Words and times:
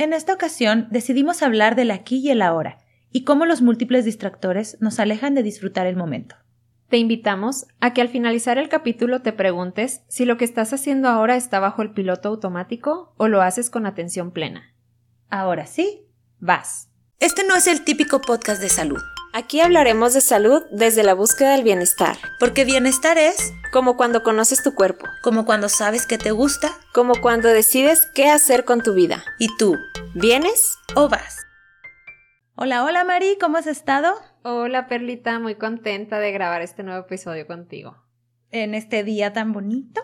En 0.00 0.14
esta 0.14 0.32
ocasión 0.32 0.88
decidimos 0.90 1.42
hablar 1.42 1.76
del 1.76 1.90
aquí 1.90 2.20
y 2.20 2.30
el 2.30 2.40
ahora 2.40 2.78
y 3.12 3.24
cómo 3.24 3.44
los 3.44 3.60
múltiples 3.60 4.06
distractores 4.06 4.78
nos 4.80 4.98
alejan 4.98 5.34
de 5.34 5.42
disfrutar 5.42 5.86
el 5.86 5.94
momento. 5.94 6.36
Te 6.88 6.96
invitamos 6.96 7.66
a 7.80 7.92
que 7.92 8.00
al 8.00 8.08
finalizar 8.08 8.56
el 8.56 8.70
capítulo 8.70 9.20
te 9.20 9.34
preguntes 9.34 10.00
si 10.08 10.24
lo 10.24 10.38
que 10.38 10.46
estás 10.46 10.72
haciendo 10.72 11.10
ahora 11.10 11.36
está 11.36 11.60
bajo 11.60 11.82
el 11.82 11.92
piloto 11.92 12.30
automático 12.30 13.12
o 13.18 13.28
lo 13.28 13.42
haces 13.42 13.68
con 13.68 13.84
atención 13.84 14.30
plena. 14.30 14.74
Ahora 15.28 15.66
sí, 15.66 16.06
Vas. 16.38 16.88
este 17.18 17.44
no 17.44 17.54
es 17.54 17.66
el 17.66 17.84
típico 17.84 18.22
podcast 18.22 18.62
de 18.62 18.70
salud, 18.70 19.02
Aquí 19.32 19.60
hablaremos 19.60 20.12
de 20.12 20.20
salud 20.20 20.64
desde 20.72 21.04
la 21.04 21.14
búsqueda 21.14 21.52
del 21.52 21.62
bienestar, 21.62 22.16
porque 22.40 22.64
bienestar 22.64 23.16
es 23.16 23.52
como 23.72 23.96
cuando 23.96 24.24
conoces 24.24 24.62
tu 24.62 24.74
cuerpo, 24.74 25.06
como 25.22 25.44
cuando 25.44 25.68
sabes 25.68 26.04
que 26.06 26.18
te 26.18 26.32
gusta 26.32 26.72
como 26.92 27.14
cuando 27.20 27.48
decides 27.48 28.08
qué 28.14 28.28
hacer 28.28 28.64
con 28.64 28.82
tu 28.82 28.92
vida. 28.92 29.22
y 29.38 29.46
tú 29.56 29.76
¿Vienes? 30.14 30.76
o 30.96 31.08
vas. 31.08 31.46
Hola, 32.56 32.84
hola 32.84 33.04
Mari, 33.04 33.38
¿cómo 33.40 33.56
has 33.58 33.68
estado 33.68 34.14
Hola 34.42 34.88
Perlita, 34.88 35.38
muy 35.38 35.54
contenta 35.54 36.18
de 36.18 36.32
grabar 36.32 36.62
este 36.62 36.82
nuevo 36.82 37.04
episodio 37.04 37.46
contigo. 37.46 37.96
en 38.50 38.74
este 38.74 39.04
día 39.04 39.32
tan 39.32 39.52
bonito? 39.52 40.02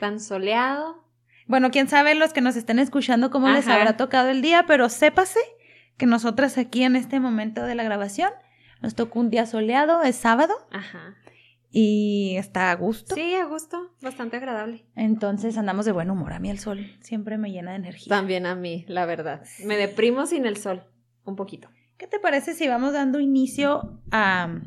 Tan 0.00 0.20
soleado. 0.20 1.02
Bueno, 1.46 1.70
quién 1.70 1.88
sabe 1.88 2.14
los 2.14 2.32
que 2.34 2.40
nos 2.42 2.56
estén 2.56 2.78
escuchando 2.78 3.30
cómo 3.30 3.48
les 3.48 3.68
habrá 3.68 3.96
tocado 3.96 4.28
el 4.28 4.42
día, 4.42 4.64
pero 4.66 4.88
sépase 4.90 5.40
que 5.96 6.04
nosotras 6.04 6.58
aquí 6.58 6.82
en 6.82 6.96
este 6.96 7.20
momento 7.20 7.62
de 7.62 7.74
la 7.74 7.84
grabación 7.84 8.30
nos 8.82 8.94
tocó 8.94 9.20
un 9.20 9.30
día 9.30 9.46
soleado, 9.46 10.02
es 10.02 10.16
sábado 10.16 10.54
Ajá. 10.70 11.14
y 11.70 12.36
está 12.36 12.70
a 12.70 12.74
gusto. 12.76 13.14
Sí, 13.14 13.34
a 13.34 13.44
gusto, 13.46 13.94
bastante 14.00 14.36
agradable. 14.36 14.86
Entonces 14.94 15.56
andamos 15.58 15.84
de 15.86 15.92
buen 15.92 16.10
humor. 16.10 16.32
A 16.32 16.38
mí 16.38 16.50
el 16.50 16.58
sol 16.58 16.86
siempre 17.00 17.38
me 17.38 17.50
llena 17.50 17.70
de 17.72 17.76
energía. 17.78 18.08
También 18.08 18.46
a 18.46 18.54
mí, 18.54 18.84
la 18.88 19.06
verdad. 19.06 19.42
Me 19.64 19.76
deprimo 19.76 20.26
sin 20.26 20.46
el 20.46 20.56
sol, 20.56 20.84
un 21.24 21.36
poquito. 21.36 21.68
¿Qué 21.98 22.06
te 22.06 22.18
parece 22.20 22.54
si 22.54 22.68
vamos 22.68 22.92
dando 22.92 23.20
inicio 23.20 24.00
a- 24.10 24.60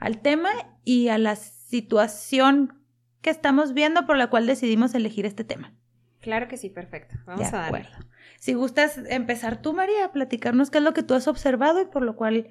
al 0.00 0.20
tema 0.20 0.50
y 0.84 1.08
a 1.08 1.16
la 1.18 1.34
situación 1.36 2.78
que 3.22 3.30
estamos 3.30 3.72
viendo 3.72 4.06
por 4.06 4.16
la 4.18 4.28
cual 4.28 4.46
decidimos 4.46 4.94
elegir 4.94 5.24
este 5.26 5.44
tema? 5.44 5.74
Claro 6.20 6.48
que 6.48 6.56
sí, 6.56 6.70
perfecto. 6.70 7.16
Vamos 7.26 7.40
De 7.40 7.46
a 7.56 7.60
darle. 7.60 7.78
acuerdo. 7.80 8.06
Si 8.38 8.52
gustas 8.54 8.98
empezar 9.08 9.60
tú, 9.62 9.72
María, 9.72 10.04
a 10.06 10.12
platicarnos 10.12 10.70
qué 10.70 10.78
es 10.78 10.84
lo 10.84 10.92
que 10.94 11.02
tú 11.02 11.14
has 11.14 11.28
observado 11.28 11.80
y 11.80 11.86
por 11.86 12.02
lo 12.02 12.16
cual 12.16 12.48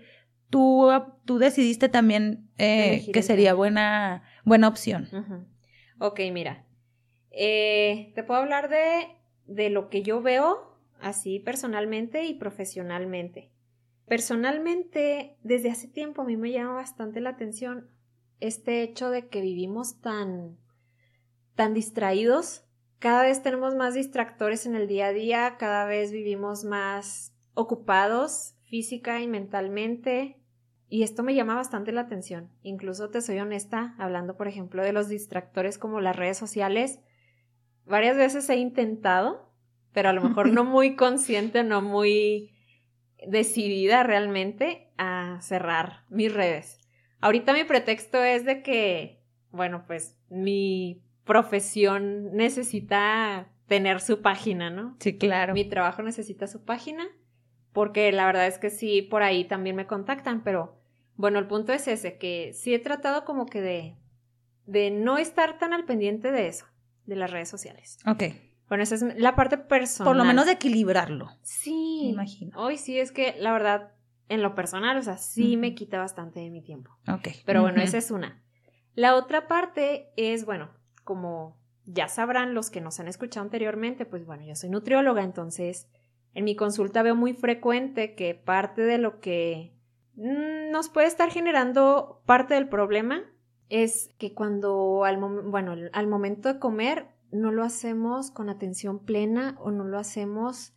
tú, 0.49 0.89
tú 1.25 1.37
decidiste 1.37 1.89
también 1.89 2.49
eh, 2.57 3.09
que 3.11 3.21
sería 3.21 3.53
buena, 3.53 4.23
buena 4.45 4.67
opción. 4.67 5.47
Ok, 5.99 6.19
mira. 6.31 6.65
Eh, 7.31 8.11
te 8.15 8.23
puedo 8.23 8.41
hablar 8.41 8.69
de, 8.69 9.07
de 9.45 9.69
lo 9.69 9.89
que 9.89 10.03
yo 10.03 10.21
veo 10.21 10.77
así 11.01 11.39
personalmente 11.39 12.25
y 12.25 12.35
profesionalmente. 12.35 13.51
Personalmente, 14.07 15.37
desde 15.43 15.71
hace 15.71 15.87
tiempo 15.87 16.21
a 16.21 16.25
mí 16.25 16.37
me 16.37 16.51
llama 16.51 16.73
bastante 16.73 17.21
la 17.21 17.31
atención 17.31 17.89
este 18.39 18.83
hecho 18.83 19.09
de 19.09 19.27
que 19.27 19.41
vivimos 19.41 20.01
tan, 20.01 20.57
tan 21.55 21.73
distraídos. 21.73 22.65
Cada 22.99 23.23
vez 23.23 23.41
tenemos 23.41 23.75
más 23.75 23.93
distractores 23.93 24.65
en 24.65 24.75
el 24.75 24.87
día 24.87 25.07
a 25.07 25.13
día, 25.13 25.55
cada 25.57 25.85
vez 25.85 26.11
vivimos 26.11 26.63
más 26.63 27.33
ocupados 27.53 28.52
física 28.73 29.21
y 29.21 29.27
mentalmente. 29.27 30.39
Y 30.89 31.03
esto 31.03 31.21
me 31.21 31.35
llama 31.35 31.53
bastante 31.53 31.91
la 31.91 32.01
atención. 32.01 32.49
Incluso 32.63 33.11
te 33.11 33.21
soy 33.21 33.37
honesta, 33.37 33.93
hablando, 33.99 34.35
por 34.35 34.47
ejemplo, 34.47 34.81
de 34.81 34.93
los 34.93 35.07
distractores 35.09 35.77
como 35.77 36.01
las 36.01 36.15
redes 36.15 36.39
sociales. 36.39 36.99
Varias 37.85 38.17
veces 38.17 38.49
he 38.49 38.55
intentado, 38.55 39.53
pero 39.91 40.09
a 40.09 40.13
lo 40.13 40.23
mejor 40.23 40.51
no 40.51 40.63
muy 40.63 40.95
consciente, 40.95 41.63
no 41.63 41.83
muy 41.83 42.55
decidida 43.27 44.01
realmente 44.01 44.91
a 44.97 45.37
cerrar 45.43 46.05
mis 46.09 46.33
redes. 46.33 46.79
Ahorita 47.21 47.53
mi 47.53 47.65
pretexto 47.65 48.23
es 48.23 48.43
de 48.43 48.63
que, 48.63 49.23
bueno, 49.51 49.83
pues 49.85 50.17
mi 50.31 51.03
profesión 51.25 52.35
necesita 52.35 53.51
tener 53.67 54.01
su 54.01 54.23
página, 54.23 54.71
¿no? 54.71 54.97
Sí, 54.99 55.15
claro. 55.19 55.53
Mi 55.53 55.65
trabajo 55.65 56.01
necesita 56.01 56.47
su 56.47 56.65
página, 56.65 57.05
porque 57.73 58.11
la 58.11 58.25
verdad 58.25 58.47
es 58.47 58.57
que 58.57 58.69
sí, 58.69 59.01
por 59.01 59.23
ahí 59.23 59.45
también 59.45 59.75
me 59.75 59.87
contactan, 59.87 60.43
pero 60.43 60.79
bueno, 61.15 61.39
el 61.39 61.47
punto 61.47 61.73
es 61.73 61.87
ese, 61.87 62.17
que 62.17 62.53
sí 62.53 62.73
he 62.73 62.79
tratado 62.79 63.25
como 63.25 63.45
que 63.45 63.61
de, 63.61 63.97
de 64.65 64.91
no 64.91 65.17
estar 65.17 65.57
tan 65.57 65.73
al 65.73 65.85
pendiente 65.85 66.31
de 66.31 66.47
eso, 66.47 66.65
de 67.05 67.15
las 67.15 67.31
redes 67.31 67.49
sociales. 67.49 67.97
Ok. 68.07 68.23
Bueno, 68.69 68.83
esa 68.83 68.95
es 68.95 69.03
la 69.19 69.35
parte 69.35 69.57
personal. 69.57 70.09
Por 70.09 70.17
lo 70.17 70.23
menos 70.23 70.45
de 70.45 70.53
equilibrarlo. 70.53 71.29
Sí. 71.41 72.01
Me 72.05 72.09
imagino. 72.13 72.57
Hoy 72.59 72.77
sí 72.77 72.97
es 72.97 73.11
que, 73.11 73.35
la 73.39 73.51
verdad, 73.51 73.91
en 74.29 74.41
lo 74.41 74.55
personal, 74.55 74.97
o 74.97 75.03
sea, 75.03 75.17
sí 75.17 75.57
me 75.57 75.75
quita 75.75 75.99
bastante 75.99 76.39
de 76.39 76.49
mi 76.49 76.63
tiempo. 76.63 76.97
Ok. 77.07 77.29
Pero 77.45 77.61
bueno, 77.61 77.81
esa 77.81 77.97
es 77.97 78.09
una. 78.09 78.41
La 78.95 79.15
otra 79.15 79.47
parte 79.47 80.11
es, 80.15 80.45
bueno, 80.45 80.71
como 81.03 81.57
ya 81.85 82.07
sabrán 82.07 82.53
los 82.53 82.69
que 82.69 82.81
nos 82.81 82.99
han 82.99 83.07
escuchado 83.07 83.43
anteriormente, 83.43 84.05
pues 84.05 84.25
bueno, 84.25 84.43
yo 84.43 84.55
soy 84.55 84.69
nutrióloga, 84.69 85.23
entonces 85.23 85.89
en 86.33 86.45
mi 86.45 86.55
consulta 86.55 87.03
veo 87.03 87.15
muy 87.15 87.33
frecuente 87.33 88.15
que 88.15 88.35
parte 88.35 88.81
de 88.81 88.97
lo 88.97 89.19
que 89.19 89.73
mm, 90.15 90.71
nos 90.71 90.89
puede 90.89 91.07
estar 91.07 91.29
generando 91.29 92.21
parte 92.25 92.53
del 92.55 92.67
problema 92.69 93.23
es 93.69 94.09
que 94.17 94.33
cuando 94.33 95.03
al, 95.05 95.17
mom- 95.17 95.49
bueno, 95.51 95.75
al 95.93 96.07
momento 96.07 96.51
de 96.53 96.59
comer 96.59 97.07
no 97.31 97.51
lo 97.51 97.63
hacemos 97.63 98.29
con 98.31 98.49
atención 98.49 99.03
plena 99.05 99.55
o 99.59 99.71
no 99.71 99.83
lo 99.85 99.97
hacemos 99.97 100.73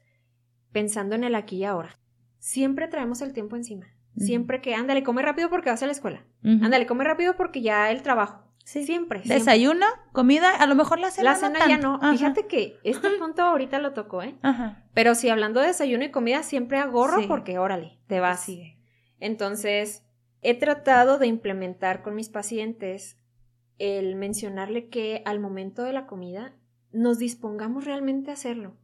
pensando 0.72 1.14
en 1.14 1.24
el 1.24 1.34
aquí 1.34 1.56
y 1.58 1.64
ahora. 1.64 1.98
Siempre 2.38 2.88
traemos 2.88 3.20
el 3.22 3.32
tiempo 3.32 3.56
encima. 3.56 3.86
Siempre 4.16 4.62
que, 4.62 4.74
ándale, 4.74 5.02
come 5.02 5.20
rápido 5.20 5.50
porque 5.50 5.68
vas 5.68 5.82
a 5.82 5.86
la 5.86 5.92
escuela. 5.92 6.24
Ándale, 6.64 6.86
come 6.86 7.04
rápido 7.04 7.36
porque 7.36 7.60
ya 7.60 7.90
el 7.90 8.02
trabajo. 8.02 8.45
Sí. 8.66 8.84
Siempre. 8.84 9.20
siempre. 9.20 9.38
Desayuno, 9.38 9.86
comida, 10.10 10.50
a 10.56 10.66
lo 10.66 10.74
mejor 10.74 10.98
la 10.98 11.12
cena. 11.12 11.30
La 11.30 11.36
cena 11.36 11.60
ya 11.60 11.66
tanto. 11.68 11.86
no. 11.88 11.94
Ajá. 12.02 12.10
Fíjate 12.12 12.46
que 12.48 12.78
este 12.82 13.08
punto 13.10 13.42
ahorita 13.42 13.78
lo 13.78 13.92
tocó, 13.92 14.24
¿eh? 14.24 14.34
Ajá. 14.42 14.82
Pero 14.92 15.14
si 15.14 15.28
hablando 15.28 15.60
de 15.60 15.68
desayuno 15.68 16.04
y 16.04 16.10
comida, 16.10 16.42
siempre 16.42 16.78
agorro 16.78 17.20
Sí. 17.20 17.26
porque 17.28 17.60
órale, 17.60 18.00
te 18.08 18.18
vas. 18.18 18.40
Sigue. 18.40 18.76
Entonces, 19.20 20.04
he 20.42 20.54
tratado 20.58 21.18
de 21.18 21.28
implementar 21.28 22.02
con 22.02 22.16
mis 22.16 22.28
pacientes 22.28 23.18
el 23.78 24.16
mencionarle 24.16 24.88
que 24.88 25.22
al 25.26 25.38
momento 25.38 25.82
de 25.84 25.92
la 25.92 26.06
comida 26.06 26.52
nos 26.90 27.18
dispongamos 27.18 27.84
realmente 27.84 28.30
a 28.30 28.34
hacerlo. 28.34 28.76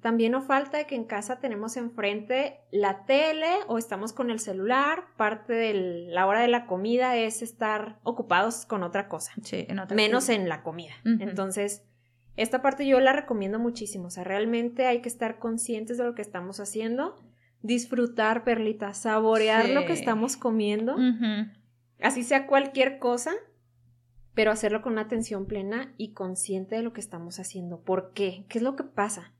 También 0.00 0.32
no 0.32 0.42
falta 0.42 0.84
que 0.84 0.94
en 0.94 1.04
casa 1.04 1.40
tenemos 1.40 1.76
enfrente 1.76 2.60
la 2.70 3.04
tele 3.04 3.50
o 3.66 3.78
estamos 3.78 4.12
con 4.12 4.30
el 4.30 4.38
celular. 4.38 5.04
Parte 5.16 5.52
de 5.52 5.74
la 6.08 6.26
hora 6.26 6.40
de 6.40 6.48
la 6.48 6.66
comida 6.66 7.16
es 7.16 7.42
estar 7.42 7.98
ocupados 8.02 8.66
con 8.66 8.82
otra 8.82 9.08
cosa, 9.08 9.32
Sí, 9.42 9.66
en 9.68 9.80
menos 9.94 10.28
en 10.28 10.48
la 10.48 10.62
comida. 10.62 10.94
Entonces, 11.04 11.84
esta 12.36 12.62
parte 12.62 12.86
yo 12.86 13.00
la 13.00 13.12
recomiendo 13.12 13.58
muchísimo. 13.58 14.08
O 14.08 14.10
sea, 14.10 14.24
realmente 14.24 14.86
hay 14.86 15.00
que 15.00 15.08
estar 15.08 15.38
conscientes 15.38 15.98
de 15.98 16.04
lo 16.04 16.14
que 16.14 16.22
estamos 16.22 16.60
haciendo, 16.60 17.16
disfrutar, 17.62 18.44
perlita, 18.44 18.92
saborear 18.92 19.68
lo 19.68 19.86
que 19.86 19.92
estamos 19.92 20.36
comiendo, 20.36 20.96
así 22.00 22.22
sea 22.22 22.46
cualquier 22.46 22.98
cosa, 22.98 23.32
pero 24.34 24.50
hacerlo 24.50 24.82
con 24.82 24.94
una 24.94 25.02
atención 25.02 25.46
plena 25.46 25.94
y 25.96 26.12
consciente 26.12 26.74
de 26.76 26.82
lo 26.82 26.92
que 26.92 27.00
estamos 27.00 27.38
haciendo. 27.38 27.80
¿Por 27.80 28.12
qué? 28.12 28.44
¿Qué 28.48 28.58
es 28.58 28.64
lo 28.64 28.74
que 28.74 28.84
pasa? 28.84 29.32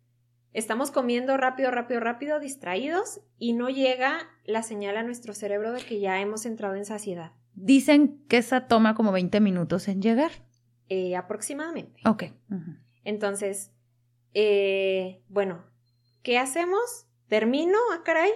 Estamos 0.54 0.92
comiendo 0.92 1.36
rápido, 1.36 1.72
rápido, 1.72 1.98
rápido, 1.98 2.38
distraídos 2.38 3.20
y 3.38 3.54
no 3.54 3.68
llega 3.70 4.30
la 4.44 4.62
señal 4.62 4.96
a 4.96 5.02
nuestro 5.02 5.34
cerebro 5.34 5.72
de 5.72 5.82
que 5.82 5.98
ya 5.98 6.20
hemos 6.20 6.46
entrado 6.46 6.76
en 6.76 6.84
saciedad. 6.84 7.32
Dicen 7.54 8.24
que 8.28 8.36
esa 8.38 8.68
toma 8.68 8.94
como 8.94 9.10
20 9.10 9.40
minutos 9.40 9.88
en 9.88 10.00
llegar. 10.00 10.30
Eh, 10.88 11.16
aproximadamente. 11.16 12.00
Ok. 12.08 12.24
Entonces, 13.02 13.72
eh, 14.32 15.24
bueno, 15.28 15.64
¿qué 16.22 16.38
hacemos? 16.38 17.08
Termino, 17.26 17.76
ah, 17.92 18.02
caray, 18.04 18.30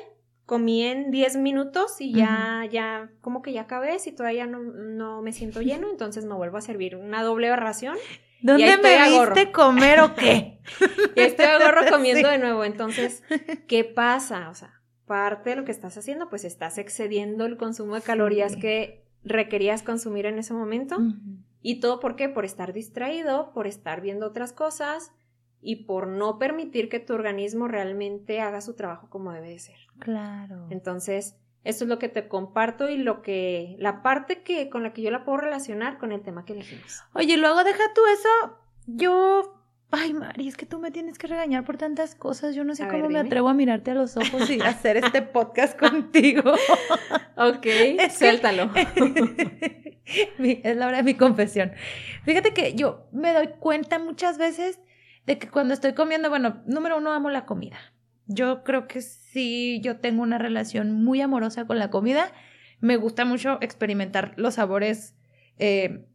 comí 0.45 0.83
en 0.83 1.13
10 1.13 1.37
minutos 1.37 2.01
y 2.01 2.15
ya, 2.15 2.67
ya, 2.69 3.13
como 3.21 3.43
que 3.43 3.53
ya 3.53 3.63
acabé, 3.63 4.01
si 4.01 4.11
todavía 4.11 4.47
no, 4.47 4.59
no 4.59 5.23
me 5.23 5.33
siento 5.33 5.63
lleno, 5.63 5.89
entonces 5.89 6.25
me 6.25 6.35
vuelvo 6.35 6.57
a 6.57 6.63
servir 6.63 6.97
una 6.97 7.23
doble 7.23 7.55
ración 7.55 7.97
¿Dónde 8.43 8.77
me 8.79 9.09
viste 9.09 9.53
comer 9.53 10.01
o 10.01 10.15
qué? 10.15 10.61
y 11.17 11.21
estoy 11.21 11.47
agorro 11.47 11.83
comiendo 11.91 12.29
Sí. 12.29 12.33
de 12.35 12.39
nuevo. 12.39 12.65
Entonces, 12.65 13.23
¿qué 13.67 13.85
pasa? 13.85 14.49
O 14.51 14.55
sea, 14.55 14.81
parte 15.07 15.51
de 15.51 15.57
lo 15.57 15.65
que 15.65 15.73
estás 15.73 15.97
haciendo, 15.97 16.29
pues 16.29 16.45
estás 16.45 16.79
excediendo 16.79 17.47
el 17.47 17.57
consumo 17.57 17.95
de 17.95 18.03
calorías 18.03 18.53
Sí. 18.53 18.61
que 18.61 19.05
requerías 19.25 19.83
consumir 19.83 20.27
en 20.27 20.39
ese 20.39 20.55
momento. 20.55 20.99
¿Y 21.63 21.81
todo 21.81 21.99
por 22.01 22.15
qué? 22.17 22.29
Por 22.29 22.45
estar 22.45 22.73
distraído, 22.73 23.53
por 23.53 23.67
estar 23.67 24.01
viendo 24.01 24.27
otras 24.27 24.53
cosas 24.53 25.11
y 25.61 25.85
por 25.87 26.07
no 26.07 26.39
permitir 26.39 26.89
que 26.89 27.01
tu 27.01 27.15
organismo 27.15 27.67
realmente 27.67 28.41
haga 28.41 28.61
su 28.61 28.75
trabajo 28.77 29.09
como 29.11 29.33
debe 29.33 29.49
de 29.51 29.59
ser. 29.59 29.77
Claro. 29.99 30.69
Entonces, 30.71 31.37
esto 31.65 31.85
es 31.85 31.89
lo 31.89 31.99
que 31.99 32.09
te 32.09 32.29
comparto 32.29 32.89
y 32.89 32.97
lo 32.97 33.23
que, 33.23 33.77
la 33.79 34.03
parte 34.03 34.43
que, 34.43 34.69
con 34.71 34.83
la 34.83 34.93
que 34.93 35.03
yo 35.03 35.11
la 35.11 35.25
puedo 35.25 35.39
relacionar 35.39 35.99
con 35.99 36.13
el 36.13 36.23
tema 36.23 36.45
que 36.45 36.55
elegimos. 36.55 37.03
Oye, 37.15 37.37
luego 37.37 37.65
deja 37.65 37.83
tú 37.95 38.01
eso. 38.07 38.59
Yo 38.87 39.55
Ay, 39.91 40.13
Mari, 40.13 40.49
es 40.49 40.57
que 40.59 40.67
tú 40.67 40.79
me 40.79 40.91
tienes 40.91 41.17
que 41.17 41.27
regañar 41.27 41.65
por 41.65 41.79
tantas 41.79 42.15
cosas. 42.15 42.55
Yo 42.55 42.63
no 42.63 42.75
sé 42.75 42.85
A 42.85 42.89
cómo 42.89 43.05
ver, 43.05 43.11
me 43.11 43.19
atrevo 43.21 43.49
a 43.49 43.55
mirarte 43.55 43.93
a 43.93 43.95
los 43.95 44.19
ojos 44.19 44.51
y 44.51 44.61
hacer 44.61 44.99
este 44.99 45.23
podcast 45.23 45.79
contigo. 45.79 46.43
Ok, 47.41 47.61
que- 47.63 48.11
suéltalo. 48.11 48.69
Es 50.39 50.77
la 50.77 50.89
hora 50.89 50.97
de 50.97 51.03
mi 51.05 51.15
confesión. 51.15 51.71
Fíjate 52.25 52.53
que 52.53 52.75
yo 52.75 53.07
me 53.13 53.33
doy 53.33 53.51
cuenta 53.61 54.01
muchas 54.01 54.39
veces 54.39 54.81
de 55.25 55.39
que 55.39 55.49
cuando 55.49 55.73
estoy 55.73 55.95
comiendo, 55.95 56.31
bueno, 56.31 56.63
número 56.67 56.97
uno, 56.99 57.13
amo 57.13 57.31
la 57.31 57.47
comida. 57.47 57.79
Yo 58.29 58.63
creo 58.63 58.87
que 58.87 59.01
sí, 59.01 59.81
yo 59.83 59.99
tengo 59.99 60.23
una 60.23 60.39
relación 60.39 60.93
muy 60.93 61.21
amorosa 61.21 61.67
con 61.67 61.79
la 61.79 61.91
comida. 61.91 62.31
Me 62.81 62.97
gusta 62.97 63.25
mucho 63.25 63.59
experimentar 63.61 64.35
los 64.37 64.55
sabores 64.55 65.17
eh, 65.59 66.07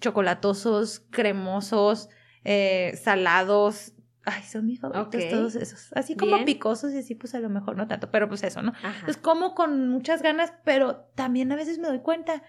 chocolatosos, 0.00 1.00
cremosos, 1.10 2.10
eh, 2.44 2.98
salados. 3.02 3.94
Ay, 4.24 4.42
son 4.42 4.66
mis 4.66 4.80
favoritos 4.80 5.28
todos 5.30 5.56
esos. 5.56 5.92
Así 5.94 6.14
como 6.14 6.34
Bien. 6.34 6.44
picosos 6.44 6.92
y 6.92 6.98
así, 6.98 7.14
pues 7.14 7.34
a 7.34 7.40
lo 7.40 7.48
mejor 7.48 7.76
no 7.76 7.88
tanto, 7.88 8.10
pero 8.10 8.28
pues 8.28 8.42
eso, 8.42 8.60
¿no? 8.62 8.72
Ajá. 8.82 9.04
Pues 9.04 9.16
como 9.16 9.54
con 9.54 9.88
muchas 9.88 10.20
ganas, 10.20 10.52
pero 10.64 11.08
también 11.14 11.50
a 11.52 11.56
veces 11.56 11.78
me 11.78 11.88
doy 11.88 12.00
cuenta 12.00 12.42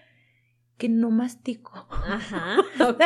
que 0.78 0.88
no 0.88 1.10
mastico. 1.10 1.86
Ajá, 1.90 2.56
ok. 2.88 3.00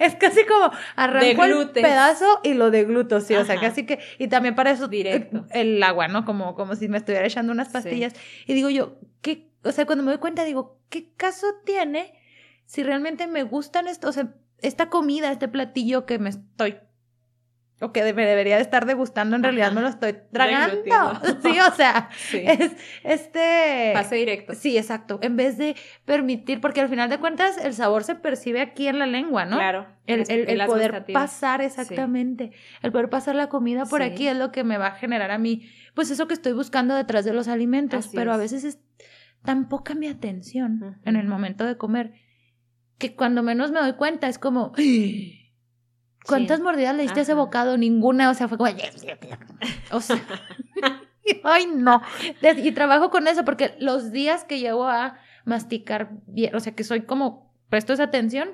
Es 0.00 0.14
casi 0.16 0.44
como 0.46 0.70
arranco 0.96 1.44
el 1.44 1.70
pedazo 1.70 2.40
y 2.42 2.54
lo 2.54 2.70
degluto, 2.70 3.20
sí, 3.20 3.34
o 3.36 3.44
sea, 3.44 3.60
casi 3.60 3.86
que, 3.86 3.98
y 4.18 4.28
también 4.28 4.54
para 4.54 4.70
eso 4.70 4.88
Directo. 4.88 5.46
eh, 5.50 5.60
el 5.60 5.82
agua, 5.82 6.08
¿no? 6.08 6.24
Como, 6.24 6.54
como 6.54 6.74
si 6.74 6.88
me 6.88 6.98
estuviera 6.98 7.26
echando 7.26 7.52
unas 7.52 7.68
Sí. 7.68 7.72
pastillas. 7.74 8.14
Y 8.46 8.54
digo 8.54 8.70
yo, 8.70 8.98
¿qué? 9.20 9.50
O 9.62 9.72
sea, 9.72 9.84
cuando 9.86 10.02
me 10.04 10.10
doy 10.10 10.18
cuenta, 10.18 10.44
digo, 10.44 10.80
¿qué 10.88 11.12
caso 11.16 11.46
tiene 11.64 12.14
si 12.64 12.82
realmente 12.82 13.26
me 13.26 13.42
gustan 13.44 13.88
esto, 13.88 14.08
o 14.08 14.12
sea, 14.12 14.34
esta 14.60 14.88
comida, 14.90 15.30
este 15.30 15.48
platillo 15.48 16.04
que 16.06 16.18
me 16.18 16.30
estoy 16.30 16.78
o 17.80 17.92
que 17.92 18.02
me 18.12 18.26
debería 18.26 18.56
de 18.56 18.62
estar 18.62 18.86
degustando, 18.86 19.36
en 19.36 19.42
realidad 19.42 19.68
Ajá. 19.68 19.74
me 19.76 19.80
lo 19.82 19.88
estoy 19.88 20.16
tragando. 20.32 20.76
Sí, 21.42 21.58
o 21.60 21.74
sea, 21.74 22.08
Sí. 22.30 22.42
es 22.44 22.72
este 23.04 23.90
Pase 23.94 24.16
directo. 24.16 24.54
Sí, 24.54 24.76
exacto. 24.76 25.18
En 25.22 25.36
vez 25.36 25.58
de 25.58 25.76
permitir, 26.04 26.60
porque 26.60 26.80
al 26.80 26.88
final 26.88 27.08
de 27.08 27.18
cuentas 27.18 27.56
el 27.64 27.74
sabor 27.74 28.04
se 28.04 28.14
percibe 28.14 28.60
aquí 28.60 28.88
en 28.88 28.98
la 28.98 29.06
lengua, 29.06 29.44
¿no? 29.44 29.56
Claro. 29.56 29.86
El, 30.06 30.24
el- 30.28 30.66
poder 30.66 31.04
pasar 31.12 31.60
exactamente, 31.60 32.50
el 32.82 32.90
poder 32.92 33.10
pasar 33.10 33.34
la 33.34 33.48
comida 33.48 33.84
por 33.84 34.02
Sí. 34.02 34.08
aquí 34.08 34.28
es 34.28 34.36
lo 34.36 34.50
que 34.52 34.64
me 34.64 34.78
va 34.78 34.88
a 34.88 34.92
generar 34.92 35.30
a 35.30 35.38
mí, 35.38 35.68
pues 35.94 36.10
eso 36.10 36.26
que 36.26 36.34
estoy 36.34 36.52
buscando 36.54 36.94
detrás 36.94 37.24
de 37.24 37.32
los 37.32 37.46
alimentos, 37.48 38.06
Así 38.06 38.16
pero 38.16 38.32
a 38.32 38.34
es. 38.36 38.40
veces 38.40 38.64
es 38.64 38.78
tan 39.44 39.68
poca 39.68 39.94
mi 39.94 40.08
atención 40.08 40.98
en 41.04 41.16
el 41.16 41.26
momento 41.28 41.64
de 41.64 41.76
comer 41.76 42.12
que 42.98 43.14
cuando 43.14 43.42
menos 43.44 43.70
me 43.70 43.78
doy 43.80 43.92
cuenta 43.92 44.28
es 44.28 44.38
como, 44.38 44.72
¿cuántas 46.26 46.58
Sí. 46.58 46.62
mordidas 46.62 46.94
le 46.96 47.02
diste 47.02 47.20
a 47.20 47.22
ese 47.22 47.34
bocado? 47.34 47.76
Ninguna, 47.76 48.30
o 48.30 48.34
sea, 48.34 48.48
fue 48.48 48.58
como, 48.58 48.70
o 49.90 50.00
sea, 50.00 50.16
ay 51.44 51.66
no, 51.74 52.02
y 52.56 52.72
trabajo 52.72 53.10
con 53.10 53.28
eso 53.28 53.44
porque 53.44 53.74
los 53.78 54.12
días 54.12 54.44
que 54.44 54.58
llevo 54.58 54.86
a 54.88 55.18
masticar 55.44 56.10
bien, 56.26 56.54
o 56.54 56.60
sea, 56.60 56.74
que 56.74 56.84
soy 56.84 57.02
como, 57.02 57.54
presto 57.68 57.92
esa 57.92 58.04
atención, 58.04 58.50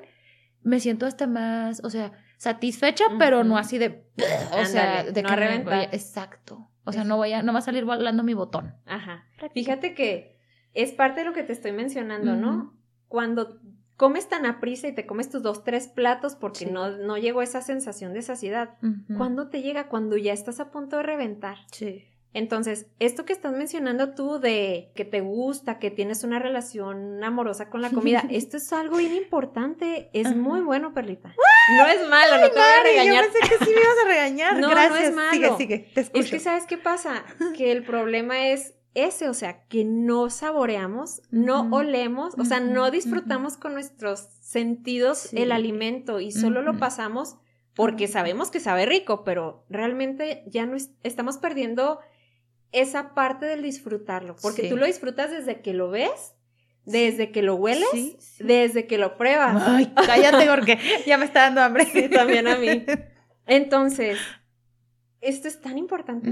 me 0.61 0.79
siento 0.79 1.05
hasta 1.05 1.27
más, 1.27 1.81
o 1.83 1.89
sea, 1.89 2.11
satisfecha, 2.37 3.05
pero 3.19 3.43
no 3.43 3.57
así 3.57 3.77
de, 3.77 4.05
o 4.51 4.65
sea, 4.65 5.03
de 5.03 5.21
no 5.23 5.29
que 5.29 5.35
reventar. 5.35 5.75
voy 5.77 5.85
exacto, 5.91 6.69
o 6.83 6.91
sea, 6.91 7.03
no 7.03 7.17
voy 7.17 7.33
a, 7.33 7.43
no 7.43 7.53
va 7.53 7.59
a 7.59 7.63
salir 7.63 7.85
volando 7.85 8.23
mi 8.23 8.33
botón. 8.33 8.75
Ajá. 8.85 9.25
Fíjate 9.53 9.93
que 9.93 10.37
es 10.73 10.91
parte 10.91 11.21
de 11.21 11.25
lo 11.27 11.33
que 11.33 11.43
te 11.43 11.53
estoy 11.53 11.71
mencionando. 11.71 12.35
¿no? 12.35 12.77
Cuando 13.07 13.59
comes 13.97 14.27
tan 14.27 14.45
a 14.45 14.59
prisa 14.59 14.87
y 14.87 14.93
te 14.95 15.05
comes 15.05 15.29
tus 15.29 15.41
dos, 15.41 15.63
tres 15.63 15.87
platos 15.87 16.35
porque 16.35 16.59
Sí. 16.65 16.71
no, 16.71 16.89
no 16.97 17.17
llegó 17.17 17.41
esa 17.41 17.61
sensación 17.61 18.13
de 18.13 18.21
saciedad. 18.21 18.75
Ujú. 18.83 19.17
¿Cuándo 19.17 19.49
te 19.49 19.61
llega? 19.61 19.87
Cuando 19.87 20.17
ya 20.17 20.33
estás 20.33 20.59
a 20.59 20.71
punto 20.71 20.97
de 20.97 21.03
reventar. 21.03 21.57
Sí. 21.71 22.05
Entonces, 22.33 22.87
esto 22.99 23.23
que 23.23 23.31
estás 23.31 23.53
mencionando 23.53 24.13
tú 24.13 24.39
de 24.41 24.91
que 24.93 25.05
te 25.05 25.21
gusta, 25.21 25.79
que 25.79 25.89
tienes 25.89 26.25
una 26.25 26.37
relación 26.37 27.23
amorosa 27.23 27.69
con 27.69 27.81
la 27.81 27.89
comida, 27.91 28.25
esto 28.29 28.57
es 28.57 28.73
algo 28.73 28.97
bien 28.97 29.15
importante. 29.15 30.09
Es 30.11 30.27
Ajá. 30.27 30.35
muy 30.35 30.59
bueno, 30.59 30.93
Perlita. 30.93 31.33
No 31.77 31.87
es 31.87 32.09
malo, 32.09 32.37
no 32.41 32.47
te 32.49 32.53
voy 32.59 32.61
a 32.61 32.83
regañar. 32.83 33.25
Yo 33.25 33.31
pensé 33.31 33.49
que 33.57 33.65
sí 33.65 33.71
me 33.73 33.79
ibas 33.79 33.95
a 34.03 34.07
regañar. 34.09 34.53
No, 34.59 34.67
no 34.67 34.69
Gracias. 34.71 35.03
es 35.09 35.15
malo. 35.15 35.31
Sigue, 35.31 35.57
sigue. 35.57 35.91
Te 35.93 36.01
escucho. 36.01 36.23
Es 36.25 36.29
que, 36.31 36.39
¿sabes 36.41 36.65
qué 36.65 36.77
pasa? 36.77 37.23
Que 37.55 37.71
el 37.71 37.85
problema 37.85 38.49
es 38.49 38.73
ese, 38.95 39.29
o 39.29 39.33
sea, 39.33 39.65
que 39.67 39.85
no 39.85 40.29
saboreamos, 40.29 41.21
no 41.29 41.69
olemos, 41.71 42.33
o 42.39 42.45
sea, 42.45 42.59
no 42.59 42.89
disfrutamos 42.91 43.57
con 43.57 43.73
nuestros 43.73 44.21
sentidos 44.41 45.17
Sí. 45.19 45.37
el 45.37 45.51
alimento 45.51 46.19
y 46.19 46.31
solo 46.31 46.61
lo 46.63 46.77
pasamos 46.79 47.37
porque 47.75 48.07
sabemos 48.07 48.51
que 48.51 48.59
sabe 48.59 48.85
rico, 48.85 49.23
pero 49.23 49.65
realmente 49.69 50.43
ya 50.47 50.65
no 50.65 50.75
es- 50.77 50.91
estamos 51.03 51.37
perdiendo 51.37 51.99
esa 52.71 53.13
parte 53.13 53.45
del 53.45 53.61
disfrutarlo, 53.61 54.35
porque 54.41 54.63
Sí. 54.63 54.69
tú 54.69 54.77
lo 54.77 54.85
disfrutas 54.85 55.29
desde 55.29 55.61
que 55.61 55.73
lo 55.73 55.89
ves, 55.89 56.33
desde 56.85 57.31
que 57.31 57.41
lo 57.41 57.55
hueles, 57.55 57.87
Sí, 57.91 58.15
sí. 58.19 58.43
desde 58.43 58.87
que 58.87 58.97
lo 58.97 59.17
pruebas. 59.17 59.61
Ay, 59.67 59.93
cállate 60.45 60.47
porque 60.49 60.79
ya 61.05 61.17
me 61.17 61.25
está 61.25 61.41
dando 61.41 61.61
hambre. 61.61 61.85
Sí, 61.85 62.07
también 62.09 62.47
a 62.47 62.57
mí. 62.57 62.85
Entonces, 63.45 64.17
esto 65.21 65.47
es 65.47 65.59
tan 65.61 65.77
importante. 65.77 66.31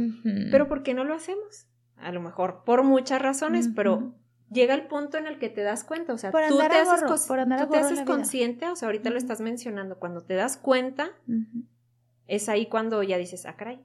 Pero 0.52 0.68
¿por 0.68 0.84
qué 0.84 0.94
no 0.94 1.04
lo 1.04 1.14
hacemos? 1.16 1.68
A 2.04 2.12
lo 2.12 2.22
mejor 2.22 2.64
por 2.66 2.84
muchas 2.84 3.22
razones, 3.22 3.70
pero 3.76 4.14
llega 4.52 4.74
el 4.74 4.88
punto 4.88 5.18
en 5.18 5.28
el 5.28 5.40
que 5.40 5.50
te 5.50 5.62
das 5.62 5.84
cuenta, 5.84 6.14
o 6.14 6.18
sea, 6.18 6.32
Por 6.32 6.46
tú 6.48 6.58
te 6.58 6.66
haces, 6.66 7.02
gorro, 7.02 7.16
tú 7.16 7.70
te 7.70 7.78
haces 7.78 8.02
consciente, 8.02 8.68
o 8.68 8.76
sea, 8.76 8.88
ahorita 8.88 9.10
lo 9.10 9.18
estás 9.18 9.42
mencionando, 9.42 10.00
cuando 10.00 10.22
te 10.22 10.36
das 10.36 10.58
cuenta, 10.58 11.12
es 12.28 12.50
ahí 12.50 12.68
cuando 12.68 13.02
ya 13.04 13.18
dices, 13.18 13.46
ah, 13.46 13.56
caray, 13.56 13.84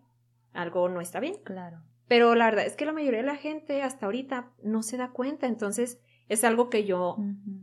algo 0.52 0.88
no 0.88 1.00
está 1.00 1.20
bien. 1.20 1.36
Claro. 1.44 1.82
Pero 2.06 2.34
la 2.34 2.46
verdad 2.46 2.66
es 2.66 2.74
que 2.74 2.86
la 2.86 2.92
mayoría 2.92 3.20
de 3.20 3.26
la 3.26 3.36
gente 3.36 3.82
hasta 3.82 4.06
ahorita 4.06 4.50
no 4.62 4.82
se 4.82 4.96
da 4.96 5.10
cuenta, 5.10 5.46
entonces 5.46 6.00
es 6.28 6.44
algo 6.44 6.70
que 6.70 6.84
yo 6.84 7.16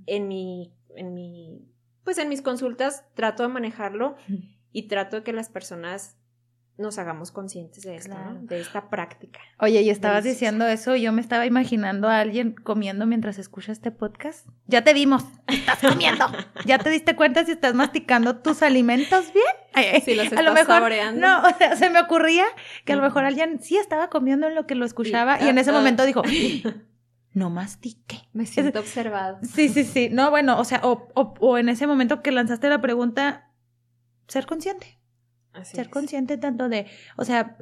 en 0.06 0.28
mi, 0.28 0.74
en 0.96 1.14
mi, 1.14 1.68
pues 2.04 2.18
en 2.18 2.30
mis 2.30 2.42
consultas 2.42 3.06
trato 3.14 3.44
de 3.44 3.50
manejarlo 3.50 4.16
y 4.72 4.88
trato 4.88 5.18
de 5.18 5.24
que 5.24 5.34
las 5.34 5.50
personas 5.50 6.18
nos 6.78 6.98
hagamos 6.98 7.32
conscientes 7.32 7.84
de 7.84 7.96
esto, 7.96 8.12
Claro. 8.14 8.34
¿no? 8.34 8.42
De 8.42 8.60
esta 8.60 8.90
práctica. 8.90 9.40
Oye, 9.60 9.82
y 9.82 9.90
estabas 9.90 10.24
Deliciosa. 10.26 10.46
diciendo 10.52 10.68
eso, 10.68 10.96
y 10.98 11.04
yo 11.04 11.12
me 11.14 11.22
estaba 11.22 11.46
imaginando 11.46 12.10
a 12.10 12.20
alguien 12.20 12.54
comiendo 12.54 13.06
mientras 13.06 13.40
escucha 13.40 13.72
este 13.72 13.92
podcast. 13.92 14.46
Ya 14.68 14.84
te 14.84 14.94
vimos, 14.94 15.24
estás 15.48 15.80
comiendo. 15.80 16.26
¿Ya 16.66 16.78
te 16.78 16.90
diste 16.90 17.16
cuenta 17.16 17.46
si 17.46 17.52
estás 17.52 17.74
masticando 17.76 18.38
tus 18.38 18.62
alimentos 18.62 19.32
bien? 19.34 19.46
Si 20.06 20.16
los 20.16 20.28
a 20.28 20.36
lo 20.36 20.40
estás 20.40 20.54
mejor, 20.54 20.66
saboreando. 20.76 21.20
no, 21.22 21.48
o 21.48 21.58
sea, 21.58 21.76
se 21.76 21.90
me 21.90 22.00
ocurría 22.00 22.46
que 22.86 22.94
a 22.94 22.96
lo 22.96 23.02
mejor 23.02 23.26
alguien 23.26 23.62
sí 23.62 23.76
estaba 23.78 24.10
comiendo 24.10 24.48
en 24.48 24.56
lo 24.56 24.66
que 24.68 24.76
lo 24.76 24.86
escuchaba 24.86 25.38
Sí, 25.40 25.46
y 25.46 25.50
en 25.50 25.58
ese 25.58 25.72
momento 25.74 26.06
dijo, 26.06 26.22
no 27.34 27.50
mastique. 27.50 28.30
Me 28.34 28.46
siento 28.46 28.80
observado. 28.80 29.38
Sí, 29.44 29.68
sí, 29.70 29.84
sí. 29.84 30.10
No, 30.12 30.30
bueno, 30.30 30.58
o 30.60 30.64
sea, 30.64 30.80
o, 30.84 31.10
o, 31.14 31.34
o 31.40 31.58
en 31.58 31.68
ese 31.70 31.88
momento 31.88 32.22
que 32.22 32.32
lanzaste 32.32 32.70
la 32.70 32.80
pregunta, 32.82 33.52
ser 34.30 34.46
consciente. 34.46 34.98
Así 35.56 35.76
ser 35.76 35.86
es. 35.88 35.92
consciente 35.92 36.38
tanto 36.38 36.70
de, 36.70 36.86
o 37.18 37.26
sea, 37.26 37.58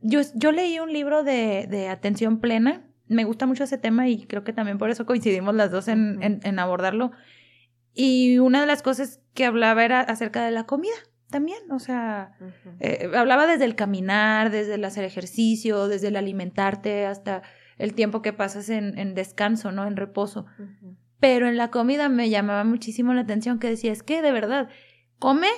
yo, 0.00 0.20
yo 0.34 0.52
leí 0.52 0.78
un 0.78 0.92
libro 0.92 1.22
de, 1.24 1.66
de 1.68 1.88
atención 1.88 2.40
plena, 2.40 2.84
me 3.06 3.24
gusta 3.24 3.46
mucho 3.46 3.64
ese 3.64 3.78
tema 3.78 4.08
y 4.08 4.26
creo 4.26 4.44
que 4.44 4.52
también 4.52 4.78
por 4.78 4.90
eso 4.90 5.06
coincidimos 5.06 5.54
las 5.54 5.70
dos 5.70 5.88
en, 5.88 6.16
Ujú. 6.16 6.22
en- 6.22 6.40
en 6.42 6.58
abordarlo. 6.58 7.12
Y 7.94 8.38
una 8.38 8.60
de 8.60 8.66
las 8.66 8.82
cosas 8.82 9.20
que 9.34 9.44
hablaba 9.44 9.84
era 9.84 10.00
acerca 10.00 10.44
de 10.44 10.50
la 10.50 10.64
comida 10.64 10.94
también, 11.30 11.58
o 11.72 11.78
sea, 11.78 12.32
Ujú. 12.40 12.76
eh, 12.80 13.10
hablaba 13.16 13.46
desde 13.46 13.64
el 13.64 13.74
caminar, 13.74 14.50
desde 14.50 14.74
el 14.74 14.84
hacer 14.84 15.04
ejercicio, 15.04 15.88
desde 15.88 16.08
el 16.08 16.16
alimentarte, 16.16 17.06
hasta 17.06 17.42
el 17.76 17.94
tiempo 17.94 18.22
que 18.22 18.32
pasas 18.32 18.68
en, 18.68 18.96
en 18.98 19.14
descanso, 19.14 19.72
¿no? 19.72 19.86
En 19.86 19.96
reposo. 19.96 20.46
Ujú. 20.58 20.96
Pero 21.20 21.48
en 21.48 21.56
la 21.56 21.70
comida 21.70 22.08
me 22.08 22.30
llamaba 22.30 22.62
muchísimo 22.64 23.14
la 23.14 23.22
atención 23.22 23.58
que 23.58 23.68
decía, 23.68 23.90
es 23.92 24.02
que 24.02 24.22
de 24.22 24.30
verdad, 24.32 24.68
come, 25.18 25.48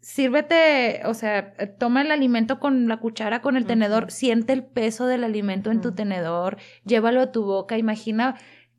sírvete, 0.00 1.02
o 1.04 1.14
sea, 1.14 1.54
eh, 1.58 1.66
toma 1.66 2.02
el 2.02 2.10
alimento 2.10 2.58
con 2.58 2.88
la 2.88 2.98
cuchara, 2.98 3.40
con 3.42 3.56
el 3.56 3.66
tenedor, 3.66 4.10
siente 4.10 4.52
el 4.52 4.64
peso 4.64 5.06
del 5.06 5.24
alimento 5.24 5.70
en 5.70 5.80
tu 5.80 5.92
tenedor, 5.92 6.56
llévalo 6.84 7.20
a 7.20 7.32
tu 7.32 7.44
boca, 7.44 7.76
imagina 7.78 8.36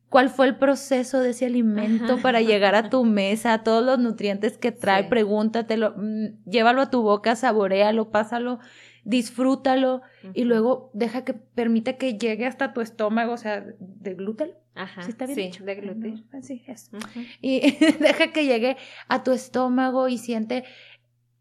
cuál 0.09 0.29
fue 0.29 0.47
el 0.47 0.57
proceso 0.57 1.19
de 1.19 1.29
ese 1.29 1.45
alimento 1.45 2.13
Ajá. 2.13 2.21
para 2.21 2.41
llegar 2.41 2.75
a 2.75 2.89
tu 2.89 3.05
mesa, 3.05 3.63
todos 3.63 3.83
los 3.85 3.99
nutrientes 3.99 4.57
que 4.57 4.71
trae, 4.71 5.03
Sí. 5.03 5.09
pregúntatelo, 5.09 5.93
mm, 5.95 6.49
llévalo 6.49 6.81
a 6.81 6.89
tu 6.89 7.01
boca, 7.01 7.35
saborealo, 7.35 8.09
pásalo, 8.11 8.59
disfrútalo 9.03 10.01
y 10.33 10.43
luego 10.43 10.91
deja 10.93 11.23
que 11.23 11.33
permite 11.33 11.97
que 11.97 12.17
llegue 12.17 12.45
hasta 12.45 12.73
tu 12.73 12.81
estómago, 12.81 13.33
o 13.33 13.37
sea, 13.37 13.65
deglútalo. 13.79 14.53
Ajá. 14.75 15.01
¿Sí 15.03 15.09
está 15.11 15.25
bien 15.25 15.35
sí, 15.35 15.41
dicho? 15.43 15.63
de 15.65 15.75
glutir. 15.75 16.23
Ajá, 16.29 16.41
Sí, 16.41 16.63
eso. 16.67 16.97
Y 17.41 17.61
deja 17.99 18.31
que 18.31 18.45
llegue 18.45 18.77
a 19.07 19.23
tu 19.23 19.31
estómago 19.31 20.07
y 20.07 20.17
siente 20.17 20.63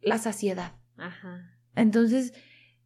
la 0.02 0.19
saciedad. 0.19 0.73
Ajá. 0.97 1.57
Entonces, 1.76 2.33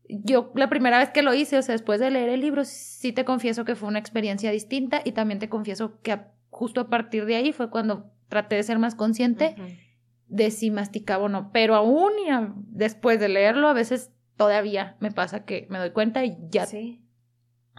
yo 0.09 0.53
la 0.55 0.69
primera 0.69 0.99
vez 0.99 1.11
que 1.11 1.23
lo 1.23 1.33
hice, 1.35 1.57
o 1.59 1.63
sea, 1.63 1.73
después 1.75 1.99
de 2.01 2.11
leer 2.11 2.29
el 2.29 2.41
libro, 2.41 2.65
sí 2.65 3.13
te 3.13 3.25
confieso 3.25 3.65
que 3.65 3.75
fue 3.75 3.89
una 3.89 3.99
experiencia 3.99 4.51
distinta 4.51 5.01
y 5.05 5.13
también 5.13 5.39
te 5.39 5.49
confieso 5.49 6.01
que 6.03 6.13
a- 6.13 6.33
justo 6.51 6.81
a 6.81 6.89
partir 6.89 7.25
de 7.27 7.37
ahí 7.37 7.53
fue 7.53 7.71
cuando 7.71 8.13
traté 8.29 8.57
de 8.57 8.63
ser 8.63 8.79
más 8.79 8.95
consciente 8.95 9.55
de 10.29 10.51
si 10.51 10.71
masticaba 10.71 11.25
o 11.25 11.29
no, 11.29 11.51
pero 11.53 11.75
aún 11.75 12.13
y 12.27 12.31
después 12.69 13.21
de 13.21 13.29
leerlo, 13.29 13.69
a 13.69 13.73
veces 13.75 14.11
todavía 14.37 14.97
me 15.01 15.11
pasa 15.13 15.45
que 15.45 15.67
me 15.71 15.79
doy 15.79 15.91
cuenta 15.91 16.25
y 16.25 16.37
ya 16.51 16.67
Sí. 16.67 17.03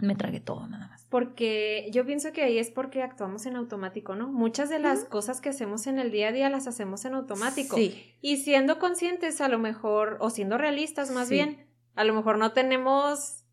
me 0.00 0.14
tragué 0.14 0.40
todo 0.40 0.66
nada 0.66 0.88
más. 0.88 0.95
Porque 1.08 1.88
yo 1.92 2.04
pienso 2.04 2.32
que 2.32 2.42
ahí 2.42 2.58
es 2.58 2.70
porque 2.70 3.02
actuamos 3.02 3.46
en 3.46 3.54
automático, 3.56 4.16
¿no? 4.16 4.26
Muchas 4.28 4.68
de 4.68 4.80
las 4.80 5.04
cosas 5.04 5.40
que 5.40 5.50
hacemos 5.50 5.86
en 5.86 5.98
el 6.00 6.10
día 6.10 6.28
a 6.28 6.32
día 6.32 6.50
las 6.50 6.66
hacemos 6.66 7.04
en 7.04 7.14
automático. 7.14 7.76
Sí, 7.76 8.12
Y 8.20 8.38
siendo 8.38 8.78
conscientes, 8.80 9.40
a 9.40 9.48
lo 9.48 9.58
mejor, 9.60 10.16
o 10.20 10.30
siendo 10.30 10.58
realistas 10.58 11.10
más 11.12 11.28
Sí. 11.28 11.34
bien, 11.34 11.66
a 11.94 12.02
lo 12.04 12.12
mejor 12.14 12.38
no 12.38 12.52
tenemos 12.52 13.44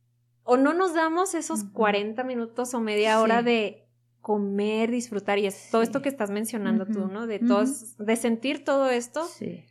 o 0.44 0.58
no 0.58 0.74
nos 0.74 0.94
damos 0.94 1.36
esos 1.36 1.62
Ujú. 1.64 1.74
40 1.74 2.24
minutos 2.24 2.74
o 2.74 2.80
media 2.82 3.22
hora 3.22 3.40
Sí. 3.40 3.46
de 3.46 3.88
comer, 4.22 4.90
disfrutar 4.90 5.38
y 5.40 5.46
es 5.46 5.70
todo 5.70 5.82
esto 5.84 6.02
que 6.02 6.10
estás 6.10 6.32
mencionando 6.32 6.86
tú. 6.86 7.08
¿no? 7.08 7.28
De 7.28 7.40
todos, 7.40 7.98
de 7.98 8.16
sentir 8.16 8.64
todo 8.66 8.90
esto, 8.90 9.26
sí. 9.28 9.64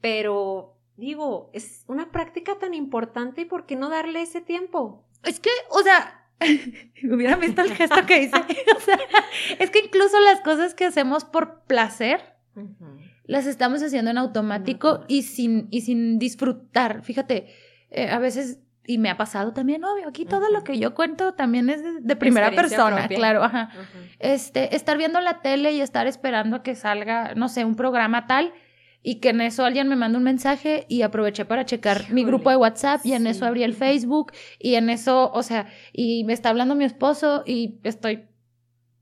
pero 0.00 0.76
digo, 0.96 1.50
es 1.52 1.84
una 1.86 2.10
práctica 2.10 2.58
tan 2.58 2.74
importante 2.74 3.42
y 3.42 3.44
¿por 3.44 3.64
qué 3.66 3.76
no 3.76 3.88
darle 3.88 4.22
ese 4.22 4.40
tiempo? 4.40 5.06
Es 5.24 5.40
que, 5.40 5.50
o 5.70 5.82
sea, 5.82 6.21
hubieran 7.04 7.40
visto 7.40 7.62
el 7.62 7.72
gesto 7.74 8.06
que 8.06 8.22
hice. 8.22 8.36
O 8.76 8.80
sea, 8.80 8.98
es 9.58 9.70
que 9.70 9.80
incluso 9.80 10.18
las 10.20 10.40
cosas 10.40 10.74
que 10.74 10.84
hacemos 10.84 11.24
por 11.24 11.62
placer, 11.62 12.20
las 13.24 13.46
estamos 13.46 13.82
haciendo 13.82 14.10
en 14.10 14.18
automático 14.18 15.04
y 15.08 15.22
sin, 15.22 15.68
y 15.70 15.82
sin 15.82 16.18
disfrutar. 16.18 17.02
Fíjate, 17.02 17.46
eh, 17.90 18.10
a 18.10 18.18
veces, 18.18 18.58
y 18.86 18.98
me 18.98 19.10
ha 19.10 19.16
pasado 19.16 19.52
también, 19.52 19.84
obvio, 19.84 20.08
aquí 20.08 20.24
todo 20.24 20.50
lo 20.50 20.64
que 20.64 20.78
yo 20.78 20.94
cuento 20.94 21.34
también 21.34 21.70
es 21.70 21.82
de, 21.82 22.00
de 22.00 22.16
primera 22.16 22.50
persona, 22.50 22.98
propia. 22.98 23.16
claro, 23.16 23.44
ajá. 23.44 23.70
Ajá. 23.72 23.84
Este, 24.18 24.74
estar 24.74 24.98
viendo 24.98 25.20
la 25.20 25.40
tele 25.40 25.72
y 25.72 25.80
estar 25.80 26.06
esperando 26.06 26.56
a 26.56 26.62
que 26.62 26.74
salga, 26.74 27.34
no 27.34 27.48
sé, 27.48 27.64
un 27.64 27.76
programa 27.76 28.26
tal. 28.26 28.52
Y 29.04 29.16
que 29.16 29.30
en 29.30 29.40
eso 29.40 29.64
alguien 29.64 29.88
me 29.88 29.96
manda 29.96 30.16
un 30.18 30.24
mensaje 30.24 30.86
y 30.88 31.02
aproveché 31.02 31.44
para 31.44 31.64
checar 31.66 32.12
mi 32.12 32.22
grupo 32.24 32.50
de 32.50 32.56
WhatsApp 32.56 33.00
y 33.04 33.14
en 33.14 33.22
sí. 33.24 33.28
eso 33.30 33.44
abrí 33.46 33.64
el 33.64 33.74
Facebook 33.74 34.30
y 34.60 34.74
en 34.76 34.90
eso, 34.90 35.32
o 35.32 35.42
sea, 35.42 35.66
y 35.92 36.22
me 36.24 36.32
está 36.32 36.50
hablando 36.50 36.76
mi 36.76 36.84
esposo 36.84 37.42
y 37.44 37.80
estoy, 37.82 38.26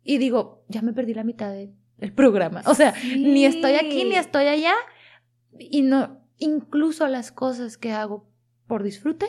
y 0.02 0.16
digo, 0.16 0.64
ya 0.68 0.80
me 0.80 0.94
perdí 0.94 1.12
la 1.12 1.24
mitad 1.24 1.52
de- 1.52 1.70
del 1.98 2.12
programa. 2.14 2.62
O 2.64 2.74
sea, 2.74 2.94
ni 3.14 3.44
estoy 3.44 3.72
aquí 3.74 4.04
ni 4.04 4.14
estoy 4.14 4.46
allá. 4.46 4.72
Y 5.58 5.82
no, 5.82 6.22
incluso 6.38 7.06
las 7.06 7.30
cosas 7.30 7.76
que 7.76 7.92
hago 7.92 8.26
por 8.66 8.82
disfrute 8.82 9.26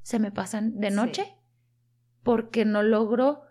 se 0.00 0.18
me 0.18 0.30
pasan 0.32 0.80
de 0.80 0.88
Sí. 0.88 0.96
noche 0.96 1.34
porque 2.22 2.64
no 2.64 2.82
logro 2.82 3.42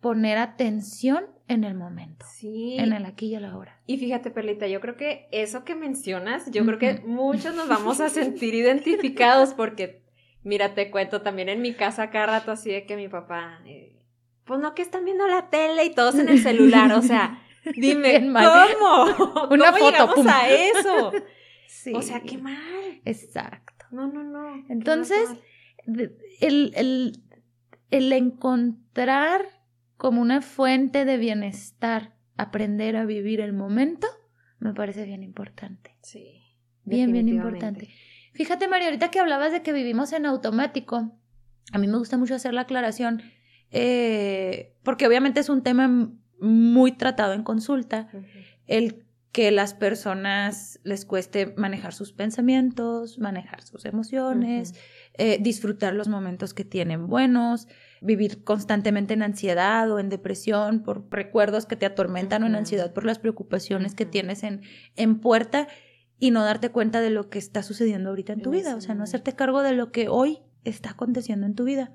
poner 0.00 0.38
atención 0.38 1.26
en 1.48 1.64
el 1.64 1.74
momento, 1.74 2.24
Sí. 2.30 2.76
en 2.78 2.92
el 2.92 3.04
aquí 3.06 3.26
y 3.26 3.34
el 3.34 3.44
ahora. 3.46 3.80
Y 3.86 3.96
fíjate, 3.98 4.30
Perlita, 4.30 4.66
yo 4.66 4.80
creo 4.80 4.96
que 4.96 5.28
eso 5.32 5.64
que 5.64 5.74
mencionas, 5.74 6.50
yo 6.50 6.64
creo 6.64 6.78
que 6.78 7.00
muchos 7.06 7.54
nos 7.54 7.68
vamos 7.68 8.00
a 8.00 8.08
sentir 8.10 8.54
identificados 8.54 9.54
porque, 9.54 10.02
mira, 10.42 10.74
te 10.74 10.90
cuento 10.90 11.22
también 11.22 11.48
en 11.48 11.62
mi 11.62 11.74
casa 11.74 12.10
cada 12.10 12.26
rato 12.26 12.52
así 12.52 12.70
de 12.70 12.84
que 12.86 12.96
mi 12.96 13.08
papá, 13.08 13.60
eh, 13.66 13.96
pues 14.44 14.60
no 14.60 14.74
que 14.74 14.82
están 14.82 15.04
viendo 15.04 15.26
la 15.26 15.50
tele 15.50 15.84
y 15.84 15.94
todos 15.94 16.14
en 16.18 16.28
el 16.28 16.40
celular, 16.42 16.92
o 16.92 17.02
sea, 17.02 17.42
dime, 17.76 18.20
mal. 18.20 18.68
¿cómo? 18.78 19.04
Una 19.50 19.72
¿Cómo 19.72 19.78
foto, 19.78 19.90
llegamos 19.90 20.14
pum. 20.14 20.28
a 20.28 20.48
eso? 20.48 21.12
Sí. 21.66 21.92
O 21.94 22.02
sea, 22.02 22.20
qué 22.20 22.38
mal. 22.38 23.00
Exacto. 23.04 23.86
No, 23.90 24.06
no, 24.06 24.22
no. 24.22 24.64
Entonces, 24.68 25.30
el, 25.86 26.72
el, 26.74 27.12
el 27.90 28.12
encontrar 28.12 29.46
como 29.98 30.22
una 30.22 30.40
fuente 30.40 31.04
de 31.04 31.18
bienestar, 31.18 32.14
aprender 32.38 32.96
a 32.96 33.04
vivir 33.04 33.40
el 33.40 33.52
momento, 33.52 34.06
me 34.58 34.72
parece 34.72 35.04
bien 35.04 35.22
importante. 35.22 35.94
sí. 36.00 36.44
Bien, 36.84 37.12
bien 37.12 37.28
importante. 37.28 37.90
Fíjate, 38.32 38.66
María, 38.66 38.86
ahorita 38.86 39.10
que 39.10 39.20
hablabas 39.20 39.52
de 39.52 39.60
que 39.60 39.74
vivimos 39.74 40.14
en 40.14 40.24
automático, 40.24 41.12
a 41.70 41.78
mí 41.78 41.86
me 41.86 41.98
gusta 41.98 42.16
mucho 42.16 42.34
hacer 42.34 42.54
la 42.54 42.62
aclaración, 42.62 43.20
eh, 43.70 44.74
porque 44.84 45.06
obviamente 45.06 45.40
es 45.40 45.50
un 45.50 45.62
tema 45.62 46.10
muy 46.40 46.92
tratado 46.92 47.34
en 47.34 47.42
consulta, 47.42 48.08
el 48.66 49.04
que 49.32 49.50
las 49.50 49.74
personas 49.74 50.80
les 50.84 51.04
cueste 51.04 51.54
manejar 51.56 51.92
sus 51.92 52.12
pensamientos, 52.12 53.18
manejar 53.18 53.62
sus 53.62 53.84
emociones, 53.84 54.74
eh, 55.14 55.38
disfrutar 55.40 55.94
los 55.94 56.08
momentos 56.08 56.54
que 56.54 56.64
tienen 56.64 57.06
buenos, 57.06 57.68
vivir 58.00 58.42
constantemente 58.42 59.14
en 59.14 59.22
ansiedad 59.22 59.90
o 59.90 59.98
en 59.98 60.08
depresión 60.08 60.82
por 60.82 61.06
recuerdos 61.10 61.66
que 61.66 61.76
te 61.76 61.86
atormentan 61.86 62.42
o 62.42 62.46
en 62.46 62.54
ansiedad 62.54 62.92
por 62.92 63.04
las 63.04 63.18
preocupaciones 63.18 63.94
que 63.94 64.06
tienes 64.06 64.42
en, 64.42 64.62
en 64.96 65.20
puerta 65.20 65.68
y 66.18 66.30
no 66.30 66.42
darte 66.42 66.70
cuenta 66.70 67.00
de 67.00 67.10
lo 67.10 67.28
que 67.28 67.38
está 67.38 67.62
sucediendo 67.62 68.10
ahorita 68.10 68.32
en 68.32 68.42
tu 68.42 68.50
vida, 68.50 68.74
o 68.76 68.80
sea, 68.80 68.94
no. 68.94 69.04
hacerte 69.04 69.34
cargo 69.34 69.62
de 69.62 69.72
lo 69.72 69.92
que 69.92 70.08
hoy 70.08 70.40
está 70.64 70.90
aconteciendo 70.90 71.46
en 71.46 71.54
tu 71.54 71.64
vida. 71.64 71.92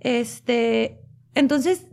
Este, 0.00 1.00
entonces, 1.34 1.86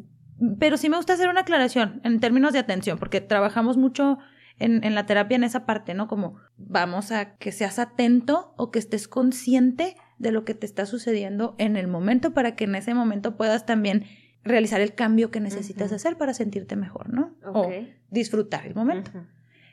pero 0.60 0.77
sí 0.77 0.89
me 0.89 0.98
gusta 0.98 1.13
hacer 1.13 1.29
una 1.29 1.41
aclaración 1.41 2.01
en 2.03 2.19
términos 2.19 2.53
de 2.53 2.60
atención, 2.60 2.98
porque 2.98 3.22
trabajamos 3.22 3.77
mucho 3.77 4.17
en, 4.59 4.83
en 4.83 4.95
la 4.95 5.05
terapia 5.05 5.35
en 5.35 5.43
esa 5.43 5.65
parte, 5.65 5.93
¿no? 5.93 6.07
Como 6.07 6.35
vamos 6.57 7.11
a 7.11 7.35
que 7.37 7.51
seas 7.51 7.79
atento 7.79 8.53
o 8.57 8.71
que 8.71 8.79
estés 8.79 9.07
consciente 9.07 9.95
de 10.17 10.31
lo 10.31 10.45
que 10.45 10.53
te 10.53 10.65
está 10.65 10.85
sucediendo 10.85 11.55
en 11.57 11.77
el 11.77 11.87
momento 11.87 12.33
para 12.33 12.55
que 12.55 12.65
en 12.65 12.75
ese 12.75 12.93
momento 12.93 13.37
puedas 13.37 13.65
también 13.65 14.05
realizar 14.43 14.81
el 14.81 14.95
cambio 14.95 15.31
que 15.31 15.39
necesitas 15.39 15.91
hacer 15.91 16.17
para 16.17 16.33
sentirte 16.33 16.75
mejor, 16.75 17.13
¿no? 17.13 17.35
O 17.43 17.69
disfrutar 18.09 18.65
el 18.65 18.75
momento. 18.75 19.11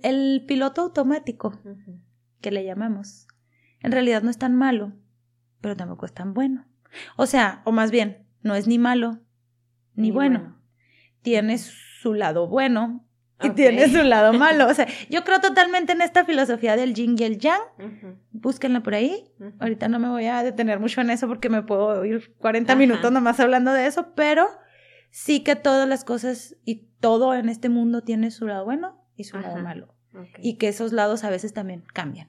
El 0.02 0.44
piloto 0.46 0.82
automático, 0.82 1.58
que 2.40 2.50
le 2.50 2.64
llamamos, 2.64 3.26
en 3.80 3.92
realidad 3.92 4.22
no 4.22 4.30
es 4.30 4.38
tan 4.38 4.54
malo, 4.54 4.92
pero 5.60 5.76
tampoco 5.76 6.06
es 6.06 6.12
tan 6.12 6.34
bueno. 6.34 6.66
O 7.16 7.26
sea, 7.26 7.62
o 7.64 7.72
más 7.72 7.90
bien, 7.90 8.26
no 8.42 8.54
es 8.54 8.66
ni 8.66 8.78
malo 8.78 9.20
ni, 9.94 10.08
Ni 10.08 10.10
bueno. 10.10 10.40
bueno. 10.40 10.62
Tiene 11.22 11.58
su 11.58 12.14
lado 12.14 12.46
bueno 12.48 13.05
y 13.42 13.48
Ok. 13.48 13.54
tiene 13.54 13.88
su 13.88 14.02
lado 14.02 14.32
malo. 14.38 14.66
O 14.68 14.74
sea, 14.74 14.86
yo 15.10 15.24
creo 15.24 15.40
totalmente 15.40 15.92
en 15.92 16.00
esta 16.00 16.24
filosofía 16.24 16.76
del 16.76 16.94
yin 16.94 17.16
y 17.18 17.24
el 17.24 17.38
yang. 17.38 17.60
Ujú. 17.78 18.16
Búsquenla 18.32 18.82
por 18.82 18.94
ahí. 18.94 19.24
Ujú. 19.38 19.52
Ahorita 19.58 19.88
no 19.88 19.98
me 19.98 20.08
voy 20.08 20.26
a 20.26 20.42
detener 20.42 20.80
mucho 20.80 21.00
en 21.00 21.10
eso 21.10 21.28
porque 21.28 21.48
me 21.48 21.62
puedo 21.62 22.04
ir 22.04 22.34
40 22.38 22.72
Ajá. 22.72 22.78
minutos 22.78 23.12
nomás 23.12 23.38
hablando 23.40 23.72
de 23.72 23.86
eso, 23.86 24.14
pero 24.14 24.46
sí 25.10 25.40
que 25.40 25.54
todas 25.56 25.88
las 25.88 26.04
cosas 26.04 26.56
y 26.64 26.86
todo 27.00 27.34
en 27.34 27.48
este 27.48 27.68
mundo 27.68 28.02
tiene 28.02 28.30
su 28.30 28.46
lado 28.46 28.64
bueno 28.64 29.02
y 29.16 29.24
su 29.24 29.38
lado 29.38 29.58
malo. 29.62 29.94
Y 30.40 30.54
que 30.56 30.68
esos 30.68 30.92
lados 30.94 31.24
a 31.24 31.30
veces 31.30 31.52
también 31.52 31.84
cambian. 31.92 32.28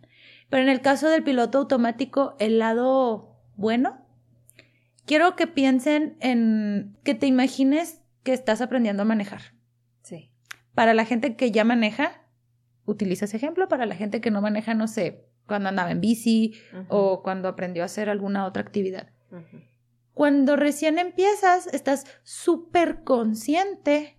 Pero 0.50 0.62
en 0.64 0.68
el 0.70 0.82
caso 0.82 1.08
del 1.10 1.24
piloto 1.24 1.58
automático, 1.60 2.36
el 2.40 2.60
lado 2.60 3.38
bueno, 3.56 4.06
quiero 5.06 5.38
que 5.38 5.48
piensen 5.48 6.18
en 6.20 6.98
que 7.04 7.16
te 7.16 7.28
imagines 7.28 8.02
que 8.24 8.34
estás 8.34 8.60
aprendiendo 8.62 9.04
a 9.04 9.06
manejar. 9.06 9.42
Sí. 10.04 10.32
Para 10.78 10.94
la 10.94 11.06
gente 11.06 11.36
que 11.36 11.50
ya 11.50 11.64
maneja, 11.64 12.22
utiliza 12.86 13.26
ese 13.26 13.38
ejemplo. 13.38 13.68
Para 13.68 13.88
la 13.88 13.96
gente 13.96 14.22
que 14.22 14.30
no 14.30 14.42
maneja, 14.42 14.76
no 14.76 14.88
sé, 14.88 15.26
cuando 15.48 15.70
andaba 15.70 15.90
en 15.90 16.02
bici 16.02 16.54
o 16.88 17.24
cuando 17.24 17.48
aprendió 17.48 17.82
a 17.82 17.88
hacer 17.88 18.12
alguna 18.12 18.46
otra 18.46 18.62
actividad. 18.62 19.10
Cuando 20.14 20.56
recién 20.56 21.00
empiezas, 21.00 21.66
estás 21.74 22.06
súper 22.22 23.04
consciente 23.04 24.18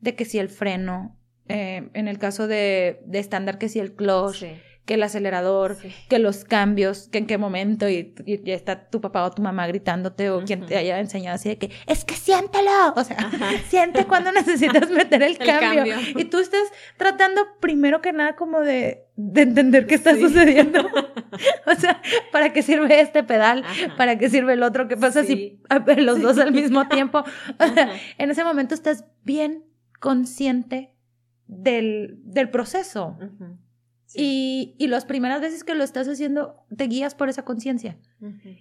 de 0.00 0.14
que 0.14 0.24
si 0.24 0.38
el 0.38 0.48
freno, 0.48 1.18
eh, 1.48 1.90
en 1.92 2.06
el 2.06 2.20
caso 2.20 2.46
de, 2.46 3.02
de 3.06 3.18
estándar, 3.18 3.58
que 3.58 3.68
si 3.68 3.80
el 3.80 3.96
clutch, 3.96 4.36
Sí. 4.36 4.52
Que 4.90 4.94
el 4.94 5.04
acelerador, 5.04 5.76
Sí. 5.80 5.88
que 6.08 6.18
los 6.18 6.42
cambios, 6.44 7.06
que 7.12 7.18
en 7.18 7.26
qué 7.28 7.38
momento 7.38 7.88
y, 7.88 8.12
ya 8.42 8.54
está 8.54 8.88
tu 8.90 9.00
papá 9.00 9.22
o 9.24 9.30
tu 9.30 9.40
mamá 9.40 9.68
gritándote 9.68 10.30
o 10.30 10.42
quien 10.44 10.66
te 10.66 10.76
haya 10.76 10.98
enseñado 10.98 11.36
así 11.36 11.48
de 11.50 11.58
que 11.58 11.70
es 11.86 12.04
que 12.04 12.16
siéntelo, 12.16 12.92
o 12.96 13.04
sea, 13.04 13.16
Ajá. 13.18 13.50
siente 13.68 14.04
cuando 14.06 14.32
necesitas 14.40 14.90
meter 14.90 15.22
el, 15.22 15.32
El 15.32 15.38
cambio. 15.38 15.94
cambio. 15.94 16.20
y 16.20 16.24
tú 16.24 16.40
estás 16.40 16.64
tratando 16.96 17.40
primero 17.60 18.00
que 18.00 18.12
nada 18.12 18.34
como 18.34 18.58
de, 18.62 19.04
de 19.14 19.42
entender 19.42 19.86
qué 19.86 19.94
está 19.94 20.14
Sí. 20.16 20.22
sucediendo, 20.22 20.80
o 21.66 21.74
sea, 21.76 22.02
para 22.32 22.52
qué 22.52 22.62
sirve 22.62 23.00
este 23.00 23.22
pedal, 23.22 23.62
Ajá. 23.64 23.94
para 23.96 24.18
qué 24.18 24.28
sirve 24.28 24.54
el 24.54 24.64
otro, 24.64 24.88
qué 24.88 24.96
pasa 24.96 25.22
si 25.22 25.36
Sí. 25.36 25.62
ver, 25.86 26.02
los 26.02 26.20
dos 26.20 26.36
al 26.38 26.50
mismo 26.50 26.88
tiempo, 26.88 27.20
o 27.20 27.66
sea, 27.74 27.84
Ajá. 27.84 27.92
en 28.18 28.30
ese 28.32 28.42
momento 28.42 28.74
estás 28.74 29.04
bien 29.22 29.62
consciente 30.00 30.96
del, 31.46 32.18
del 32.24 32.50
proceso. 32.50 33.16
Sí. 34.12 34.74
Y, 34.76 34.84
y 34.84 34.88
las 34.88 35.04
primeras 35.04 35.40
veces 35.40 35.62
que 35.62 35.76
lo 35.76 35.84
estás 35.84 36.08
haciendo, 36.08 36.56
te 36.76 36.88
guías 36.88 37.14
por 37.14 37.28
esa 37.28 37.44
conciencia. 37.44 37.96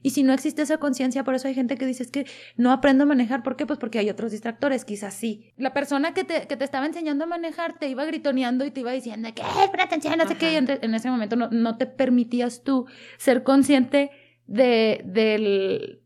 Y 0.03 0.11
si 0.11 0.21
no 0.21 0.31
existe 0.31 0.61
esa 0.61 0.77
conciencia, 0.77 1.23
por 1.23 1.33
eso 1.33 1.47
hay 1.47 1.55
gente 1.55 1.75
que 1.75 1.87
dice 1.87 2.03
es 2.03 2.11
que 2.11 2.27
no 2.55 2.71
aprendo 2.71 3.05
a 3.05 3.07
manejar. 3.07 3.41
¿Por 3.41 3.55
qué? 3.55 3.65
Pues 3.65 3.79
porque 3.79 3.97
hay 3.97 4.11
otros 4.11 4.31
distractores, 4.31 4.85
quizás 4.85 5.15
sí. 5.15 5.51
La 5.57 5.73
persona 5.73 6.13
que 6.13 6.23
te, 6.23 6.45
que 6.45 6.55
te 6.55 6.63
estaba 6.63 6.85
enseñando 6.85 7.23
a 7.23 7.27
manejar 7.27 7.79
te 7.79 7.89
iba 7.89 8.05
gritoneando 8.05 8.63
y 8.63 8.69
te 8.69 8.81
iba 8.81 8.91
diciendo 8.91 9.27
que, 9.33 9.41
"Eh, 9.41 9.67
pon 9.71 9.79
atención, 9.81 10.15
no 10.19 10.27
sé 10.27 10.35
qué. 10.35 10.53
Y 10.53 10.55
en, 10.57 10.67
en 10.69 10.93
ese 10.93 11.09
momento 11.09 11.35
no, 11.35 11.49
no 11.49 11.77
te 11.79 11.87
permitías 11.87 12.63
tú 12.63 12.85
ser 13.17 13.41
consciente 13.41 14.11
de, 14.45 15.01
del, 15.03 16.03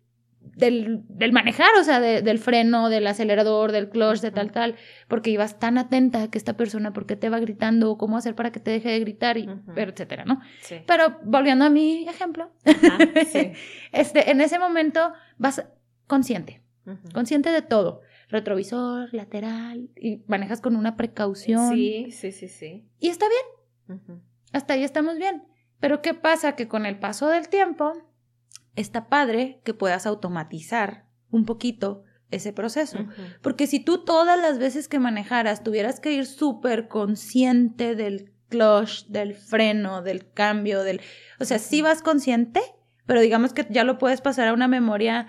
del, 0.55 1.01
del 1.07 1.31
manejar, 1.31 1.69
o 1.79 1.83
sea, 1.83 1.99
de- 1.99 2.21
del 2.21 2.37
freno, 2.39 2.89
del 2.89 3.07
acelerador, 3.07 3.71
del 3.71 3.89
clutch, 3.89 4.19
de 4.21 4.31
tal, 4.31 4.51
tal, 4.51 4.75
porque 5.07 5.29
ibas 5.31 5.57
tan 5.59 5.77
atenta 5.77 6.29
que 6.29 6.37
esta 6.37 6.55
persona, 6.57 6.93
¿por 6.93 7.05
qué 7.05 7.15
te 7.15 7.29
va 7.29 7.39
gritando? 7.39 7.97
¿Cómo 7.97 8.17
hacer 8.17 8.35
para 8.35 8.51
que 8.51 8.59
te 8.59 8.71
deje 8.71 8.89
de 8.89 8.99
gritar? 8.99 9.37
Y, 9.37 9.49
pero 9.73 9.91
etcétera, 9.91 10.25
¿no? 10.25 10.41
Sí. 10.61 10.75
Pero 10.85 11.19
volviendo 11.23 11.65
a 11.65 11.69
mi 11.69 12.07
ejemplo, 12.07 12.51
sí. 13.27 13.51
este, 13.91 14.31
en 14.31 14.41
ese 14.41 14.59
momento 14.59 15.13
vas 15.37 15.65
consciente, 16.07 16.61
consciente 17.13 17.49
de 17.49 17.61
todo, 17.61 18.01
retrovisor, 18.29 19.13
lateral, 19.13 19.89
y 19.95 20.23
manejas 20.27 20.61
con 20.61 20.75
una 20.75 20.95
precaución. 20.97 21.73
Sí, 21.73 22.11
sí, 22.11 22.31
sí, 22.31 22.47
sí. 22.47 22.85
Y 22.99 23.07
está 23.09 23.25
bien, 23.87 23.99
hasta 24.51 24.73
ahí 24.73 24.83
estamos 24.83 25.17
bien. 25.17 25.43
Pero 25.79 26.01
¿qué 26.01 26.13
pasa? 26.13 26.55
Que 26.55 26.67
con 26.67 26.85
el 26.85 26.97
paso 26.99 27.27
del 27.27 27.49
tiempo, 27.49 27.93
está 28.75 29.07
padre 29.07 29.61
que 29.63 29.73
puedas 29.73 30.05
automatizar 30.05 31.05
un 31.31 31.45
poquito 31.45 32.03
ese 32.31 32.53
proceso. 32.53 33.05
Porque 33.41 33.67
si 33.67 33.79
tú 33.79 34.03
todas 34.03 34.39
las 34.39 34.57
veces 34.57 34.87
que 34.87 34.99
manejaras 34.99 35.63
tuvieras 35.63 35.99
que 35.99 36.11
ir 36.13 36.25
súper 36.25 36.87
consciente 36.87 37.95
del 37.95 38.33
clutch, 38.49 39.05
del 39.07 39.35
freno, 39.35 40.01
del 40.01 40.31
cambio, 40.31 40.83
del... 40.83 41.01
O 41.39 41.45
sea, 41.45 41.59
sí 41.59 41.81
vas 41.81 42.01
consciente, 42.01 42.61
pero 43.05 43.19
digamos 43.21 43.53
que 43.53 43.67
ya 43.69 43.83
lo 43.83 43.97
puedes 43.97 44.21
pasar 44.21 44.47
a 44.47 44.53
una 44.53 44.67
memoria, 44.67 45.27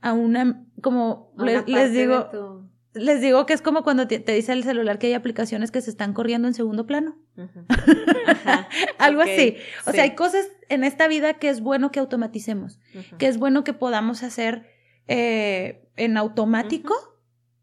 a 0.00 0.12
una... 0.12 0.64
como 0.82 1.32
A 1.38 1.44
le- 1.44 1.58
una 1.60 1.66
les, 1.66 1.92
digo... 1.92 2.68
Les 2.94 3.20
digo 3.22 3.46
que 3.46 3.54
es 3.54 3.62
como 3.62 3.84
cuando 3.84 4.06
te, 4.06 4.18
te 4.20 4.32
dice 4.32 4.52
el 4.52 4.64
celular 4.64 4.98
que 4.98 5.06
hay 5.06 5.14
aplicaciones 5.14 5.70
que 5.70 5.80
se 5.80 5.90
están 5.90 6.12
corriendo 6.12 6.46
en 6.46 6.54
segundo 6.54 6.86
plano. 6.86 7.16
Ajá, 8.26 8.68
Algo 8.98 9.22
así. 9.22 9.56
O 9.86 9.90
sí. 9.90 9.96
sea, 9.96 10.04
hay 10.04 10.14
cosas 10.14 10.46
en 10.68 10.84
esta 10.84 11.08
vida 11.08 11.34
que 11.34 11.48
es 11.48 11.60
bueno 11.60 11.90
que 11.90 12.00
automaticemos, 12.00 12.78
que 13.18 13.28
es 13.28 13.38
bueno 13.38 13.64
que 13.64 13.72
podamos 13.72 14.22
hacer 14.22 14.66
eh, 15.08 15.88
en 15.96 16.16
automático 16.16 16.94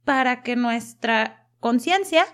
para 0.04 0.42
que 0.42 0.56
nuestra 0.56 1.48
conciencia 1.60 2.26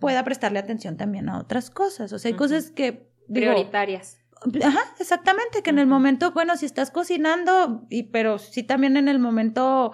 pueda 0.00 0.24
prestarle 0.24 0.58
atención 0.58 0.96
también 0.96 1.28
a 1.28 1.38
otras 1.38 1.70
cosas. 1.70 2.12
O 2.12 2.18
sea, 2.18 2.30
hay 2.30 2.36
cosas 2.36 2.70
que... 2.70 3.08
digo, 3.28 3.52
prioritarias. 3.52 4.18
Ajá, 4.62 4.80
exactamente, 5.00 5.62
que 5.62 5.70
en 5.70 5.78
el 5.78 5.86
momento, 5.86 6.32
bueno, 6.32 6.56
si 6.56 6.66
estás 6.66 6.90
cocinando, 6.90 7.86
y 7.90 8.04
pero 8.04 8.38
sí 8.38 8.62
también 8.62 8.96
en 8.96 9.08
el 9.08 9.18
momento 9.18 9.92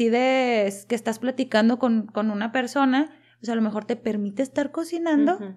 decides 0.00 0.84
que 0.86 0.94
estás 0.94 1.18
platicando 1.18 1.78
con, 1.78 2.06
con 2.06 2.30
una 2.30 2.52
persona, 2.52 3.10
pues 3.40 3.48
a 3.50 3.54
lo 3.54 3.62
mejor 3.62 3.84
te 3.84 3.96
permite 3.96 4.42
estar 4.42 4.70
cocinando, 4.70 5.56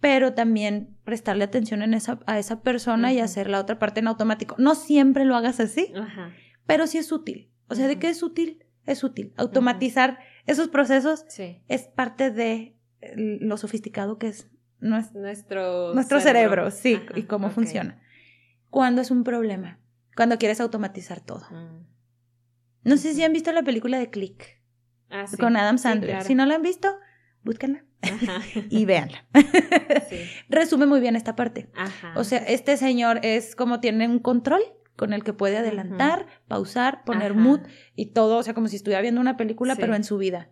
pero 0.00 0.32
también 0.34 0.96
prestarle 1.04 1.44
atención 1.44 1.82
en 1.82 1.94
esa, 1.94 2.18
a 2.26 2.38
esa 2.38 2.62
persona 2.62 3.12
y 3.12 3.20
hacer 3.20 3.48
la 3.50 3.60
otra 3.60 3.78
parte 3.78 4.00
en 4.00 4.08
automático. 4.08 4.56
No 4.58 4.74
siempre 4.74 5.24
lo 5.24 5.36
hagas 5.36 5.60
así, 5.60 5.92
pero 6.66 6.86
sí 6.86 6.98
es 6.98 7.12
útil. 7.12 7.50
O 7.68 7.74
sea, 7.74 7.86
¿de 7.86 7.98
qué 7.98 8.08
es 8.08 8.22
útil? 8.22 8.64
Es 8.86 9.04
útil. 9.04 9.32
Automatizar 9.36 10.18
esos 10.46 10.68
procesos 10.68 11.24
Sí. 11.28 11.62
es 11.68 11.82
parte 11.84 12.30
de 12.30 12.76
eh, 13.02 13.14
lo 13.16 13.56
sofisticado 13.56 14.18
que 14.18 14.28
es 14.28 14.48
nues- 14.80 15.12
Nuestro, 15.12 15.94
nuestro 15.94 16.20
cerebro, 16.20 16.70
sí, 16.70 16.94
Ajá, 16.94 17.18
y 17.18 17.22
cómo 17.24 17.50
funciona. 17.50 18.00
Cuando 18.70 19.00
es 19.02 19.10
un 19.10 19.24
problema, 19.24 19.78
cuando 20.16 20.38
quieres 20.38 20.60
automatizar 20.60 21.20
todo. 21.20 21.44
Mm. 21.50 21.86
No 22.84 22.96
sé 22.96 23.14
si 23.14 23.22
han 23.24 23.32
visto 23.32 23.52
la 23.52 23.62
película 23.62 23.98
de 23.98 24.10
Click 24.10 24.60
Ah, 25.10 25.26
sí. 25.26 25.36
con 25.36 25.56
Adam 25.56 25.76
Sí, 25.78 25.82
Sandler. 25.82 26.10
claro. 26.10 26.24
Si 26.24 26.34
no 26.34 26.46
la 26.46 26.54
han 26.54 26.62
visto, 26.62 26.88
búsquenla 27.42 27.84
Ajá. 28.02 28.40
y 28.70 28.84
véanla. 28.84 29.26
Sí. 30.08 30.20
Resume 30.48 30.86
muy 30.86 31.00
bien 31.00 31.16
esta 31.16 31.36
parte. 31.36 31.68
Ajá. 31.74 32.12
O 32.16 32.24
sea, 32.24 32.38
este 32.38 32.76
señor 32.76 33.20
es 33.22 33.54
como 33.56 33.80
tiene 33.80 34.08
un 34.08 34.18
control 34.20 34.62
con 34.96 35.12
el 35.14 35.24
que 35.24 35.32
puede 35.32 35.56
adelantar, 35.56 36.26
pausar, 36.46 37.04
poner 37.04 37.32
mood 37.34 37.60
y 37.96 38.12
todo, 38.12 38.36
o 38.36 38.42
sea, 38.42 38.52
como 38.54 38.68
si 38.68 38.76
estuviera 38.76 39.00
viendo 39.00 39.20
una 39.20 39.36
película, 39.38 39.74
Sí. 39.74 39.80
pero 39.80 39.94
en 39.94 40.04
su 40.04 40.18
vida. 40.18 40.50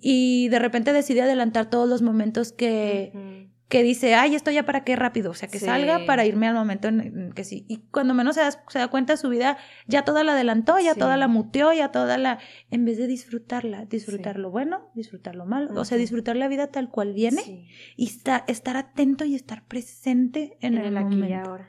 Y 0.00 0.48
de 0.48 0.58
repente 0.60 0.92
decide 0.92 1.22
adelantar 1.22 1.68
todos 1.70 1.88
los 1.88 2.00
momentos 2.00 2.52
que. 2.52 3.49
Que 3.70 3.82
dice, 3.84 4.14
ay, 4.16 4.34
esto 4.34 4.50
ya 4.50 4.66
para 4.66 4.84
qué 4.84 4.96
rápido, 4.96 5.30
o 5.30 5.34
sea, 5.34 5.48
que 5.48 5.58
Sí. 5.60 5.64
salga 5.64 6.04
para 6.04 6.26
irme 6.26 6.46
al 6.48 6.54
momento 6.54 6.88
en 6.88 7.32
que 7.34 7.44
sí. 7.44 7.64
Y 7.68 7.78
cuando 7.92 8.12
menos 8.14 8.34
se, 8.34 8.42
das- 8.42 8.58
se 8.68 8.78
da 8.80 8.88
cuenta 8.88 9.16
su 9.16 9.28
vida, 9.30 9.56
ya 9.86 10.04
toda 10.04 10.24
la 10.24 10.32
adelantó, 10.32 10.78
ya 10.80 10.94
Sí. 10.94 10.98
toda 10.98 11.16
la 11.16 11.28
muteó, 11.28 11.72
ya 11.72 11.90
toda 11.92 12.18
la... 12.18 12.38
En 12.70 12.84
vez 12.84 12.98
de 12.98 13.06
disfrutarla, 13.06 13.84
disfrutar 13.86 14.34
Sí. 14.36 14.42
lo 14.42 14.50
bueno, 14.50 14.90
disfrutar 14.94 15.36
lo 15.36 15.46
malo, 15.46 15.70
o 15.80 15.84
sea, 15.84 15.96
disfrutar 15.96 16.34
la 16.36 16.48
vida 16.48 16.66
tal 16.66 16.90
cual 16.90 17.14
viene 17.14 17.68
y 17.96 18.06
esta- 18.08 18.44
estar 18.48 18.76
atento 18.76 19.24
y 19.24 19.36
estar 19.36 19.64
presente 19.66 20.58
en, 20.60 20.74
En 20.74 20.80
el, 20.80 20.86
el 20.88 20.96
aquí 20.98 21.14
y 21.14 21.22
momento. 21.22 21.50
ahora. 21.50 21.68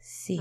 Sí. 0.00 0.40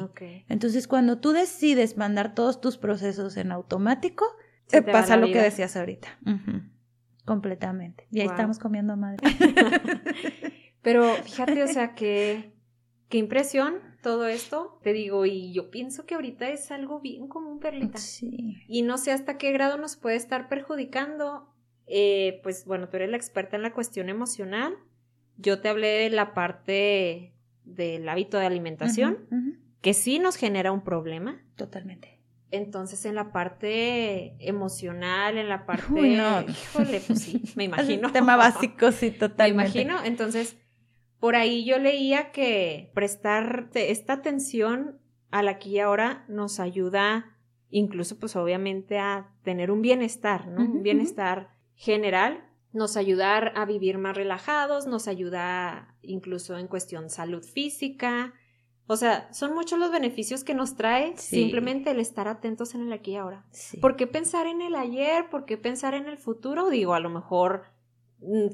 Entonces, 0.50 0.88
cuando 0.88 1.20
tú 1.20 1.32
decides 1.34 1.98
mandar 1.98 2.34
todos 2.36 2.60
tus 2.62 2.78
procesos 2.78 3.38
en 3.38 3.52
automático, 3.52 4.26
Se 4.68 4.82
te 4.82 4.92
pasa 4.92 5.18
lo 5.18 5.28
que 5.28 5.40
decías 5.40 5.78
ahorita. 5.78 6.08
Completamente. 7.26 8.08
Y 8.12 8.20
ahí 8.22 8.28
Wow. 8.28 8.36
estamos 8.36 8.60
comiendo 8.60 8.96
madre. 8.98 9.18
Pero 10.86 11.16
fíjate, 11.16 11.62
o 11.64 11.68
sea, 11.68 11.96
que 11.96 12.54
qué 13.10 13.18
impresión 13.18 13.80
todo 14.02 14.28
esto. 14.28 14.80
Te 14.84 14.94
digo, 14.94 15.26
y 15.26 15.52
yo 15.52 15.70
pienso 15.72 16.06
que 16.06 16.16
ahorita 16.16 16.48
es 16.50 16.72
algo 16.72 17.02
bien 17.02 17.28
común, 17.28 17.60
Perlita. 17.60 17.98
sí. 17.98 18.56
Y 18.68 18.84
no 18.84 18.98
sé 18.98 19.12
hasta 19.12 19.38
qué 19.38 19.52
grado 19.52 19.78
nos 19.78 19.98
puede 19.98 20.16
estar 20.16 20.48
perjudicando. 20.48 21.50
Eh, 21.88 22.40
pues 22.44 22.66
bueno, 22.66 22.88
tú 22.88 22.98
eres 22.98 23.10
la 23.10 23.18
experta 23.18 23.56
en 23.58 23.64
la 23.64 23.74
cuestión 23.74 24.08
emocional. 24.10 24.76
Yo 25.38 25.60
te 25.60 25.70
hablé 25.70 25.88
de 25.88 26.10
la 26.12 26.34
parte 26.34 27.34
del 27.64 28.08
hábito 28.08 28.38
de 28.38 28.46
alimentación, 28.46 29.60
que 29.82 29.94
sí 29.96 30.20
nos 30.20 30.36
genera 30.36 30.72
un 30.72 30.84
problema. 30.84 31.44
Totalmente. 31.56 32.22
Entonces, 32.52 33.06
en 33.06 33.16
la 33.16 33.32
parte 33.32 34.36
emocional, 34.40 35.38
en 35.38 35.50
la 35.50 35.66
parte. 35.66 35.92
Uy, 35.92 36.16
no. 36.16 36.42
Híjole, 36.42 37.02
pues 37.06 37.22
sí, 37.22 37.42
me 37.56 37.64
imagino. 37.72 38.08
Es 38.08 38.14
tema 38.14 38.36
básico, 38.38 38.92
sí, 38.92 39.08
Me 39.12 39.18
totalmente. 39.18 39.80
imagino. 39.82 40.04
Entonces, 40.06 40.58
por 41.20 41.36
ahí 41.36 41.66
yo 41.66 41.80
leía 41.80 42.32
que 42.32 42.92
prestar 42.94 43.70
esta 43.74 44.14
atención 44.14 45.00
al 45.32 45.48
aquí 45.48 45.72
y 45.72 45.80
ahora 45.80 46.26
nos 46.28 46.60
ayuda, 46.60 47.38
incluso, 47.70 48.20
pues 48.20 48.36
obviamente, 48.36 49.00
a 49.00 49.34
tener 49.44 49.72
un 49.72 49.82
bienestar, 49.82 50.48
¿no? 50.48 50.62
Un 50.62 50.84
bienestar 50.84 51.50
general. 51.76 52.46
Nos 52.74 52.98
ayuda 52.98 53.38
a 53.38 53.66
vivir 53.66 53.98
más 53.98 54.16
relajados, 54.16 54.86
nos 54.88 55.08
ayuda 55.08 55.96
incluso 56.02 56.58
en 56.58 56.68
cuestión 56.68 57.10
salud 57.10 57.44
física. 57.44 58.34
O 58.88 58.98
sea, 58.98 59.32
son 59.34 59.56
muchos 59.56 59.80
los 59.80 59.92
beneficios 59.92 60.44
que 60.44 60.54
nos 60.54 60.76
trae 60.76 61.14
Sí. 61.18 61.38
simplemente 61.42 61.90
el 61.92 62.00
estar 62.00 62.28
atentos 62.28 62.76
en 62.76 62.82
el 62.82 62.94
aquí 62.94 63.12
y 63.12 63.16
ahora. 63.16 63.46
Sí. 63.52 63.78
¿Por 63.78 63.96
qué 63.96 64.06
pensar 64.08 64.46
en 64.46 64.62
el 64.62 64.76
ayer? 64.76 65.30
¿Por 65.30 65.46
qué 65.46 65.58
pensar 65.58 65.96
en 65.96 66.06
el 66.06 66.18
futuro? 66.18 66.70
Digo, 66.70 66.94
a 66.94 67.00
lo 67.00 67.10
mejor, 67.10 67.64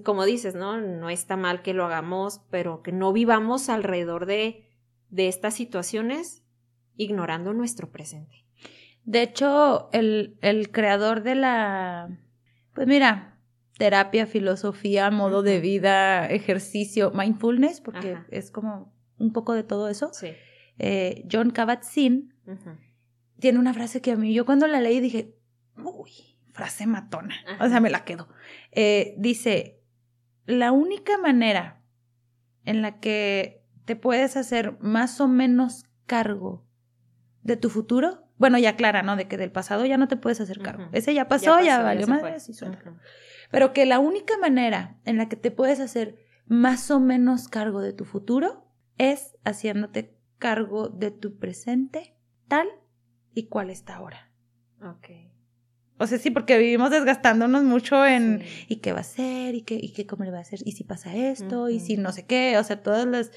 como 0.04 0.26
dices, 0.26 0.56
¿no? 0.56 0.80
No 0.82 1.10
está 1.10 1.38
mal 1.38 1.62
que 1.62 1.74
lo 1.74 1.86
hagamos, 1.86 2.42
pero 2.50 2.82
que 2.82 2.92
no 2.92 3.14
vivamos 3.14 3.70
alrededor 3.70 4.26
de, 4.26 4.68
de 5.10 5.28
estas 5.28 5.54
situaciones 5.54 6.44
ignorando 6.98 7.54
nuestro 7.54 7.90
presente. 7.92 8.46
De 9.04 9.22
hecho, 9.24 9.90
el, 9.94 10.38
el 10.42 10.72
creador 10.72 11.24
de 11.24 11.36
la, 11.36 12.20
pues 12.74 12.88
mira, 12.88 13.40
terapia, 13.78 14.28
filosofía, 14.28 15.10
modo 15.10 15.42
de 15.42 15.60
vida, 15.60 16.28
ejercicio, 16.28 17.12
mindfulness, 17.12 17.82
porque 17.82 18.14
Ajá. 18.14 18.28
es 18.30 18.52
como 18.52 18.94
un 19.18 19.34
poco 19.34 19.54
de 19.54 19.64
todo 19.64 19.88
eso, 19.90 20.12
Sí. 20.14 20.28
eh, 20.78 21.26
John 21.32 21.52
Kabat-Zinn 21.52 22.34
tiene 23.40 23.58
una 23.58 23.74
frase 23.74 24.02
que 24.02 24.12
a 24.12 24.16
mí, 24.16 24.34
yo 24.34 24.46
cuando 24.46 24.68
la 24.68 24.82
leí 24.82 25.00
dije, 25.00 25.36
uy, 25.84 26.12
frase 26.62 26.86
matona, 26.86 27.34
Ajá. 27.48 27.66
o 27.66 27.70
sea, 27.70 27.80
me 27.80 27.90
la 27.90 28.06
quedo. 28.06 28.28
Eh, 28.72 29.16
dice, 29.18 29.82
la 30.46 30.72
única 30.72 31.18
manera 31.18 31.82
en 32.66 32.84
la 32.84 33.00
que 33.00 33.66
te 33.86 33.96
puedes 33.96 34.38
hacer 34.38 34.78
más 34.80 35.20
o 35.22 35.28
menos 35.28 35.86
cargo 36.06 36.64
de 37.42 37.58
tu 37.58 37.72
futuro, 37.72 38.28
bueno, 38.38 38.60
ya 38.60 38.76
clara, 38.76 39.02
¿no? 39.02 39.16
De 39.16 39.28
que 39.28 39.38
del 39.38 39.52
pasado 39.52 39.88
ya 39.88 39.98
no 39.98 40.08
te 40.08 40.18
puedes 40.18 40.40
hacer 40.40 40.60
cargo. 40.60 40.88
Ese 40.92 41.16
ya 41.16 41.28
pasó, 41.28 41.60
ya, 41.62 41.78
pasó, 41.78 41.84
valió 41.84 42.06
madre, 42.06 42.36
así. 42.36 42.54
Pero 43.50 43.74
que 43.74 43.88
la 43.88 43.98
única 43.98 44.38
manera 44.38 45.00
en 45.04 45.18
la 45.18 45.28
que 45.28 45.36
te 45.36 45.50
puedes 45.50 45.80
hacer 45.80 46.20
más 46.46 46.92
o 46.92 47.00
menos 47.00 47.48
cargo 47.48 47.82
de 47.82 47.94
tu 47.94 48.06
futuro 48.06 48.68
es 49.00 49.36
haciéndote 49.46 50.16
cargo 50.38 50.90
de 50.90 51.10
tu 51.10 51.40
presente 51.40 52.16
tal 52.48 52.68
y 53.34 53.48
cual 53.48 53.72
está 53.72 53.96
ahora. 53.96 54.32
Ok. 54.84 55.31
O 56.02 56.08
sea, 56.08 56.18
sí, 56.18 56.32
porque 56.32 56.58
vivimos 56.58 56.90
desgastándonos 56.90 57.64
mucho 57.64 58.06
en 58.06 58.42
Sí. 58.42 58.66
¿y 58.70 58.76
qué 58.78 58.92
va 58.92 59.02
a 59.02 59.04
ser? 59.04 59.56
¿Y 59.56 59.62
qué, 59.62 59.76
y 59.82 59.94
qué 59.94 60.06
cómo 60.08 60.24
le 60.24 60.32
va 60.32 60.40
a 60.40 60.42
hacer? 60.42 60.60
¿Y 60.66 60.72
si 60.72 60.84
pasa 60.84 61.16
esto? 61.16 61.70
¿Y 61.70 61.80
si 61.80 61.98
no 61.98 62.12
sé 62.12 62.26
qué? 62.26 62.58
O 62.58 62.64
sea, 62.64 62.82
todas 62.82 63.06
las 63.06 63.32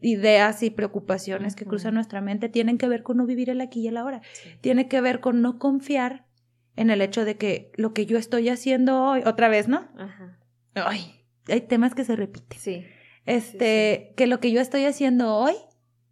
ideas 0.00 0.62
y 0.62 0.70
preocupaciones 0.70 1.54
que 1.54 1.64
cruzan 1.64 1.94
nuestra 1.94 2.20
mente 2.20 2.48
tienen 2.48 2.78
que 2.78 2.88
ver 2.88 3.02
con 3.02 3.16
no 3.16 3.26
vivir 3.26 3.50
el 3.50 3.60
aquí 3.60 3.80
y 3.80 3.88
el 3.88 3.96
ahora. 3.96 4.22
Sí. 4.32 4.50
Tiene 4.60 4.88
que 4.88 5.00
ver 5.00 5.20
con 5.20 5.40
no 5.40 5.58
confiar 5.58 6.26
en 6.76 6.90
el 6.90 7.00
hecho 7.00 7.24
de 7.24 7.36
que 7.36 7.72
lo 7.76 7.92
que 7.92 8.06
yo 8.06 8.18
estoy 8.18 8.48
haciendo 8.48 9.02
hoy, 9.02 9.22
otra 9.24 9.48
vez, 9.48 9.68
¿no? 9.68 9.88
Ajá. 9.98 10.38
Ay, 10.74 11.24
hay 11.46 11.60
temas 11.60 11.94
que 11.94 12.04
se 12.04 12.16
repiten. 12.16 12.58
Sí. 12.58 12.84
Este, 13.26 14.14
que 14.16 14.26
lo 14.26 14.40
que 14.40 14.50
yo 14.50 14.60
estoy 14.60 14.84
haciendo 14.84 15.36
hoy 15.36 15.54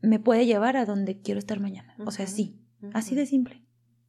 me 0.00 0.20
puede 0.20 0.46
llevar 0.46 0.76
a 0.76 0.84
donde 0.84 1.20
quiero 1.20 1.38
estar 1.38 1.58
mañana. 1.58 1.96
O 2.04 2.11
sea, 2.11 2.26
sí, 2.26 2.61
así 2.92 3.14
de 3.14 3.26
simple. 3.26 3.62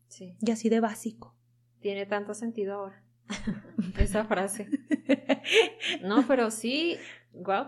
Sí. 0.09 0.35
Y 0.41 0.51
así 0.51 0.67
de 0.69 0.79
básico. 0.81 1.35
Tiene 1.79 2.05
tanto 2.05 2.33
sentido 2.33 2.73
ahora. 2.75 3.01
Esa 3.97 4.25
frase. 4.25 4.67
No, 6.03 6.25
pero 6.27 6.51
sí, 6.51 6.97
wow. 7.33 7.67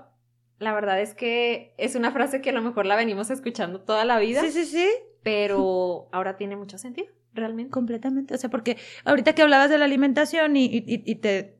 La 0.59 0.73
verdad 0.73 1.01
es 1.01 1.13
que 1.15 1.73
es 1.77 1.95
una 1.95 2.11
frase 2.11 2.41
que 2.41 2.49
a 2.51 2.53
lo 2.53 2.61
mejor 2.61 2.85
la 2.85 2.95
venimos 2.95 3.29
escuchando 3.31 3.81
toda 3.81 4.05
la 4.05 4.19
vida, 4.19 4.41
Sí, 4.41 4.51
sí, 4.51 4.65
sí. 4.65 4.87
pero 5.23 6.07
ahora 6.11 6.37
tiene 6.37 6.55
mucho 6.55 6.77
sentido, 6.77 7.07
realmente. 7.33 7.71
Completamente. 7.71 8.35
O 8.35 8.37
sea, 8.37 8.49
porque 8.49 8.77
ahorita 9.05 9.33
que 9.33 9.41
hablabas 9.41 9.69
de 9.69 9.77
la 9.79 9.85
alimentación 9.85 10.55
y, 10.57 10.65
y- 10.65 10.83
y 10.85 11.15
te, 11.15 11.57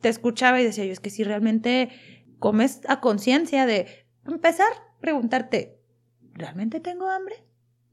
te 0.00 0.08
escuchaba 0.08 0.60
y 0.60 0.64
decía 0.64 0.84
yo, 0.84 0.92
es 0.92 1.00
que 1.00 1.10
si 1.10 1.24
realmente 1.24 1.90
comes 2.38 2.80
a 2.88 3.00
conciencia 3.00 3.64
de 3.64 3.86
empezar, 4.26 4.68
preguntarte, 5.00 5.78
¿realmente 6.34 6.80
tengo 6.80 7.08
hambre? 7.08 7.36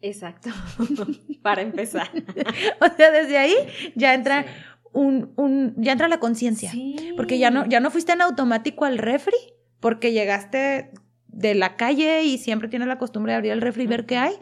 Exacto. 0.02 0.50
Para 1.42 1.62
empezar. 1.62 2.10
O 2.82 2.96
sea, 2.96 3.12
desde 3.12 3.38
ahí 3.38 3.54
ya 3.96 4.14
entra 4.14 4.44
Sí. 4.44 4.50
un, 4.94 5.34
un, 5.36 5.76
ya 5.78 5.92
entra 5.92 6.08
la 6.08 6.20
conciencia. 6.20 6.72
Sí. 6.72 7.14
Porque 7.16 7.38
ya 7.40 7.52
no, 7.52 7.66
ya 7.68 7.80
no 7.80 7.92
fuiste 7.92 8.12
en 8.14 8.22
automático 8.22 8.86
al 8.86 8.98
refri, 8.98 9.36
porque 9.80 10.12
llegaste 10.14 10.92
de 11.28 11.54
la 11.56 11.76
calle 11.76 12.24
y 12.24 12.38
siempre 12.38 12.70
tienes 12.70 12.88
la 12.88 12.98
costumbre 12.98 13.32
de 13.34 13.38
abrir 13.38 13.52
el 13.52 13.62
refri 13.62 13.84
y 13.84 13.88
ver 13.88 14.06
qué 14.06 14.18
hay, 14.18 14.34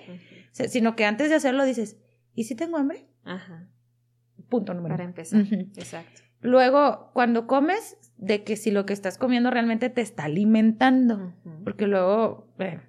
sino 0.52 0.96
que 0.96 1.06
antes 1.06 1.30
de 1.30 1.36
hacerlo 1.36 1.66
dices, 1.66 1.98
¿y 2.34 2.46
si 2.46 2.56
tengo 2.56 2.78
hambre? 2.78 3.08
Ajá. 3.24 3.68
Punto 4.50 4.74
número 4.74 4.94
Para 4.94 5.04
empezar. 5.04 5.42
Exacto. 5.76 6.22
Luego, 6.40 7.12
cuando 7.14 7.46
comes, 7.48 7.98
de 8.18 8.44
que 8.44 8.56
si 8.56 8.72
lo 8.72 8.86
que 8.86 8.94
estás 8.94 9.18
comiendo 9.18 9.52
realmente 9.52 9.90
te 9.90 10.02
está 10.02 10.26
alimentando, 10.26 11.34
porque 11.66 11.88
luego, 11.88 12.48
eh, 12.60 12.80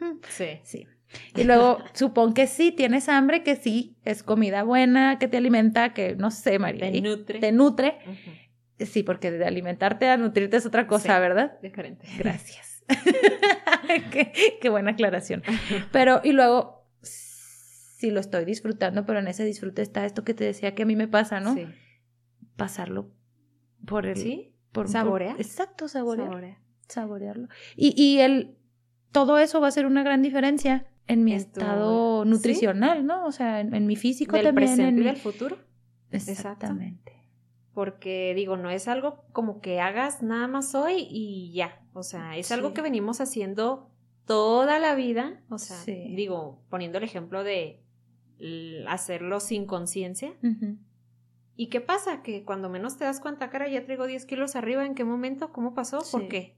mm, 0.00 0.18
Sí. 0.28 0.46
sí. 0.62 0.86
Y 1.34 1.44
luego, 1.44 1.78
supón 1.94 2.34
que 2.34 2.46
sí, 2.46 2.72
tienes 2.72 3.08
hambre, 3.08 3.42
que 3.42 3.56
sí, 3.56 3.96
es 4.04 4.22
comida 4.22 4.62
buena, 4.62 5.18
que 5.18 5.28
te 5.28 5.36
alimenta, 5.38 5.94
que 5.94 6.14
no 6.16 6.30
sé, 6.30 6.58
María. 6.58 6.90
Te 6.90 7.00
nutre. 7.00 7.38
te 7.38 7.52
nutre. 7.52 7.98
Sí, 8.78 9.02
porque 9.02 9.30
de 9.30 9.44
alimentarte 9.44 10.08
a 10.08 10.16
nutrirte 10.16 10.56
es 10.56 10.66
otra 10.66 10.86
cosa, 10.86 11.14
Sí. 11.16 11.20
¿verdad? 11.20 11.58
Diferente. 11.62 12.06
Gracias. 12.18 12.84
qué, 14.12 14.32
qué 14.60 14.68
buena 14.68 14.92
aclaración. 14.92 15.42
Pero, 15.92 16.20
y 16.24 16.32
luego, 16.32 16.86
sí 17.02 18.10
lo 18.10 18.20
estoy 18.20 18.44
disfrutando, 18.44 19.04
pero 19.06 19.18
en 19.18 19.28
ese 19.28 19.44
disfrute 19.44 19.82
está 19.82 20.04
esto 20.06 20.24
que 20.24 20.34
te 20.34 20.44
decía 20.44 20.74
que 20.74 20.84
a 20.84 20.86
mí 20.86 20.94
me 20.96 21.08
pasa, 21.08 21.40
¿no? 21.40 21.54
Sí. 21.54 21.66
Pasarlo 22.56 23.10
por 23.86 24.06
el... 24.06 24.16
¿Sí? 24.16 24.54
Por, 24.72 24.84
por- 24.84 24.92
¿Saborear? 24.92 25.36
exacto, 25.40 25.88
saborear. 25.88 26.28
Saborea. 26.28 26.58
Saborearlo. 26.88 27.48
Y, 27.76 28.00
y 28.00 28.20
el, 28.20 28.56
todo 29.12 29.38
eso 29.38 29.60
va 29.60 29.68
a 29.68 29.72
ser 29.72 29.86
una 29.86 30.02
gran 30.02 30.22
diferencia 30.22 30.86
en 31.08 31.24
mi 31.24 31.32
En 31.32 31.38
tu- 31.38 31.60
estado 31.60 32.22
¿sí? 32.24 32.28
nutricional, 32.30 33.04
¿no? 33.06 33.26
O 33.26 33.32
sea, 33.32 33.60
en, 33.60 33.74
en 33.74 33.86
mi 33.86 33.96
físico 33.96 34.36
Del 34.36 34.44
también. 34.46 34.68
presente 34.68 34.88
en 34.90 34.96
y 34.96 35.00
mi- 35.00 35.06
del 35.06 35.16
futuro. 35.16 35.56
Exactamente. 36.10 37.12
Porque 37.74 38.32
digo, 38.34 38.56
no 38.56 38.70
es 38.70 38.88
algo 38.88 39.24
como 39.32 39.60
que 39.60 39.80
hagas 39.80 40.22
nada 40.22 40.48
más 40.48 40.74
hoy 40.74 41.06
y 41.10 41.52
ya. 41.52 41.80
O 41.92 42.02
sea, 42.02 42.36
es 42.36 42.50
algo 42.52 42.72
que 42.74 42.82
venimos 42.82 43.20
haciendo 43.20 43.90
toda 44.24 44.78
la 44.78 44.94
vida. 44.94 45.42
O 45.48 45.58
sea, 45.58 45.76
Sí. 45.76 46.12
digo, 46.14 46.62
poniendo 46.70 46.98
el 46.98 47.04
ejemplo 47.04 47.44
de 47.44 47.82
hacerlo 48.88 49.40
sin 49.40 49.66
conciencia. 49.66 50.32
¿Y 51.56 51.68
qué 51.68 51.80
pasa? 51.80 52.22
Que 52.22 52.44
cuando 52.44 52.68
menos 52.68 52.96
te 52.98 53.04
das 53.04 53.20
cuenta, 53.20 53.50
cara, 53.50 53.68
ya 53.68 53.84
traigo 53.84 54.06
10 54.06 54.26
kilos 54.26 54.54
arriba, 54.56 54.84
¿en 54.86 54.94
qué 54.94 55.04
momento? 55.04 55.52
¿Cómo 55.52 55.74
pasó? 55.74 56.00
¿Por 56.10 56.28
qué? 56.28 56.56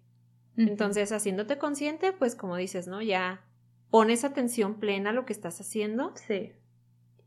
Entonces, 0.56 1.10
haciéndote 1.12 1.56
consciente, 1.58 2.12
pues 2.12 2.34
como 2.34 2.56
dices, 2.56 2.86
¿no? 2.86 3.00
Ya 3.00 3.42
pones 3.90 4.24
atención 4.24 4.78
plena 4.80 5.10
a 5.10 5.12
lo 5.12 5.26
que 5.26 5.32
estás 5.32 5.60
haciendo 5.60 6.12
Sí. 6.26 6.52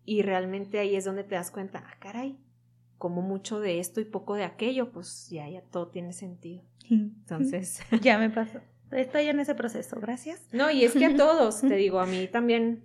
y 0.06 0.22
realmente 0.22 0.80
ahí 0.80 0.96
es 0.96 1.06
donde 1.06 1.24
te 1.24 1.36
das 1.36 1.52
cuenta, 1.52 1.84
ah, 1.86 1.96
caray, 2.00 2.38
como 2.98 3.22
mucho 3.22 3.60
de 3.60 3.80
esto 3.80 4.00
y 4.02 4.06
poco 4.06 4.36
de 4.36 4.44
aquello, 4.46 4.92
pues 4.92 5.28
ya, 5.30 5.48
ya 5.50 5.62
todo 5.62 5.88
tiene 5.90 6.14
sentido. 6.14 6.64
Entonces, 6.90 7.82
Ya 8.02 8.18
me 8.18 8.30
pasó. 8.30 8.60
Estoy 8.92 9.28
en 9.28 9.40
ese 9.40 9.56
proceso, 9.56 10.00
gracias. 10.00 10.42
no, 10.52 10.70
y 10.72 10.84
es 10.84 10.94
que 10.94 11.06
a 11.06 11.16
todos, 11.16 11.62
te 11.62 11.76
digo, 11.76 12.00
a 12.00 12.06
mí 12.06 12.28
también 12.32 12.84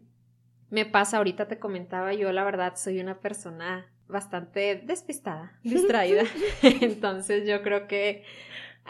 me 0.71 0.87
pasa, 0.87 1.19
ahorita 1.19 1.49
te 1.49 1.59
comentaba, 1.59 2.13
yo 2.15 2.33
la 2.33 2.45
verdad 2.45 2.75
soy 2.77 3.01
una 3.01 3.21
persona 3.21 3.87
bastante 4.09 4.83
despistada, 4.87 5.59
distraída. 5.63 6.23
Entonces 6.63 7.47
yo 7.47 7.63
creo 7.63 7.87
que 7.87 8.25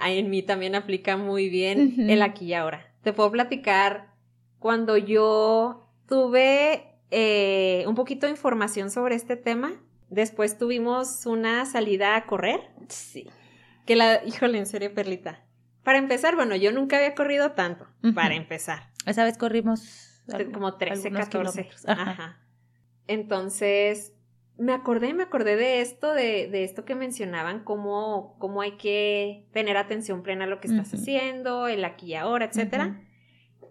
en 0.06 0.30
mí 0.30 0.42
también 0.42 0.74
aplica 0.76 1.16
muy 1.16 1.48
bien 1.48 2.08
el 2.08 2.22
aquí 2.22 2.46
y 2.46 2.54
ahora. 2.54 2.92
Te 3.02 3.12
puedo 3.12 3.30
platicar 3.32 4.14
cuando 4.58 4.96
yo 4.96 5.88
tuve 6.08 6.94
eh, 7.10 7.84
un 7.86 7.94
poquito 7.94 8.26
de 8.26 8.32
información 8.32 8.90
sobre 8.90 9.14
este 9.14 9.36
tema. 9.36 9.72
Después 10.10 10.56
tuvimos 10.58 11.26
una 11.26 11.66
salida 11.66 12.16
a 12.16 12.24
correr. 12.26 12.60
Sí. 12.88 13.28
Que 13.86 13.94
la, 13.96 14.24
híjole, 14.24 14.58
en 14.58 14.66
serio, 14.66 14.92
Perlita. 14.94 15.44
Para 15.82 15.98
empezar, 15.98 16.34
bueno, 16.34 16.56
yo 16.56 16.72
nunca 16.72 16.96
había 16.96 17.14
corrido 17.14 17.52
tanto, 17.52 17.86
para 18.14 18.34
empezar. 18.34 18.90
Esa 19.06 19.24
vez 19.24 19.38
corrimos 19.38 20.22
algo- 20.32 20.52
Como 20.52 20.74
13, 20.76 21.08
algunos 21.08 21.28
14. 21.28 21.60
kilómetros. 21.62 21.88
Ajá. 21.88 22.10
Ajá. 22.10 22.38
Entonces, 23.06 24.12
me 24.58 24.72
acordé, 24.72 25.14
me 25.14 25.22
acordé 25.22 25.56
de 25.56 25.80
esto, 25.80 26.12
de, 26.12 26.48
de 26.48 26.64
esto 26.64 26.84
que 26.84 26.94
mencionaban, 26.94 27.64
cómo, 27.64 28.36
cómo 28.38 28.60
hay 28.60 28.72
que 28.76 29.46
tener 29.52 29.76
atención 29.76 30.22
plena 30.22 30.44
a 30.44 30.48
lo 30.48 30.60
que 30.60 30.68
estás 30.68 30.92
haciendo, 30.92 31.68
el 31.68 31.84
aquí 31.84 32.08
y 32.08 32.14
ahora, 32.14 32.44
etcétera. 32.46 33.00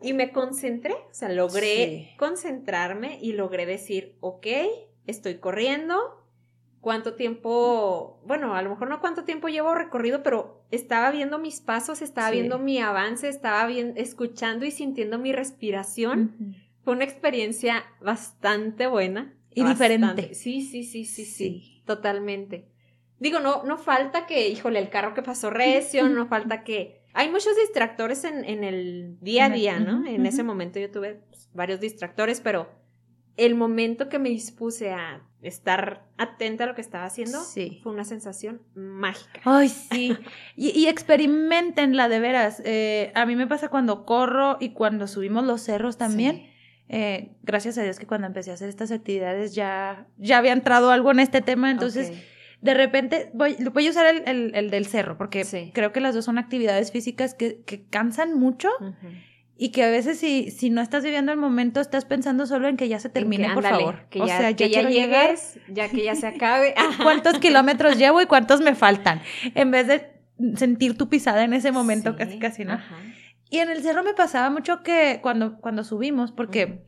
Y 0.02 0.14
me 0.14 0.32
concentré, 0.32 0.94
o 0.94 1.14
sea, 1.14 1.30
logré 1.30 1.86
Sí. 2.12 2.18
concentrarme 2.18 3.20
y 3.22 3.34
logré 3.34 3.66
decir, 3.66 4.16
ok, 4.20 4.48
estoy 5.06 5.36
corriendo. 5.40 6.24
¿Cuánto 6.82 7.16
tiempo? 7.16 8.22
Bueno, 8.26 8.56
a 8.56 8.62
lo 8.62 8.70
mejor 8.70 8.88
no 8.90 9.02
cuánto 9.02 9.24
tiempo 9.24 9.48
llevo 9.50 9.74
recorrido, 9.76 10.24
pero 10.24 10.64
estaba 10.72 11.12
viendo 11.12 11.40
mis 11.40 11.60
pasos, 11.60 12.02
estaba 12.02 12.30
Sí. 12.30 12.36
viendo 12.36 12.60
mi 12.60 12.80
avance, 12.80 13.28
estaba 13.28 13.66
bien, 13.68 13.94
escuchando 13.98 14.66
y 14.66 14.72
sintiendo 14.72 15.18
mi 15.18 15.34
respiración. 15.34 16.56
Fue 16.84 16.94
una 16.94 17.04
experiencia 17.04 17.84
bastante 18.00 18.88
buena. 18.88 19.34
Y 19.54 19.64
bastante. 19.64 19.84
diferente. 19.98 20.36
Sí, 20.36 20.62
sí, 20.62 20.84
sí, 20.84 21.04
sí, 21.06 21.26
sí, 21.26 21.50
Sí. 21.60 21.84
totalmente. 21.86 22.68
Digo, 23.20 23.40
no, 23.40 23.64
no 23.64 23.78
falta 23.80 24.28
que, 24.28 24.48
híjole, 24.50 24.78
el 24.78 24.90
carro 24.90 25.16
que 25.16 25.24
pasó 25.24 25.50
recio, 25.50 26.08
no 26.10 26.28
falta 26.28 26.64
que... 26.64 27.02
Hay 27.20 27.32
muchos 27.32 27.56
distractores 27.56 28.24
en, 28.24 28.46
en 28.46 28.64
el 28.64 29.18
día 29.22 29.46
a 29.46 29.50
día, 29.50 29.80
¿no? 29.80 30.06
En 30.06 30.26
ese 30.28 30.44
momento 30.44 30.80
yo 30.80 30.92
tuve 30.92 31.16
pues, 31.30 31.50
varios 31.52 31.80
distractores, 31.80 32.42
pero 32.42 32.70
el 33.38 33.56
momento 33.56 34.08
que 34.08 34.20
me 34.20 34.30
dispuse 34.30 34.92
a 34.92 35.24
estar 35.42 36.04
atenta 36.20 36.66
a 36.66 36.68
lo 36.68 36.76
que 36.76 36.82
estaba 36.82 37.06
haciendo 37.06 37.42
Sí. 37.42 37.80
fue 37.82 37.92
una 37.92 38.04
sensación 38.04 38.62
mágica. 38.76 39.42
Ay, 39.46 39.70
sí. 39.70 40.16
Y, 40.56 40.70
y 40.80 40.88
experimentenla 40.88 42.08
de 42.08 42.20
veras. 42.20 42.62
Eh, 42.66 43.12
a 43.16 43.26
mí 43.26 43.36
me 43.36 43.48
pasa 43.48 43.70
cuando 43.70 44.06
corro 44.06 44.58
y 44.60 44.70
cuando 44.74 45.08
subimos 45.08 45.44
los 45.44 45.62
cerros 45.62 45.98
también. 45.98 46.36
Sí. 46.36 46.50
Eh, 46.90 47.36
gracias 47.42 47.80
a 47.80 47.84
Dios 47.84 47.98
que 48.00 48.06
cuando 48.06 48.28
empecé 48.28 48.52
a 48.52 48.54
hacer 48.54 48.70
estas 48.70 48.92
actividades 48.92 49.56
ya, 49.56 50.08
ya 50.18 50.38
había 50.38 50.54
entrado 50.54 50.92
algo 50.92 51.10
en 51.12 51.20
este 51.20 51.42
tema. 51.42 51.72
Entonces. 51.72 52.12
De 52.62 52.74
repente 52.74 53.30
voy, 53.34 53.56
voy 53.74 53.88
a 53.88 53.90
usar 53.92 54.06
el, 54.08 54.24
el- 54.28 54.56
el 54.56 54.70
del 54.70 54.86
cerro, 54.88 55.18
porque 55.18 55.44
Sí. 55.44 55.72
creo 55.74 55.92
que 55.92 56.00
las 56.02 56.16
dos 56.16 56.26
son 56.26 56.38
actividades 56.38 56.92
físicas 56.92 57.34
que, 57.34 57.62
que 57.66 57.84
cansan 57.86 58.34
mucho 58.34 58.70
y 59.60 59.70
que 59.70 59.84
a 59.84 59.90
veces 59.90 60.20
si, 60.20 60.52
si 60.52 60.70
no 60.70 60.82
estás 60.82 61.04
viviendo 61.04 61.32
el 61.32 61.38
momento, 61.38 61.80
estás 61.82 62.06
pensando 62.06 62.46
solo 62.46 62.68
en 62.68 62.78
que 62.78 62.88
ya 62.88 63.00
se 63.00 63.10
termine, 63.10 63.48
que, 63.48 63.54
por 63.54 63.66
ándale, 63.66 63.84
favor. 63.86 64.06
Que 64.10 64.22
o 64.22 64.28
ya, 64.28 64.38
sea, 64.38 64.56
que 64.56 64.70
ya 64.70 64.82
ya 64.84 64.90
llegar. 64.90 65.36
que 65.92 66.04
ya 66.04 66.16
se 66.16 66.28
acabe. 66.28 66.74
Cuántos 67.04 67.40
kilómetros 67.40 67.98
llevo 67.98 68.22
y 68.22 68.26
cuántos 68.28 68.62
me 68.62 68.76
faltan, 68.76 69.22
en 69.56 69.72
vez 69.72 69.88
de 69.88 70.12
sentir 70.56 70.98
tu 70.98 71.10
pisada 71.10 71.44
en 71.44 71.54
ese 71.54 71.72
momento, 71.72 72.12
Sí, 72.12 72.18
casi 72.18 72.40
casi, 72.40 72.66
¿no? 72.66 72.74
ajá. 72.74 72.96
Y 73.50 73.60
en 73.60 73.70
el 73.70 73.82
cerro 73.82 74.04
me 74.04 74.14
pasaba 74.14 74.50
mucho 74.50 74.84
que 74.84 75.20
cuando, 75.24 75.58
cuando 75.60 75.84
subimos, 75.84 76.32
porque 76.34 76.84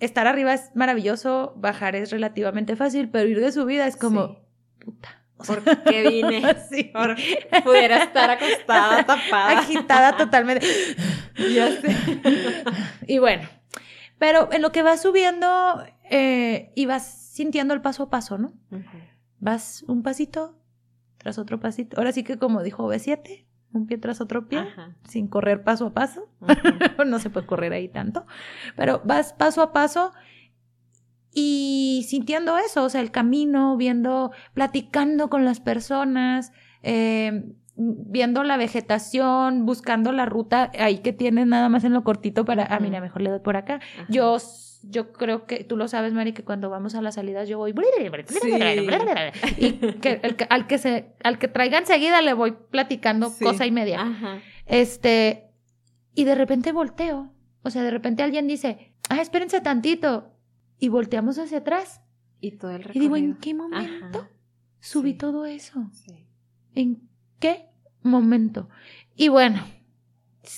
estar 0.00 0.26
arriba 0.26 0.52
es 0.52 0.70
maravilloso, 0.74 1.54
bajar 1.56 1.94
es 1.96 2.10
relativamente 2.10 2.74
fácil, 2.76 3.08
pero 3.08 3.28
ir 3.28 3.40
de 3.40 3.52
subida 3.52 3.86
es 3.86 3.96
como, 3.96 4.26
Sí. 4.26 4.38
Puta. 4.84 5.22
o 5.36 5.44
sea, 5.44 5.56
¿Por 5.60 5.82
qué 5.84 6.08
vine? 6.08 6.42
sí, 6.70 6.84
Por- 6.92 7.16
pudiera 7.64 8.02
estar 8.04 8.30
acostada, 8.30 9.04
tapada. 9.06 9.58
agitada 9.58 10.16
totalmente. 10.16 10.66
Ya 11.54 11.68
sé. 11.80 11.96
Y 13.06 13.18
bueno, 13.18 13.48
pero 14.18 14.52
en 14.52 14.60
lo 14.60 14.70
que 14.70 14.82
vas 14.82 15.00
subiendo 15.00 15.82
eh, 16.10 16.70
y 16.76 16.84
vas 16.86 17.06
sintiendo 17.32 17.72
el 17.72 17.80
paso 17.80 18.02
a 18.04 18.10
paso, 18.10 18.36
¿no? 18.36 18.52
Vas 19.40 19.82
un 19.88 20.02
pasito 20.02 20.58
tras 21.16 21.38
otro 21.38 21.58
pasito. 21.58 21.96
Ahora 21.96 22.12
sí 22.12 22.22
que 22.22 22.36
como 22.38 22.62
dijo 22.62 22.86
B7, 22.86 23.46
un 23.72 23.86
pie 23.86 23.96
tras 23.96 24.20
otro 24.20 24.46
pie, 24.46 24.58
Ajá. 24.58 24.94
sin 25.08 25.26
correr 25.26 25.64
paso 25.64 25.86
a 25.86 25.94
paso. 25.94 26.28
No 27.06 27.18
se 27.18 27.30
puede 27.30 27.46
correr 27.46 27.72
ahí 27.72 27.88
tanto, 27.88 28.26
pero 28.76 29.00
vas 29.06 29.32
paso 29.32 29.62
a 29.62 29.72
paso 29.72 30.12
y 31.34 32.04
sintiendo 32.08 32.58
eso, 32.58 32.84
o 32.84 32.88
sea, 32.88 33.00
el 33.00 33.10
camino, 33.10 33.76
viendo, 33.76 34.32
platicando 34.54 35.30
con 35.30 35.44
las 35.44 35.60
personas, 35.60 36.52
eh, 36.82 37.44
viendo 37.76 38.44
la 38.44 38.56
vegetación, 38.56 39.64
buscando 39.64 40.12
la 40.12 40.26
ruta 40.26 40.70
ahí 40.78 40.98
que 40.98 41.12
tienes 41.12 41.46
nada 41.46 41.68
más 41.68 41.84
en 41.84 41.94
lo 41.94 42.04
cortito 42.04 42.44
para, 42.44 42.64
ah, 42.64 42.80
mira, 42.80 43.00
mejor 43.00 43.22
le 43.22 43.30
doy 43.30 43.40
por 43.40 43.56
acá. 43.56 43.76
Ajá. 43.76 44.06
Yo 44.08 44.38
yo 44.84 45.12
creo 45.12 45.46
que 45.46 45.62
tú 45.64 45.76
lo 45.76 45.86
sabes, 45.88 46.12
Mari, 46.12 46.32
que 46.32 46.42
cuando 46.42 46.68
vamos 46.68 46.94
a 46.94 47.02
las 47.02 47.14
salidas 47.14 47.48
yo 47.48 47.58
voy 47.58 47.72
y 49.56 49.72
que, 50.00 50.20
al 50.50 50.66
que 50.66 50.78
se 50.78 51.14
al 51.22 51.38
que 51.38 51.48
traiga 51.48 51.78
enseguida 51.78 52.20
le 52.20 52.34
voy 52.34 52.56
platicando 52.70 53.32
cosa 53.40 53.64
y 53.64 53.70
media. 53.70 54.42
Este 54.66 55.50
y 56.14 56.24
de 56.24 56.34
repente 56.34 56.72
volteo, 56.72 57.32
o 57.62 57.70
sea, 57.70 57.82
de 57.82 57.90
repente 57.90 58.22
alguien 58.22 58.46
dice, 58.46 58.92
"Ah, 59.08 59.20
espérense 59.20 59.60
tantito." 59.60 60.31
Y 60.82 60.88
volteamos 60.88 61.38
hacia 61.38 61.58
atrás. 61.58 62.00
Y 62.40 62.50
todo 62.56 62.72
el 62.72 62.84
Y 62.92 62.98
digo, 62.98 63.14
¿en 63.14 63.36
qué 63.36 63.54
momento 63.54 64.28
subí 64.80 65.14
todo 65.14 65.46
eso? 65.46 65.88
¿En 66.74 67.08
qué 67.38 67.68
momento? 68.02 68.68
Y 69.14 69.28
bueno, 69.28 69.64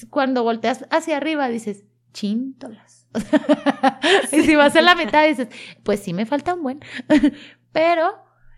cuando 0.08 0.42
volteas 0.42 0.87
hacia 0.88 1.18
arriba 1.18 1.50
dices, 1.50 1.84
chíntolas. 2.14 3.06
y 4.32 4.40
si 4.44 4.56
vas 4.56 4.74
a 4.74 4.80
la 4.80 4.94
mitad 4.94 5.28
dices, 5.28 5.48
pues 5.82 6.00
sí 6.00 6.14
me 6.14 6.24
falta 6.24 6.54
un 6.54 6.62
buen. 6.62 6.80
Pero 7.72 8.14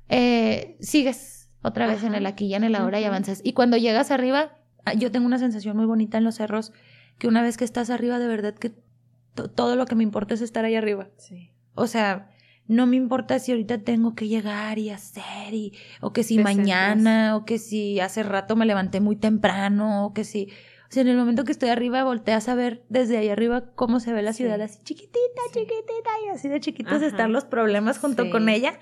eh, 0.08 0.76
sigues 0.78 1.50
otra 1.62 1.88
vez 1.88 2.04
en 2.04 2.14
el 2.14 2.26
aquí 2.26 2.46
y 2.46 2.54
en 2.54 2.62
el 2.62 2.76
ahora 2.76 3.00
y 3.00 3.04
avanzas. 3.04 3.40
Y 3.42 3.54
cuando 3.54 3.76
llegas 3.76 4.12
arriba, 4.12 4.56
ah, 4.84 4.94
yo 4.94 5.10
tengo 5.10 5.26
una 5.26 5.38
sensación 5.38 5.76
muy 5.76 5.86
bonita 5.86 6.16
en 6.16 6.22
los 6.22 6.36
cerros, 6.36 6.72
que 7.18 7.26
una 7.26 7.42
vez 7.42 7.56
que 7.56 7.64
estás 7.64 7.90
arriba, 7.90 8.20
de 8.20 8.28
verdad 8.28 8.54
que 8.54 8.72
todo 9.34 9.74
lo 9.74 9.86
que 9.86 9.96
me 9.96 10.04
importa 10.04 10.34
es 10.34 10.42
estar 10.42 10.64
ahí 10.64 10.76
arriba. 10.76 11.08
Sí. 11.16 11.55
O 11.76 11.86
sea, 11.86 12.30
no 12.66 12.86
me 12.86 12.96
importa 12.96 13.38
si 13.38 13.52
ahorita 13.52 13.78
tengo 13.78 14.14
que 14.16 14.26
llegar 14.26 14.78
y 14.80 14.90
hacer, 14.90 15.54
y, 15.54 15.72
o 16.00 16.12
que 16.12 16.24
si 16.24 16.38
mañana, 16.38 17.36
o 17.36 17.44
que 17.44 17.58
si 17.58 18.00
hace 18.00 18.24
rato 18.24 18.56
me 18.56 18.66
levanté 18.66 19.00
muy 19.00 19.14
temprano, 19.14 20.06
o 20.06 20.12
que 20.12 20.24
si 20.24 20.48
o 20.88 20.92
sea, 20.92 21.02
en 21.02 21.08
el 21.08 21.16
momento 21.16 21.44
que 21.44 21.52
estoy 21.52 21.68
arriba, 21.68 22.04
volteas 22.04 22.48
a 22.48 22.54
ver 22.54 22.84
desde 22.88 23.18
ahí 23.18 23.28
arriba 23.28 23.72
cómo 23.74 23.98
se 23.98 24.12
ve 24.12 24.22
la 24.22 24.32
ciudad 24.32 24.60
así 24.60 24.78
chiquitita, 24.84 25.42
chiquitita, 25.52 26.10
y 26.24 26.28
así 26.28 26.48
de 26.48 26.60
chiquitos 26.60 27.02
están 27.02 27.32
los 27.32 27.44
problemas 27.44 27.98
junto 27.98 28.30
con 28.30 28.48
ella. 28.48 28.78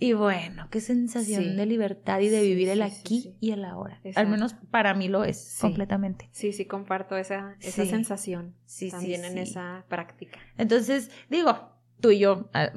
Y 0.00 0.12
bueno, 0.12 0.68
qué 0.70 0.80
sensación 0.80 1.56
de 1.56 1.66
libertad 1.66 2.20
y 2.20 2.28
de 2.28 2.42
vivir 2.42 2.68
el 2.68 2.82
aquí 2.82 3.36
y 3.40 3.50
el 3.50 3.64
ahora. 3.64 4.00
Al 4.14 4.28
menos 4.28 4.54
para 4.70 4.94
mí 4.94 5.08
lo 5.08 5.24
es 5.24 5.58
completamente. 5.60 6.28
Sí, 6.32 6.52
sí, 6.52 6.66
comparto 6.66 7.16
esa, 7.16 7.56
esa 7.60 7.84
sensación 7.84 8.54
también 8.90 9.24
en 9.24 9.38
esa 9.38 9.84
práctica. 9.88 10.38
Entonces, 10.56 11.10
digo, 11.28 11.77
tú 12.00 12.10
y 12.10 12.18
yo 12.18 12.48
ah, 12.54 12.70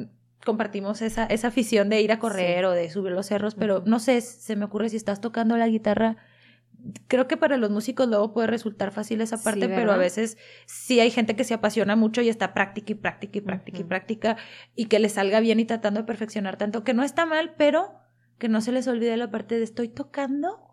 compartimos 0.45 1.01
esa, 1.01 1.25
esa 1.25 1.47
afición 1.47 1.89
de 1.89 2.01
ir 2.01 2.12
a 2.12 2.19
correr 2.19 2.65
o 2.65 2.71
de 2.71 2.89
subir 2.89 3.12
los 3.12 3.27
cerros, 3.27 3.55
pero 3.55 3.84
no 3.86 3.99
sé, 3.99 4.21
se 4.21 4.55
me 4.55 4.65
ocurre 4.65 4.89
si 4.89 4.97
estás 4.97 5.21
tocando 5.21 5.57
la 5.57 5.67
guitarra 5.67 6.17
creo 7.07 7.27
que 7.27 7.38
para 7.38 7.57
los 7.57 7.69
músicos 7.69 8.07
luego 8.07 8.34
puede 8.34 8.47
resultar 8.47 8.91
fácil 8.91 9.21
esa 9.21 9.41
parte, 9.41 9.69
pero 9.69 9.91
a 9.91 9.97
veces 9.97 10.38
sí 10.65 10.99
hay 10.99 11.12
gente 11.12 11.36
que 11.36 11.43
se 11.43 11.53
apasiona 11.53 11.95
mucho 11.95 12.21
y 12.21 12.29
está 12.29 12.53
práctica 12.53 12.91
y 12.91 12.95
práctica 12.95 13.38
y 13.38 13.41
práctica 13.41 13.79
y 13.79 13.84
práctica 13.84 14.38
y 14.75 14.86
que 14.86 14.99
le 14.99 15.10
salga 15.10 15.39
bien 15.39 15.60
y 15.60 15.65
tratando 15.65 16.01
de 16.01 16.05
perfeccionar 16.05 16.57
tanto, 16.57 16.84
que 16.84 16.93
no 16.93 17.03
está 17.03 17.25
mal, 17.25 17.53
pero 17.57 17.93
que 18.38 18.49
no 18.49 18.62
se 18.62 18.71
les 18.71 18.88
olvide 18.88 19.15
la 19.17 19.29
parte 19.29 19.57
de 19.57 19.63
estoy 19.63 19.89
tocando 19.89 20.70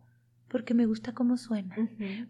porque 0.48 0.74
me 0.74 0.86
gusta 0.86 1.12
cómo 1.12 1.36
suena, 1.36 1.76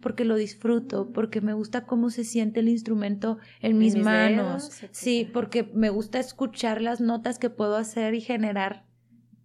porque 0.01 0.25
lo 0.25 0.35
disfruto, 0.35 1.11
porque 1.11 1.41
me 1.41 1.53
gusta 1.53 1.85
cómo 1.85 2.09
se 2.09 2.23
siente 2.23 2.59
el 2.59 2.69
instrumento 2.69 3.37
en 3.61 3.77
mis, 3.77 3.95
manos, 3.95 4.81
sí, 4.91 5.29
porque 5.31 5.63
me 5.73 5.89
gusta 5.89 6.19
escuchar 6.19 6.81
las 6.81 7.01
notas 7.01 7.39
que 7.39 7.49
puedo 7.49 7.75
hacer 7.77 8.13
y 8.13 8.21
generar 8.21 8.85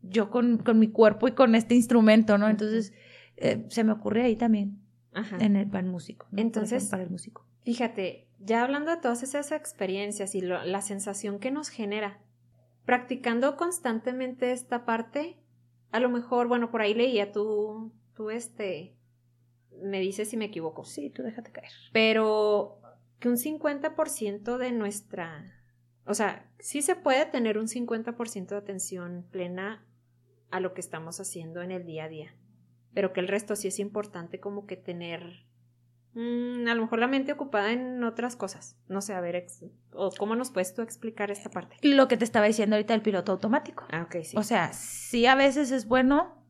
yo 0.03 0.31
con, 0.31 0.59
con 0.59 0.79
mi 0.79 0.89
cuerpo 0.89 1.29
y 1.29 1.33
con 1.33 1.55
este 1.55 1.75
instrumento, 1.75 2.37
¿no? 2.37 2.49
Entonces 2.49 2.93
eh, 3.37 3.65
se 3.69 3.85
me 3.85 3.93
ocurre 3.93 4.23
ahí 4.23 4.37
también. 4.37 4.81
En 5.39 5.55
el, 5.55 5.73
el 5.73 5.87
músico. 5.87 6.27
Entonces, 6.37 6.87
para 6.87 7.05
el 7.05 7.11
músico. 7.11 7.47
Fíjate, 7.63 8.27
ya 8.41 8.65
hablando 8.65 8.91
de 8.91 8.97
todas 8.97 9.23
esas 9.23 9.53
experiencias 9.53 10.35
y 10.35 10.41
la 10.41 10.83
sensación 10.83 11.39
que 11.39 11.53
nos 11.53 11.69
genera, 11.69 12.19
practicando 12.85 13.57
constantemente 13.57 14.51
esta 14.51 14.85
parte, 14.85 15.39
a 15.93 16.01
lo 16.01 16.11
mejor, 16.11 16.49
bueno, 16.49 16.73
por 16.73 16.83
ahí 16.83 16.95
leía 16.95 17.31
tú, 17.31 17.93
tú 18.15 18.31
este, 18.31 18.97
me 19.83 20.01
dices 20.01 20.29
si 20.29 20.37
me 20.37 20.47
equivoco. 20.47 20.85
Sí, 20.85 21.11
tú 21.11 21.23
déjate 21.23 21.53
caer. 21.53 21.73
Pero 21.93 22.81
que 23.19 23.29
un 23.29 23.37
50% 23.37 24.59
de 24.59 24.73
nuestra, 24.73 25.65
o 26.07 26.15
sea, 26.15 26.51
sí 26.59 26.83
se 26.83 26.97
puede 26.97 27.27
tener 27.27 27.59
un 27.59 27.69
50% 27.69 28.47
de 28.47 28.57
atención 28.57 29.27
plena 29.31 29.87
a 30.51 30.61
lo 30.61 30.75
que 30.75 30.81
estamos 30.81 31.21
haciendo 31.21 31.63
en 31.63 31.71
el 31.71 31.85
día 31.85 32.05
a 32.05 32.09
día 32.09 32.37
pero 32.95 33.13
que 33.13 33.21
el 33.21 33.29
resto 33.29 33.57
sí 33.57 33.69
es 33.69 33.79
importante 33.81 34.41
como 34.41 34.67
que 34.67 34.77
tener 34.77 35.47
mm, 36.15 36.67
a 36.69 36.75
lo 36.75 36.83
mejor 36.83 37.01
la 37.01 37.09
mente 37.09 37.33
ocupada 37.33 37.73
en 37.73 38.03
otras 38.05 38.37
cosas. 38.37 38.79
No 38.89 39.01
sé, 39.01 39.13
a 39.15 39.21
ver, 39.21 39.47
o 39.93 40.11
¿cómo 40.17 40.37
nos 40.37 40.51
puedes 40.51 40.73
tú 40.75 40.83
explicar 40.83 41.31
esta 41.31 41.51
parte? 41.51 41.77
Lo 41.83 42.09
que 42.09 42.17
te 42.17 42.25
estaba 42.25 42.47
diciendo 42.47 42.77
ahorita 42.77 42.95
del 42.95 43.03
piloto 43.03 43.33
automático. 43.33 43.85
Ah, 43.91 44.03
ok, 44.03 44.23
sí. 44.23 44.37
O 44.37 44.45
sea, 44.45 44.73
sí 44.73 45.27
a 45.27 45.35
veces 45.35 45.73
es 45.73 45.87
bueno, 45.87 46.44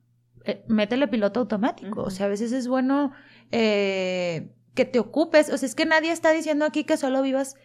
eh, 0.44 0.64
métele 0.68 1.08
piloto 1.08 1.40
automático. 1.40 2.02
O 2.02 2.10
sea, 2.10 2.26
a 2.26 2.28
veces 2.28 2.52
es 2.52 2.68
bueno 2.68 3.12
eh, 3.50 4.50
que 4.74 4.84
te 4.84 4.98
ocupes. 4.98 5.50
O 5.50 5.56
sea, 5.56 5.66
es 5.66 5.74
que 5.74 5.86
nadie 5.86 6.12
está 6.12 6.32
diciendo 6.32 6.64
aquí 6.64 6.84
que 6.84 6.96
solo 6.96 7.22
vivas 7.22 7.56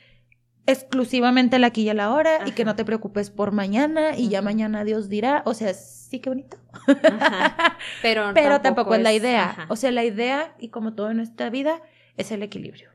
exclusivamente 0.65 1.57
la 1.59 1.67
aquí 1.67 1.89
y 1.89 1.93
la 1.93 2.13
hora 2.13 2.47
y 2.47 2.51
que 2.51 2.63
no 2.63 2.75
te 2.75 2.85
preocupes 2.85 3.31
por 3.31 3.51
mañana 3.51 4.15
y 4.15 4.29
ya 4.29 4.41
mañana 4.41 4.83
Dios 4.83 5.09
dirá. 5.09 5.41
O 5.45 5.53
sea, 5.53 5.73
sí, 5.73 6.19
qué 6.19 6.29
bonito. 6.29 6.57
Pero, 8.01 8.31
Pero 8.33 8.61
tampoco, 8.61 8.95
es 8.95 9.01
la 9.01 9.13
idea. 9.13 9.65
O 9.69 9.75
sea, 9.75 9.91
la 9.91 10.03
idea, 10.03 10.55
y 10.59 10.69
como 10.69 10.93
todo 10.93 11.09
en 11.09 11.17
nuestra 11.17 11.49
vida, 11.49 11.81
es 12.17 12.31
el 12.31 12.43
equilibrio. 12.43 12.91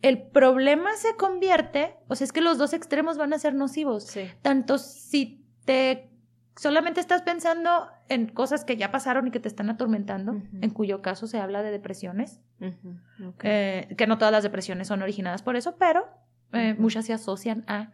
El 0.00 0.22
problema 0.22 0.94
se 0.96 1.16
convierte, 1.16 1.96
o 2.08 2.14
sea, 2.14 2.26
es 2.26 2.32
que 2.32 2.42
los 2.42 2.58
dos 2.58 2.72
extremos 2.72 3.16
van 3.16 3.32
a 3.32 3.38
ser 3.38 3.54
nocivos. 3.54 4.14
Tanto 4.42 4.78
si 4.78 5.44
te 5.64 6.10
solamente 6.56 7.00
estás 7.00 7.22
pensando 7.22 7.88
en 8.08 8.26
cosas 8.26 8.64
que 8.64 8.76
ya 8.76 8.90
pasaron 8.90 9.26
y 9.26 9.30
que 9.30 9.40
te 9.40 9.48
están 9.48 9.70
atormentando, 9.70 10.42
en 10.60 10.70
cuyo 10.70 11.02
caso 11.02 11.26
se 11.26 11.38
habla 11.38 11.62
de 11.62 11.70
depresiones, 11.70 12.40
eh, 13.42 13.94
que 13.96 14.06
no 14.06 14.18
todas 14.18 14.32
las 14.32 14.42
depresiones 14.42 14.88
son 14.88 15.02
originadas 15.02 15.42
por 15.42 15.56
eso, 15.56 15.76
pero 15.76 16.06
eh, 16.52 16.74
muchas 16.78 17.06
se 17.06 17.12
asocian 17.12 17.64
a, 17.66 17.92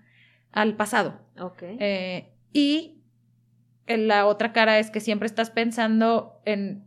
al 0.53 0.77
pasado. 0.77 1.21
Eh, 1.61 2.33
y 2.53 3.03
la 3.87 4.27
otra 4.27 4.53
cara 4.53 4.79
es 4.79 4.91
que 4.91 5.01
siempre 5.01 5.27
estás 5.27 5.51
pensando 5.51 6.41
en 6.45 6.85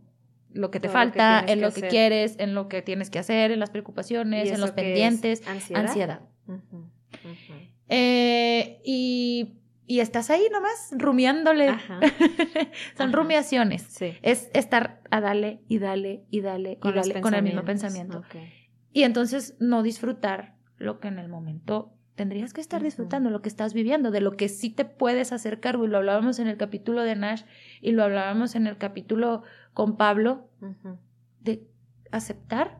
lo 0.51 0.69
que 0.71 0.79
te 0.79 0.89
falta, 0.89 1.43
en 1.47 1.61
lo 1.61 1.71
que 1.71 1.87
quieres, 1.87 2.35
en 2.39 2.53
lo 2.53 2.67
que 2.67 2.81
tienes 2.81 3.09
que 3.09 3.19
hacer, 3.19 3.51
en 3.51 3.59
las 3.59 3.69
preocupaciones, 3.69 4.51
en 4.51 4.61
los 4.61 4.71
pendientes, 4.71 5.41
ansiedad. 5.47 6.21
Eh, 7.89 8.81
y, 8.83 9.55
estás 9.87 10.29
ahí 10.29 10.47
nomás 10.51 10.89
rumiándole. 10.91 11.75
Son 12.97 13.11
rumiaciones. 13.13 14.01
Es 14.21 14.49
estar 14.53 15.01
a 15.11 15.21
dale 15.21 15.61
y 15.67 15.79
dale 15.79 16.25
y 16.29 16.41
dale 16.41 16.79
con, 16.79 16.95
y 16.97 17.21
con 17.21 17.33
el 17.33 17.43
mismo 17.43 17.63
pensamiento. 17.63 18.23
Y 18.91 19.03
entonces 19.03 19.55
no 19.59 19.83
disfrutar 19.83 20.55
lo 20.77 20.99
que 20.99 21.07
en 21.07 21.19
el 21.19 21.27
momento 21.27 21.93
tendrías 22.15 22.53
que 22.53 22.61
estar 22.61 22.81
disfrutando, 22.83 23.29
lo 23.29 23.41
que 23.41 23.49
estás 23.49 23.73
viviendo, 23.73 24.11
de 24.11 24.21
lo 24.21 24.31
que 24.31 24.49
sí 24.49 24.69
te 24.69 24.85
puedes 24.85 25.31
hacer 25.31 25.59
cargo. 25.59 25.85
Y 25.85 25.87
lo 25.87 25.97
hablábamos 25.97 26.39
en 26.39 26.47
el 26.47 26.57
capítulo 26.57 27.01
de 27.01 27.15
Nash 27.15 27.43
y 27.81 27.91
lo 27.91 28.03
hablábamos 28.03 28.55
en 28.55 28.67
el 28.67 28.77
capítulo 28.77 29.43
con 29.73 29.97
Pablo, 29.97 30.49
de 31.41 31.67
aceptar 32.11 32.79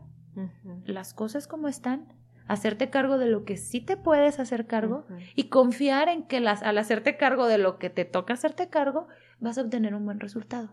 las 0.86 1.14
cosas 1.14 1.46
como 1.46 1.68
están, 1.68 2.12
hacerte 2.46 2.90
cargo 2.90 3.18
de 3.18 3.26
lo 3.26 3.44
que 3.44 3.56
sí 3.56 3.80
te 3.80 3.96
puedes 3.96 4.38
hacer 4.38 4.66
cargo 4.66 5.06
y 5.34 5.44
confiar 5.44 6.08
en 6.08 6.24
que 6.24 6.40
las, 6.40 6.62
al 6.62 6.78
hacerte 6.78 7.16
cargo 7.16 7.46
de 7.46 7.58
lo 7.58 7.78
que 7.78 7.90
te 7.90 8.04
toca 8.04 8.34
hacerte 8.34 8.68
cargo, 8.68 9.08
vas 9.40 9.58
a 9.58 9.62
obtener 9.62 9.94
un 9.94 10.04
buen 10.04 10.20
resultado. 10.20 10.68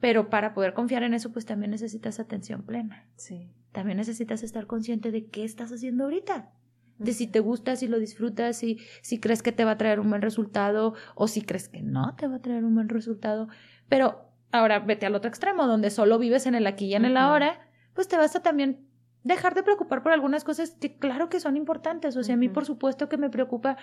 Pero 0.00 0.28
para 0.28 0.54
poder 0.54 0.74
confiar 0.74 1.02
en 1.02 1.14
eso, 1.14 1.32
pues 1.32 1.46
también 1.46 1.70
necesitas 1.70 2.20
atención 2.20 2.62
plena. 2.62 3.06
Sí. 3.16 3.50
También 3.72 3.96
necesitas 3.96 4.42
estar 4.42 4.66
consciente 4.66 5.10
de 5.10 5.26
qué 5.26 5.44
estás 5.44 5.72
haciendo 5.72 6.04
ahorita. 6.04 6.50
De 6.98 7.12
si 7.12 7.26
te 7.26 7.40
gusta, 7.40 7.76
si 7.76 7.88
lo 7.88 7.98
disfrutas, 7.98 8.56
si, 8.56 8.78
si 9.02 9.20
crees 9.20 9.42
que 9.42 9.52
te 9.52 9.64
va 9.64 9.72
a 9.72 9.78
traer 9.78 10.00
un 10.00 10.08
buen 10.08 10.22
resultado 10.22 10.94
o 11.14 11.28
si 11.28 11.42
crees 11.42 11.68
que 11.68 11.82
no 11.82 12.14
te 12.16 12.26
va 12.26 12.36
a 12.36 12.40
traer 12.40 12.64
un 12.64 12.74
buen 12.74 12.88
resultado. 12.88 13.48
Pero 13.88 14.30
ahora 14.50 14.78
vete 14.78 15.04
al 15.04 15.14
otro 15.14 15.28
extremo, 15.28 15.66
donde 15.66 15.90
solo 15.90 16.18
vives 16.18 16.46
en 16.46 16.54
el 16.54 16.66
aquí 16.66 16.86
y 16.86 16.94
en 16.94 17.04
el 17.04 17.18
ahora, 17.18 17.68
pues 17.94 18.08
te 18.08 18.16
vas 18.16 18.34
a 18.34 18.42
también 18.42 18.85
dejar 19.26 19.54
de 19.54 19.62
preocupar 19.62 20.02
por 20.02 20.12
algunas 20.12 20.44
cosas 20.44 20.70
que 20.80 20.96
claro 20.96 21.28
que 21.28 21.40
son 21.40 21.56
importantes. 21.56 22.16
O 22.16 22.22
sea, 22.22 22.34
a 22.34 22.38
mí 22.38 22.48
por 22.48 22.64
supuesto 22.64 23.08
que 23.08 23.16
me 23.16 23.30
preocupa 23.30 23.76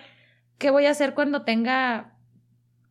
qué 0.58 0.70
voy 0.70 0.86
a 0.86 0.90
hacer 0.90 1.14
cuando 1.14 1.42
tenga 1.42 2.14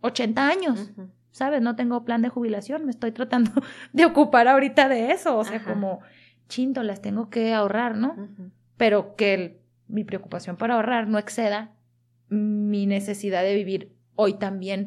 80 0.02 0.48
años. 0.48 0.92
¿sabes? 1.32 1.64
No 1.64 1.76
tengo 1.76 2.06
plan 2.06 2.22
de 2.22 2.30
jubilación, 2.30 2.86
me 2.86 2.92
estoy 2.92 3.12
tratando 3.12 3.52
de 3.94 4.06
ocupar 4.06 4.48
ahorita 4.48 4.88
de 4.88 5.12
eso, 5.12 5.36
o 5.36 5.44
sea, 5.44 5.64
como 5.64 6.00
chinto, 6.48 6.84
las 6.84 7.02
tengo 7.02 7.30
que 7.32 7.54
ahorrar, 7.54 7.98
¿no? 7.98 8.30
Pero 8.78 9.16
que 9.16 9.60
mi 9.88 10.04
preocupación 10.04 10.56
para 10.58 10.76
ahorrar 10.76 11.08
no 11.08 11.18
exceda 11.18 11.72
mi 12.30 12.86
necesidad 12.86 13.42
de 13.42 13.56
vivir 13.56 13.96
hoy 14.16 14.36
también 14.36 14.86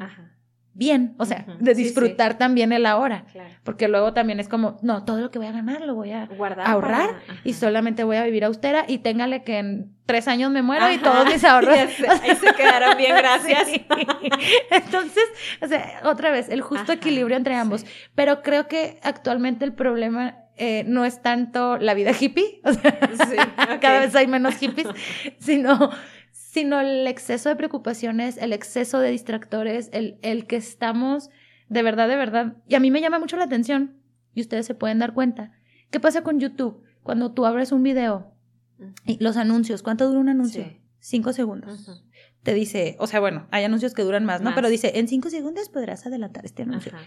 bien, 0.76 1.14
o 1.18 1.24
sea, 1.24 1.44
de 1.58 1.74
sí, 1.74 1.80
sí. 1.80 1.84
disfrutar 1.88 2.36
también 2.38 2.70
el 2.72 2.84
ahora. 2.86 3.24
Claro. 3.32 3.50
Porque 3.64 3.88
luego 3.88 4.12
también 4.12 4.38
es 4.40 4.48
como, 4.48 4.78
no, 4.82 5.04
todo 5.04 5.18
lo 5.20 5.30
que 5.30 5.38
voy 5.38 5.48
a 5.48 5.52
ganar 5.52 5.80
lo 5.80 5.94
voy 5.94 6.12
a 6.12 6.26
Guardar. 6.26 6.66
ahorrar 6.68 7.08
para- 7.26 7.40
y 7.44 7.54
solamente 7.54 8.04
voy 8.04 8.16
a 8.16 8.24
vivir 8.24 8.44
austera 8.44 8.84
y 8.86 8.98
téngale 8.98 9.42
que 9.42 9.58
en 9.58 9.92
tres 10.04 10.28
años 10.28 10.50
me 10.50 10.62
muero 10.62 10.90
y 10.92 10.98
todos 10.98 11.24
mis 11.26 11.42
ahorros. 11.44 11.74
sé, 11.96 12.06
ahí 12.08 12.36
se 12.36 12.52
quedaron 12.54 12.96
bien, 12.96 13.16
gracias. 13.18 13.68
Sí. 13.68 13.86
Entonces, 14.70 15.24
o 15.62 15.66
sea, 15.66 16.00
otra 16.04 16.30
vez, 16.30 16.48
el 16.48 16.60
justo 16.60 16.84
Ajá, 16.84 16.94
equilibrio 16.94 17.36
entre 17.36 17.54
ambos. 17.54 17.84
Pero 18.14 18.42
creo 18.42 18.68
que 18.68 18.98
actualmente 19.02 19.64
el 19.64 19.72
problema 19.72 20.36
eh, 20.58 20.84
no 20.86 21.04
es 21.04 21.20
tanto 21.22 21.76
la 21.78 21.94
vida 21.94 22.12
hippie, 22.18 22.60
o 22.64 22.72
sea, 22.72 22.98
Sí, 23.28 23.36
cada 23.80 24.00
vez 24.00 24.14
hay 24.14 24.26
menos 24.26 24.54
hippies, 24.56 24.86
sino, 25.38 25.90
sino 26.56 26.80
el 26.80 27.06
exceso 27.06 27.50
de 27.50 27.56
preocupaciones, 27.56 28.38
el 28.38 28.54
exceso 28.54 28.98
de 28.98 29.10
distractores, 29.10 29.90
el, 29.92 30.18
el 30.22 30.46
que 30.46 30.56
estamos 30.56 31.28
de 31.68 31.82
verdad, 31.82 32.08
de 32.08 32.16
verdad. 32.16 32.56
Y 32.66 32.76
a 32.76 32.80
mí 32.80 32.90
me 32.90 33.02
llama 33.02 33.18
mucho 33.18 33.36
la 33.36 33.44
atención, 33.44 34.00
y 34.32 34.40
ustedes 34.40 34.64
se 34.64 34.74
pueden 34.74 34.98
dar 34.98 35.12
cuenta. 35.12 35.52
¿Qué 35.90 36.00
pasa 36.00 36.22
con 36.22 36.40
YouTube? 36.40 36.82
Cuando 37.02 37.34
tú 37.34 37.44
abres 37.44 37.72
un 37.72 37.82
video 37.82 38.32
y 39.04 39.22
los 39.22 39.36
anuncios, 39.36 39.82
¿cuánto 39.82 40.06
dura 40.06 40.18
un 40.18 40.30
anuncio? 40.30 40.64
Sí. 40.64 40.80
Cinco 40.98 41.34
segundos. 41.34 42.02
Te 42.42 42.54
dice, 42.54 42.96
o 43.00 43.06
sea, 43.06 43.20
bueno, 43.20 43.48
hay 43.50 43.64
anuncios 43.64 43.92
que 43.92 44.00
duran 44.00 44.24
más, 44.24 44.40
¿no? 44.40 44.46
Más. 44.46 44.54
Pero 44.54 44.70
dice, 44.70 44.98
en 44.98 45.08
cinco 45.08 45.28
segundos 45.28 45.68
podrás 45.68 46.06
adelantar 46.06 46.46
este 46.46 46.62
anuncio. 46.62 46.92
Ajá. 46.94 47.04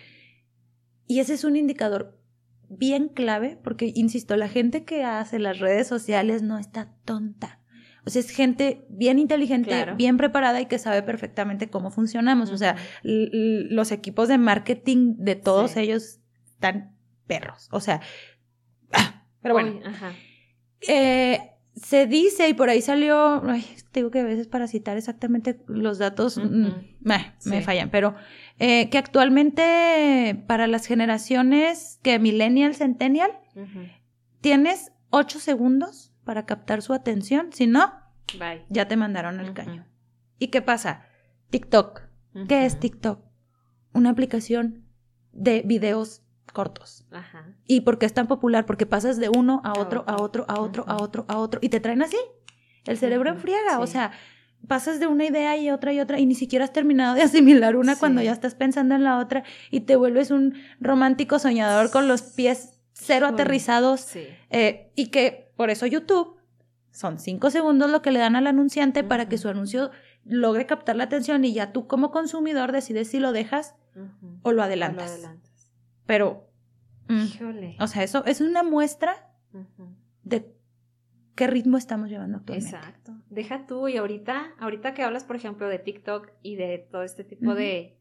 Y 1.08 1.22
ese 1.22 1.34
es 1.34 1.44
un 1.44 1.56
indicador 1.56 2.22
bien 2.70 3.08
clave, 3.08 3.58
porque, 3.64 3.92
insisto, 3.96 4.36
la 4.36 4.48
gente 4.48 4.86
que 4.86 5.04
hace 5.04 5.40
las 5.40 5.58
redes 5.58 5.88
sociales 5.88 6.44
no 6.44 6.60
está 6.60 6.94
tonta. 7.04 7.62
O 8.06 8.10
sea, 8.10 8.22
es 8.22 8.30
gente 8.32 8.86
bien 8.90 9.20
inteligente, 9.20 9.70
Claro. 9.70 9.96
bien 9.96 10.18
preparada 10.18 10.62
y 10.62 10.66
que 10.68 10.80
sabe 10.80 11.04
perfectamente 11.04 11.70
cómo 11.70 11.92
funcionamos. 11.92 12.50
O 12.52 12.58
sea, 12.58 12.76
los 13.04 13.92
equipos 13.92 14.28
de 14.30 14.38
marketing 14.38 15.16
de 15.18 15.36
todos 15.36 15.72
Sí. 15.72 15.82
ellos 15.82 16.20
están 16.46 16.96
perros. 17.28 17.68
O 17.72 17.80
sea, 17.80 18.02
pero 19.42 19.54
bueno. 19.54 19.72
Uy, 19.78 19.82
ajá. 19.86 20.14
Eh, 20.88 21.40
se 21.76 22.08
dice, 22.08 22.50
y 22.50 22.54
por 22.54 22.70
ahí 22.70 22.82
salió, 22.82 23.42
ay, 23.50 23.66
te 23.92 24.00
digo 24.02 24.12
que 24.12 24.20
a 24.20 24.24
veces 24.24 24.48
para 24.48 24.68
citar 24.68 24.98
exactamente 24.98 25.62
los 25.68 25.98
datos 25.98 26.38
mm, 26.38 26.68
meh, 27.02 27.34
me 27.46 27.62
fallan, 27.62 27.90
pero 27.90 28.16
eh, 28.60 28.90
que 28.90 28.98
actualmente 28.98 30.44
para 30.48 30.68
las 30.68 30.86
generaciones 30.86 32.00
que 32.04 32.20
millennial, 32.20 32.76
centennial, 32.76 33.32
tienes 34.42 34.92
ocho 35.10 35.40
segundos 35.40 36.09
para 36.30 36.46
captar 36.46 36.84
su 36.84 36.94
atención, 36.94 37.48
si 37.54 37.66
no, 37.66 37.92
Bye. 38.38 38.64
ya 38.70 38.88
te 38.88 38.96
mandaron 38.96 39.40
el 39.40 39.46
Ujú. 39.48 39.54
caño. 39.56 39.88
¿Y 40.38 40.50
qué 40.50 40.62
pasa? 40.62 41.08
TikTok. 41.50 42.02
¿Qué 42.48 42.68
es. 42.68 42.80
TikTok? 42.80 43.20
Una 43.96 44.12
aplicación 44.12 44.86
de 45.32 45.64
videos 45.66 46.22
cortos. 46.54 47.08
Ajá. 47.12 47.48
¿Y 47.66 47.82
por 47.82 47.98
qué 47.98 48.06
es 48.06 48.14
tan 48.14 48.28
popular? 48.28 48.68
Porque 48.68 48.86
pasas 48.86 49.18
de 49.18 49.30
uno 49.36 49.60
a 49.64 49.74
otro, 49.80 50.04
a 50.06 50.22
otro, 50.22 50.46
a 50.48 50.60
otro, 50.62 50.84
a 50.88 51.02
otro, 51.02 51.26
a 51.28 51.38
otro, 51.40 51.60
y 51.64 51.70
te 51.70 51.80
traen 51.80 52.04
así. 52.04 52.18
El 52.86 53.00
cerebro 53.00 53.32
enfriega, 53.32 53.80
o 53.80 53.88
sea, 53.88 54.12
pasas 54.68 55.00
de 55.00 55.08
una 55.08 55.26
idea 55.26 55.58
y 55.58 55.72
otra 55.72 55.94
y 55.94 56.00
otra, 56.00 56.20
y 56.20 56.28
ni 56.28 56.36
siquiera 56.36 56.64
has 56.66 56.74
terminado 56.74 57.16
de 57.16 57.24
asimilar 57.24 57.76
una 57.76 57.96
Sí. 57.96 58.00
cuando 58.02 58.22
ya 58.22 58.34
estás 58.34 58.54
pensando 58.54 58.94
en 58.94 59.04
la 59.04 59.18
otra, 59.18 59.44
y 59.72 59.80
te 59.80 59.96
vuelves 59.96 60.30
un 60.30 60.54
romántico 60.80 61.40
soñador 61.40 61.90
con 61.90 62.08
los 62.08 62.22
pies 62.22 62.79
cero 63.00 63.28
Uy. 63.28 63.34
aterrizados, 63.34 64.02
Sí. 64.02 64.28
eh, 64.50 64.92
y 64.96 65.08
que 65.08 65.52
por 65.56 65.70
eso 65.70 65.86
YouTube 65.86 66.38
son 66.92 67.20
cinco 67.20 67.50
segundos 67.50 67.90
lo 67.90 68.02
que 68.02 68.12
le 68.12 68.20
dan 68.20 68.36
al 68.36 68.48
anunciante 68.48 69.04
para 69.04 69.30
que 69.30 69.38
su 69.38 69.48
anuncio 69.48 69.92
logre 70.26 70.66
captar 70.66 70.96
la 70.96 71.06
atención 71.06 71.46
y 71.46 71.54
ya 71.54 71.72
tú 71.72 71.88
como 71.88 72.12
consumidor 72.12 72.72
decides 72.72 73.10
si 73.10 73.20
lo 73.20 73.32
dejas 73.32 73.76
o 74.44 74.52
lo 74.52 74.62
O 74.62 74.66
adelantas. 74.66 75.06
lo 75.10 75.14
adelantas. 75.14 75.72
Pero, 76.06 76.50
mm, 77.08 77.22
Híjole. 77.22 77.76
o 77.80 77.88
sea, 77.88 78.04
eso 78.04 78.24
es 78.26 78.42
una 78.42 78.64
muestra 78.64 79.30
de 80.24 80.52
qué 81.36 81.48
ritmo 81.48 81.78
estamos 81.78 82.10
llevando 82.10 82.38
actualmente. 82.38 82.76
Exacto. 82.76 83.14
Deja 83.30 83.66
tú 83.66 83.88
y 83.88 83.98
ahorita, 83.98 84.54
ahorita 84.60 84.94
que 84.94 85.04
hablas, 85.04 85.24
por 85.24 85.36
ejemplo, 85.36 85.68
de 85.68 85.80
TikTok 85.80 86.32
y 86.42 86.56
de 86.56 86.80
todo 86.92 87.04
este 87.04 87.24
tipo 87.24 87.56
de, 87.56 87.98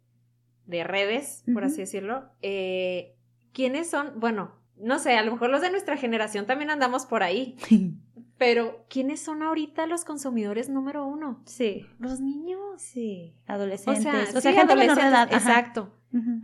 de 0.67 0.85
redes, 0.85 1.45
por 1.55 1.65
así 1.65 1.79
decirlo, 1.79 2.31
eh, 2.43 3.17
¿quiénes 3.53 3.89
son? 3.91 4.19
Bueno, 4.19 4.58
no 4.81 4.99
sé, 4.99 5.17
a 5.17 5.23
lo 5.23 5.33
mejor 5.33 5.51
los 5.51 5.61
de 5.63 5.71
nuestra 5.71 5.97
generación 5.97 6.47
también 6.47 6.71
andamos 6.71 7.07
por 7.07 7.23
ahí, 7.23 7.57
pero 8.39 8.85
¿quiénes 8.89 9.21
son 9.21 9.43
ahorita 9.43 9.87
los 9.87 10.05
consumidores 10.05 10.69
número 10.69 11.07
uno? 11.07 11.43
Sí, 11.47 11.87
Los 11.99 12.21
niños. 12.21 12.81
sí, 12.81 13.35
O 13.49 13.53
adolescentes, 13.53 14.03
sea, 14.05 14.39
o 14.39 14.41
sea, 14.41 14.53
sí, 14.53 14.57
gente 14.59 14.77
menor 14.77 14.97
de 14.97 15.03
adolescentes, 15.03 15.13
edad. 15.13 15.33
Exacto. 15.33 15.95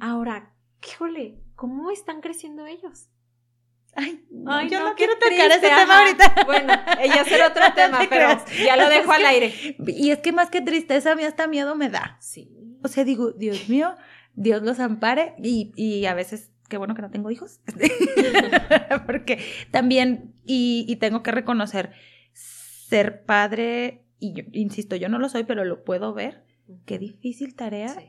Ahora, 0.01 0.53
híjole, 0.87 1.41
¿cómo 1.55 1.91
están 1.91 2.21
creciendo 2.21 2.67
ellos? 2.67 3.09
Ay, 3.97 4.25
no, 4.31 4.53
Ay, 4.53 4.69
yo 4.69 4.81
no, 4.81 4.95
quiero 4.97 5.15
tocar 5.15 5.51
ese 5.53 5.61
tema 5.61 5.83
ajá. 5.85 5.99
ahorita. 6.01 6.35
Bueno, 6.47 6.73
ella 7.01 7.25
será 7.25 7.47
otro 7.51 7.63
No 7.69 7.75
tema, 7.75 7.99
te 8.01 8.09
pero 8.09 8.41
creas. 8.43 8.45
ya 8.67 8.77
lo 8.77 8.89
dejo 8.89 9.05
Es 9.13 9.17
al 9.17 9.21
que- 9.23 9.27
aire. 9.29 9.55
Y 9.87 10.11
es 10.11 10.19
que 10.19 10.33
más 10.33 10.51
que 10.51 10.61
tristeza, 10.61 11.13
a 11.13 11.15
mí 11.15 11.23
hasta 11.23 11.47
miedo 11.47 11.77
me 11.77 11.89
da. 11.91 12.17
Sí. 12.21 12.51
O 12.83 12.89
sea, 12.89 13.05
digo, 13.05 13.31
Dios 13.31 13.69
mío, 13.69 13.95
Dios 14.35 14.63
los 14.63 14.81
ampare 14.81 15.37
y, 15.39 15.73
y 15.77 16.07
a 16.07 16.15
veces, 16.15 16.51
qué 16.75 16.79
bueno 16.79 16.97
que 16.97 17.03
no 17.03 17.11
tengo 17.13 17.31
hijos. 17.31 17.61
Porque 19.07 19.39
también, 19.71 20.35
y, 20.45 20.85
y 20.89 20.97
tengo 20.97 21.23
que 21.23 21.31
reconocer, 21.31 21.93
ser 22.33 23.25
padre, 23.25 24.03
y 24.19 24.33
yo, 24.35 24.43
insisto, 24.51 24.97
yo 24.97 25.09
no 25.09 25.21
lo 25.21 25.29
soy, 25.29 25.45
pero 25.45 25.65
lo 25.65 25.85
puedo 25.85 26.13
ver, 26.15 26.43
qué 26.85 26.99
difícil 26.99 27.55
tarea 27.55 27.91
Sí. 27.91 28.07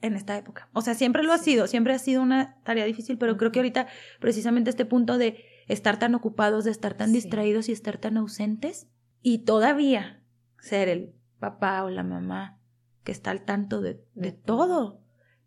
en 0.00 0.14
esta 0.14 0.38
época. 0.38 0.70
O 0.72 0.80
sea, 0.80 0.94
siempre 0.94 1.22
lo 1.22 1.34
ha 1.34 1.38
sido, 1.38 1.66
siempre 1.66 1.92
ha 1.92 1.98
sido 1.98 2.22
una 2.22 2.56
tarea 2.64 2.86
difícil, 2.86 3.18
pero 3.18 3.36
creo 3.36 3.52
que 3.52 3.58
ahorita 3.58 3.86
precisamente 4.18 4.70
este 4.70 4.86
punto 4.86 5.18
de 5.18 5.44
estar 5.68 5.98
tan 5.98 6.14
ocupados, 6.14 6.64
de 6.64 6.70
estar 6.70 6.94
tan 6.94 7.08
Sí. 7.10 7.16
distraídos 7.16 7.68
y 7.68 7.72
estar 7.72 7.98
tan 7.98 8.16
ausentes 8.16 8.88
y 9.20 9.40
todavía 9.44 10.22
ser 10.58 10.88
el 10.88 11.12
papá 11.38 11.84
o 11.84 11.90
la 11.90 12.02
mamá 12.02 12.58
que 13.04 13.12
está 13.12 13.30
al 13.30 13.44
tanto 13.44 13.82
de, 13.82 14.00
de 14.14 14.32
todo. 14.32 15.02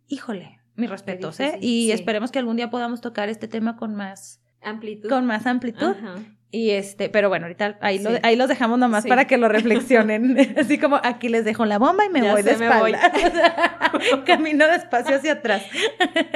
Híjole, 0.08 0.60
mis 0.76 0.90
respetos, 0.90 1.40
¿eh? 1.40 1.58
Y 1.62 1.86
sí. 1.88 1.92
esperemos 1.92 2.32
que 2.32 2.40
algún 2.40 2.56
día 2.58 2.70
podamos 2.70 3.02
tocar 3.02 3.30
este 3.30 3.48
tema 3.48 3.76
con 3.78 3.96
más 3.96 4.42
Amplitud. 4.62 5.10
con 5.10 5.26
más 5.26 5.46
amplitud. 5.46 5.92
Ajá. 5.98 6.16
Y 6.50 6.70
este, 6.70 7.10
pero 7.10 7.30
bueno, 7.30 7.46
ahorita 7.48 7.80
ahí, 7.82 7.98
lo- 7.98 8.12
ahí 8.22 8.36
los 8.36 8.48
dejamos 8.48 8.78
nomás 8.78 9.04
Sí. 9.04 9.10
para 9.10 9.26
que 9.26 9.38
lo 9.38 9.48
reflexionen. 9.50 10.38
Así 10.58 10.78
como 10.78 11.00
aquí 11.04 11.28
les 11.30 11.46
dejo 11.46 11.66
la 11.66 11.80
bomba 11.80 12.06
y 12.06 12.10
me 12.10 12.22
Ya 12.22 12.32
voy 12.32 12.44
de 12.44 12.54
voy. 12.56 12.94
espalda. 12.94 13.12
Sea, 13.32 14.24
Camino 14.26 14.68
despacio 14.68 15.16
hacia 15.16 15.34
atrás. 15.34 15.64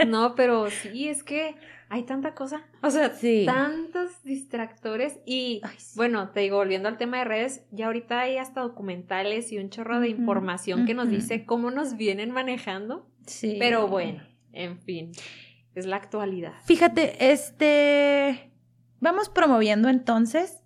No, 0.08 0.34
pero 0.36 0.70
sí, 0.72 1.08
es 1.08 1.24
que 1.24 1.56
hay 1.90 2.04
tanta 2.04 2.34
cosa. 2.34 2.62
O 2.82 2.90
sea, 2.90 3.12
Sí. 3.12 3.44
tantos 3.46 4.24
distractores. 4.24 5.20
Y 5.26 5.62
Ay, 5.64 5.78
bueno, 5.96 6.30
te 6.30 6.40
digo, 6.42 6.58
volviendo 6.58 6.90
al 6.90 6.98
tema 6.98 7.20
de 7.20 7.26
redes, 7.26 7.62
ya 7.72 7.86
ahorita 7.86 8.20
hay 8.20 8.38
hasta 8.38 8.62
documentales 8.62 9.52
y 9.52 9.60
un 9.60 9.70
chorro 9.70 10.00
de 10.00 10.10
información 10.10 10.86
que 10.86 10.94
nos 10.96 11.10
dice 11.10 11.46
cómo 11.46 11.70
nos 11.72 11.96
vienen 11.96 12.32
manejando. 12.32 13.08
Sí. 13.28 13.58
Pero 13.60 13.88
bueno, 13.88 14.24
en 14.52 14.80
fin, 14.80 15.12
es 15.76 15.86
la 15.86 15.98
actualidad. 15.98 16.54
Fíjate, 16.64 17.32
este. 17.32 18.52
Vamos 19.00 19.30
promoviendo 19.30 19.90
entonces 19.90 20.64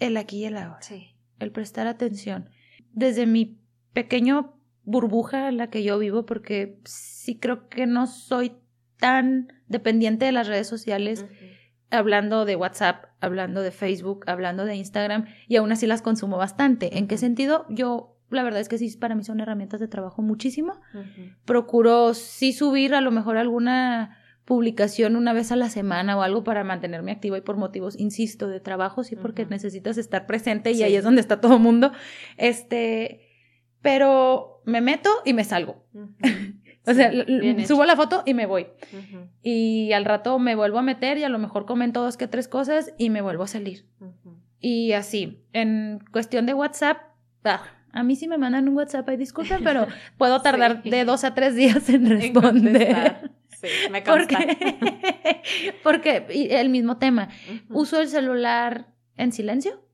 el 0.00 0.16
aquí 0.16 0.38
y 0.38 0.44
el 0.46 0.56
ahora. 0.56 0.82
Sí. 0.82 1.14
El 1.38 1.52
prestar 1.52 1.86
atención. 1.86 2.50
Desde 2.92 3.26
mi 3.26 3.60
pequeño 3.92 4.60
burbuja 4.82 5.48
en 5.48 5.56
la 5.56 5.70
que 5.70 5.84
yo 5.84 5.98
vivo, 5.98 6.26
porque 6.26 6.80
sí 6.84 7.38
creo 7.38 7.68
que 7.68 7.86
no 7.86 8.06
soy 8.06 8.52
tan 8.98 9.52
dependiente 9.68 10.24
de 10.26 10.32
las 10.32 10.48
redes 10.48 10.66
sociales. 10.66 11.26
Hablando 11.92 12.44
de 12.44 12.54
WhatsApp, 12.54 13.06
hablando 13.20 13.62
de 13.62 13.72
Facebook, 13.72 14.24
hablando 14.28 14.64
de 14.64 14.76
Instagram, 14.76 15.26
y 15.48 15.56
aún 15.56 15.72
así 15.72 15.88
las 15.88 16.02
consumo 16.02 16.36
bastante. 16.36 16.98
¿En 16.98 17.08
qué 17.08 17.18
sentido? 17.18 17.66
Yo, 17.68 18.16
la 18.30 18.42
verdad 18.42 18.60
es 18.60 18.68
que 18.68 18.78
sí, 18.78 18.96
para 18.96 19.14
mí 19.14 19.24
son 19.24 19.40
herramientas 19.40 19.80
de 19.80 19.88
trabajo 19.88 20.22
muchísimo. 20.22 20.80
Procuro 21.44 22.14
sí 22.14 22.52
subir 22.52 22.94
a 22.94 23.00
lo 23.00 23.10
mejor 23.10 23.36
alguna 23.36 24.16
publicación 24.44 25.14
una 25.16 25.32
vez 25.32 25.52
a 25.52 25.56
la 25.56 25.68
semana 25.68 26.16
o 26.16 26.22
algo 26.22 26.42
para 26.42 26.64
mantenerme 26.64 27.12
activa 27.12 27.38
y 27.38 27.40
por 27.42 27.56
motivos, 27.56 27.98
insisto, 27.98 28.48
de 28.48 28.58
trabajo, 28.60 29.04
sí, 29.04 29.14
porque 29.14 29.46
necesitas 29.46 29.96
estar 29.98 30.26
presente 30.26 30.70
y 30.72 30.76
Sí. 30.76 30.82
ahí 30.82 30.96
es 30.96 31.04
donde 31.04 31.20
está 31.20 31.40
todo 31.40 31.54
el 31.54 31.60
mundo. 31.60 31.92
Este, 32.36 33.28
pero 33.82 34.60
me 34.64 34.80
meto 34.80 35.08
y 35.24 35.34
me 35.34 35.44
salgo. 35.44 35.84
O 36.86 36.94
sea, 36.94 37.12
subo 37.66 37.84
la 37.84 37.94
foto 37.94 38.22
y 38.24 38.32
me 38.32 38.46
voy. 38.46 38.66
Y 39.42 39.92
al 39.92 40.06
rato 40.06 40.38
me 40.38 40.54
vuelvo 40.56 40.78
a 40.78 40.82
meter 40.82 41.18
y 41.18 41.24
a 41.24 41.28
lo 41.28 41.38
mejor 41.38 41.66
comento 41.66 42.00
dos 42.02 42.16
que 42.16 42.26
tres 42.26 42.48
cosas 42.48 42.94
y 42.96 43.10
me 43.10 43.20
vuelvo 43.20 43.42
a 43.42 43.48
salir. 43.48 43.84
Y 44.60 44.92
así, 44.92 45.44
en 45.52 46.02
cuestión 46.10 46.46
de 46.46 46.54
WhatsApp, 46.54 46.96
ah, 47.44 47.62
a 47.92 48.02
mí 48.02 48.16
sí 48.16 48.28
me 48.28 48.38
mandan 48.38 48.68
un 48.68 48.76
WhatsApp, 48.76 49.08
ay, 49.08 49.16
disculpen, 49.16 49.62
pero 49.64 49.86
puedo 50.18 50.40
tardar 50.42 50.82
Sí. 50.82 50.90
de 50.90 51.04
dos 51.04 51.24
a 51.24 51.34
tres 51.34 51.54
días 51.54 51.88
en 51.88 52.06
responder. 52.08 53.30
Sí, 53.48 53.68
me 53.90 54.02
consta. 54.04 54.38
Porque, 54.38 55.74
porque 55.82 56.26
y 56.32 56.48
el 56.54 56.68
mismo 56.70 56.96
tema, 56.98 57.28
Ujú. 57.68 57.80
uso 57.80 58.00
el 58.00 58.08
celular 58.08 58.88
en 59.16 59.32
silencio 59.32 59.84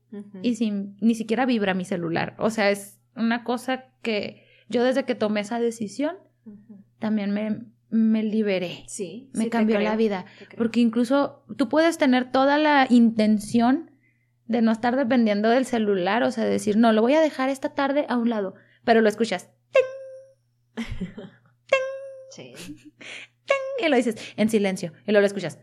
y 0.41 0.55
sin 0.55 0.95
ni 1.01 1.15
siquiera 1.15 1.45
vibra 1.45 1.73
mi 1.73 1.83
celular. 1.83 2.33
O 2.39 2.49
sea, 2.49 2.69
es 2.71 2.99
una 3.15 3.43
cosa 3.43 3.85
que 4.01 4.45
yo 4.69 4.83
desde 4.83 5.03
que 5.03 5.15
tomé 5.15 5.41
esa 5.41 5.59
decisión 5.59 6.15
también 6.99 7.31
me, 7.31 7.59
me 7.89 8.23
liberé. 8.23 8.83
Sí. 8.87 9.29
Me 9.33 9.45
sí 9.45 9.49
cambió 9.49 9.79
la 9.79 9.95
vida. 9.97 10.25
Porque 10.57 10.79
incluso 10.79 11.43
tú 11.57 11.67
puedes 11.67 11.97
tener 11.97 12.31
toda 12.31 12.57
la 12.57 12.87
intención 12.89 13.91
de 14.47 14.61
no 14.61 14.71
estar 14.71 14.95
dependiendo 14.95 15.49
del 15.49 15.65
celular, 15.65 16.23
o 16.23 16.31
sea, 16.31 16.45
decir, 16.45 16.77
no, 16.77 16.91
lo 16.93 17.01
voy 17.01 17.13
a 17.15 17.21
dejar 17.21 17.49
esta 17.49 17.73
tarde 17.75 18.05
a 18.09 18.17
un 18.17 18.29
lado, 18.29 18.55
pero 18.85 19.01
lo 19.01 19.09
escuchas 19.09 19.49
Sí. 22.29 22.53
y 23.83 23.87
lo 23.89 23.95
dices 23.95 24.15
en 24.37 24.49
silencio, 24.49 24.93
y 25.05 25.11
luego 25.11 25.21
lo 25.21 25.27
escuchas. 25.27 25.59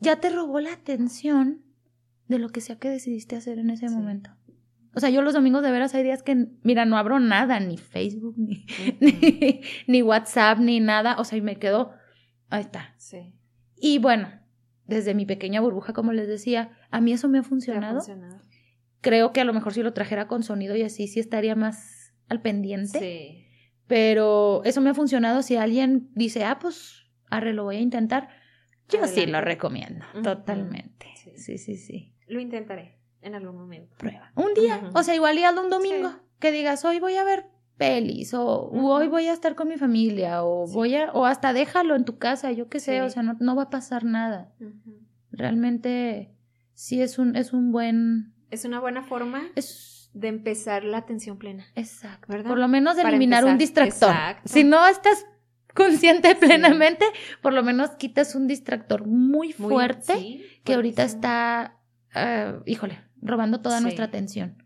Ya 0.00 0.20
te 0.20 0.30
robó 0.30 0.60
la 0.60 0.72
atención 0.72 1.62
de 2.28 2.38
lo 2.38 2.48
que 2.50 2.60
sea 2.60 2.78
que 2.78 2.88
decidiste 2.90 3.36
hacer 3.36 3.58
en 3.58 3.70
ese 3.70 3.88
Sí. 3.88 3.94
momento. 3.94 4.30
O 4.96 5.00
sea, 5.00 5.10
yo 5.10 5.22
los 5.22 5.34
domingos 5.34 5.62
de 5.64 5.72
veras 5.72 5.92
hay 5.94 6.04
días 6.04 6.22
que, 6.22 6.46
mira, 6.62 6.84
no 6.84 6.96
abro 6.96 7.18
nada, 7.18 7.58
ni 7.58 7.76
Facebook, 7.78 8.34
ni, 8.38 8.64
Ujú. 8.64 8.96
ni, 9.00 9.60
ni 9.88 10.02
WhatsApp, 10.02 10.58
ni 10.60 10.78
nada. 10.78 11.16
O 11.18 11.24
sea, 11.24 11.36
y 11.36 11.40
me 11.42 11.56
quedo, 11.58 11.92
ahí 12.48 12.60
está. 12.60 12.94
Sí. 12.96 13.34
Y 13.76 13.98
bueno, 13.98 14.28
desde 14.86 15.14
mi 15.14 15.26
pequeña 15.26 15.60
burbuja, 15.60 15.92
como 15.92 16.12
les 16.12 16.28
decía, 16.28 16.72
a 16.90 17.00
mí 17.00 17.12
eso 17.12 17.28
me 17.28 17.38
ha 17.38 17.42
¿Te 17.42 17.46
ha 17.46 17.48
funcionado. 17.48 18.00
Creo 19.00 19.32
que 19.32 19.40
a 19.40 19.44
lo 19.44 19.52
mejor 19.52 19.74
si 19.74 19.82
lo 19.82 19.92
trajera 19.92 20.26
con 20.28 20.42
sonido 20.42 20.76
y 20.76 20.82
así, 20.82 21.08
sí 21.08 21.20
estaría 21.20 21.54
más 21.54 22.14
al 22.28 22.40
pendiente. 22.40 22.98
Sí. 22.98 23.46
Pero 23.86 24.62
eso 24.64 24.80
me 24.80 24.90
ha 24.90 24.94
funcionado. 24.94 25.42
Si 25.42 25.56
alguien 25.56 26.08
dice, 26.14 26.44
ah, 26.44 26.58
pues, 26.58 27.04
arre, 27.28 27.52
lo 27.52 27.64
voy 27.64 27.76
a 27.76 27.80
intentar, 27.80 28.28
yo 28.88 29.06
sí 29.06 29.26
lo 29.26 29.40
recomiendo, 29.40 30.04
totalmente. 30.22 31.06
Sí. 31.16 31.32
Sí, 31.36 31.58
sí, 31.58 31.76
sí. 31.76 32.14
Lo 32.26 32.40
intentaré 32.40 32.98
en 33.20 33.34
algún 33.34 33.56
momento. 33.56 33.94
Prueba. 33.98 34.32
Un 34.36 34.54
día, 34.54 34.90
o 34.94 35.02
sea, 35.02 35.14
igual 35.14 35.38
y 35.38 35.44
hazlo 35.44 35.62
un 35.64 35.70
domingo, 35.70 36.10
Sí. 36.10 36.16
que 36.38 36.52
digas, 36.52 36.84
hoy 36.84 37.00
voy 37.00 37.16
a 37.16 37.24
ver 37.24 37.46
pelis, 37.76 38.32
o 38.34 38.70
hoy 38.70 39.08
voy 39.08 39.26
a 39.26 39.32
estar 39.32 39.54
con 39.54 39.68
mi 39.68 39.76
familia, 39.76 40.44
o 40.44 40.66
Sí. 40.66 40.74
voy 40.74 40.94
a, 40.96 41.10
o 41.12 41.24
hasta 41.26 41.52
déjalo 41.52 41.96
en 41.96 42.04
tu 42.04 42.18
casa, 42.18 42.52
yo 42.52 42.68
qué 42.68 42.78
sé, 42.80 42.94
Sí. 42.96 43.00
o 43.00 43.10
sea, 43.10 43.22
no, 43.22 43.36
no 43.40 43.56
va 43.56 43.64
a 43.64 43.70
pasar 43.70 44.04
nada. 44.04 44.52
Realmente 45.30 46.30
sí 46.74 47.00
es 47.02 47.18
un, 47.18 47.36
es 47.36 47.52
un 47.52 47.72
buen, 47.72 48.32
Es 48.50 48.64
una 48.64 48.78
buena 48.80 49.02
forma 49.02 49.42
es 49.56 50.10
de 50.14 50.28
empezar 50.28 50.84
la 50.84 50.98
atención 50.98 51.38
plena. 51.38 51.64
exacto. 51.74 52.26
¿Verdad? 52.28 52.48
Por 52.48 52.58
lo 52.58 52.68
menos 52.68 52.94
de 52.96 53.02
Para 53.02 53.16
eliminar 53.16 53.44
un 53.44 53.58
distractor. 53.58 54.10
Exacto. 54.10 54.42
Si 54.48 54.62
no 54.62 54.86
estás 54.86 55.26
consciente 55.74 56.36
plenamente, 56.36 57.04
por 57.42 57.52
lo 57.52 57.64
menos 57.64 57.90
quitas 57.96 58.36
un 58.36 58.46
distractor 58.46 59.06
muy, 59.06 59.52
fuerte 59.52 60.40
que 60.62 60.74
ahorita 60.74 61.02
está, 61.02 61.80
ah, 62.14 62.60
híjole, 62.66 63.00
robando 63.20 63.60
toda 63.60 63.80
nuestra 63.80 64.04
atención. 64.04 64.62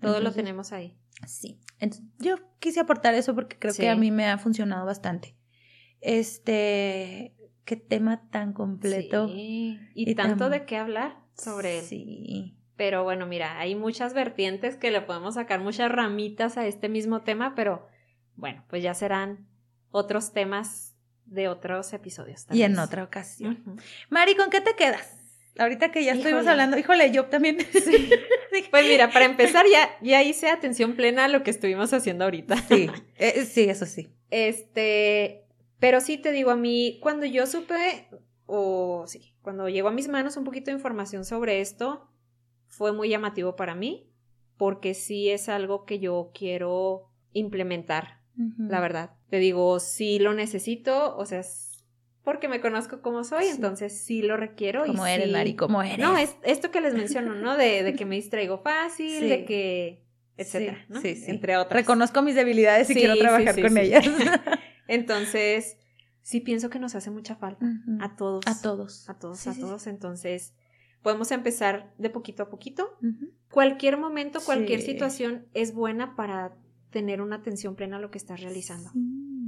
Todo 0.00 0.20
lo 0.20 0.32
tenemos 0.32 0.72
ahí. 0.72 0.96
Sí. 1.26 1.58
Entonces, 1.78 2.06
yo 2.18 2.36
quise 2.60 2.80
aportar 2.80 3.14
eso 3.14 3.34
porque 3.34 3.58
creo 3.58 3.72
Sí. 3.72 3.82
que 3.82 3.88
a 3.90 3.96
mí 3.96 4.10
me 4.10 4.26
ha 4.26 4.38
funcionado 4.38 4.86
bastante. 4.86 5.36
Este, 6.00 7.34
qué 7.64 7.76
tema 7.76 8.28
tan 8.30 8.52
completo. 8.52 9.28
Sí. 9.28 9.78
Y, 9.94 10.10
Y 10.10 10.14
tanto 10.14 10.44
tan- 10.44 10.52
de 10.52 10.64
qué 10.64 10.76
hablar 10.76 11.16
sobre 11.36 11.78
él. 11.78 11.84
Sí. 11.84 12.56
Pero 12.76 13.04
bueno, 13.04 13.26
mira, 13.26 13.58
hay 13.58 13.74
muchas 13.74 14.14
vertientes 14.14 14.76
que 14.76 14.90
le 14.90 15.00
podemos 15.00 15.34
sacar 15.34 15.60
muchas 15.60 15.90
ramitas 15.90 16.56
a 16.58 16.66
este 16.66 16.88
mismo 16.88 17.22
tema, 17.22 17.54
pero 17.54 17.86
bueno, 18.36 18.64
pues 18.68 18.82
ya 18.82 18.94
serán 18.94 19.46
otros 19.90 20.32
temas 20.32 20.96
de 21.24 21.48
otros 21.48 21.92
episodios. 21.92 22.46
tal 22.46 22.56
Y 22.56 22.62
en 22.62 22.78
otra 22.78 23.04
ocasión. 23.04 23.62
Mari, 24.10 24.34
¿con 24.34 24.50
qué 24.50 24.60
te 24.60 24.74
quedas? 24.76 25.16
Ahorita 25.58 25.92
que 25.92 26.04
ya 26.04 26.12
estuvimos 26.12 26.46
hablando, 26.46 26.76
híjole, 26.76 27.10
yo 27.10 27.26
también. 27.26 27.58
Pues 28.70 28.86
mira, 28.86 29.10
para 29.10 29.24
empezar 29.24 29.66
ya, 29.70 29.90
ya 30.00 30.22
hice 30.22 30.48
atención 30.48 30.94
plena 30.94 31.24
a 31.24 31.28
lo 31.28 31.42
que 31.42 31.50
estuvimos 31.50 31.92
haciendo 31.92 32.24
ahorita. 32.24 32.56
sí, 32.68 32.88
eh, 33.16 33.44
sí, 33.44 33.64
eso 33.64 33.84
sí. 33.84 34.14
Este, 34.30 35.44
pero 35.80 36.00
sí 36.00 36.18
te 36.18 36.30
digo, 36.30 36.50
a 36.50 36.56
mí, 36.56 36.98
cuando 37.02 37.26
yo 37.26 37.46
supe, 37.46 38.08
o 38.46 39.04
sí, 39.08 39.34
cuando 39.42 39.68
llegó 39.68 39.88
a 39.88 39.92
mis 39.92 40.08
manos 40.08 40.36
un 40.36 40.44
poquito 40.44 40.70
de 40.70 40.76
información 40.76 41.24
sobre 41.24 41.60
esto, 41.60 42.08
fue 42.68 42.92
muy 42.92 43.08
llamativo 43.08 43.56
para 43.56 43.74
mí, 43.74 44.08
porque 44.56 44.94
sí 44.94 45.30
es 45.30 45.48
algo 45.48 45.84
que 45.84 45.98
yo 45.98 46.30
quiero 46.32 47.10
implementar, 47.32 48.20
la 48.56 48.80
verdad. 48.80 49.16
Te 49.30 49.38
digo, 49.38 49.80
sí 49.80 50.18
lo 50.18 50.32
necesito, 50.32 51.16
o 51.16 51.26
sea, 51.26 51.42
porque 52.24 52.48
me 52.48 52.60
conozco 52.60 53.02
como 53.02 53.22
soy, 53.22 53.44
Sí. 53.44 53.50
entonces 53.54 53.96
sí 54.00 54.22
lo 54.22 54.36
requiero. 54.36 54.84
Como 54.86 55.06
eres, 55.06 55.26
sí- 55.26 55.32
Mari, 55.32 55.54
como 55.56 55.82
eres. 55.82 55.98
No, 55.98 56.16
es 56.16 56.34
esto 56.42 56.70
que 56.70 56.80
les 56.80 56.94
menciono, 56.94 57.34
¿no? 57.34 57.56
De, 57.56 57.82
de 57.82 57.94
que 57.94 58.04
me 58.06 58.16
distraigo 58.16 58.58
fácil, 58.58 59.20
Sí. 59.20 59.28
de 59.28 59.44
que, 59.44 60.02
etcétera, 60.36 60.78
Sí, 60.88 60.92
¿no? 60.92 61.00
sí, 61.00 61.14
sí. 61.16 61.30
Entre 61.30 61.56
otras. 61.56 61.80
Reconozco 61.82 62.22
mis 62.22 62.34
debilidades 62.34 62.88
y 62.90 62.94
quiero 62.94 63.16
trabajar 63.16 63.60
con 63.60 63.76
ellas. 63.78 64.04
Entonces, 64.88 65.76
sí 66.22 66.40
pienso 66.40 66.70
que 66.70 66.78
nos 66.78 66.94
hace 66.94 67.10
mucha 67.10 67.36
falta 67.36 67.66
a 68.00 68.16
todos. 68.16 68.46
A 68.46 68.60
todos. 68.60 69.08
A 69.08 69.18
todos, 69.18 69.46
a 69.46 69.54
todos. 69.54 69.86
Entonces, 69.86 70.54
podemos 71.02 71.30
empezar 71.30 71.92
de 71.98 72.10
poquito 72.10 72.42
a 72.44 72.48
poquito. 72.50 72.98
Cualquier 73.50 73.96
momento, 73.98 74.40
cualquier 74.44 74.80
situación 74.80 75.46
es 75.54 75.74
buena 75.74 76.16
para 76.16 76.56
tener 76.90 77.20
una 77.20 77.36
atención 77.36 77.74
plena 77.76 77.96
a 77.96 78.00
lo 78.00 78.10
que 78.10 78.18
estás 78.18 78.40
realizando. 78.40 78.90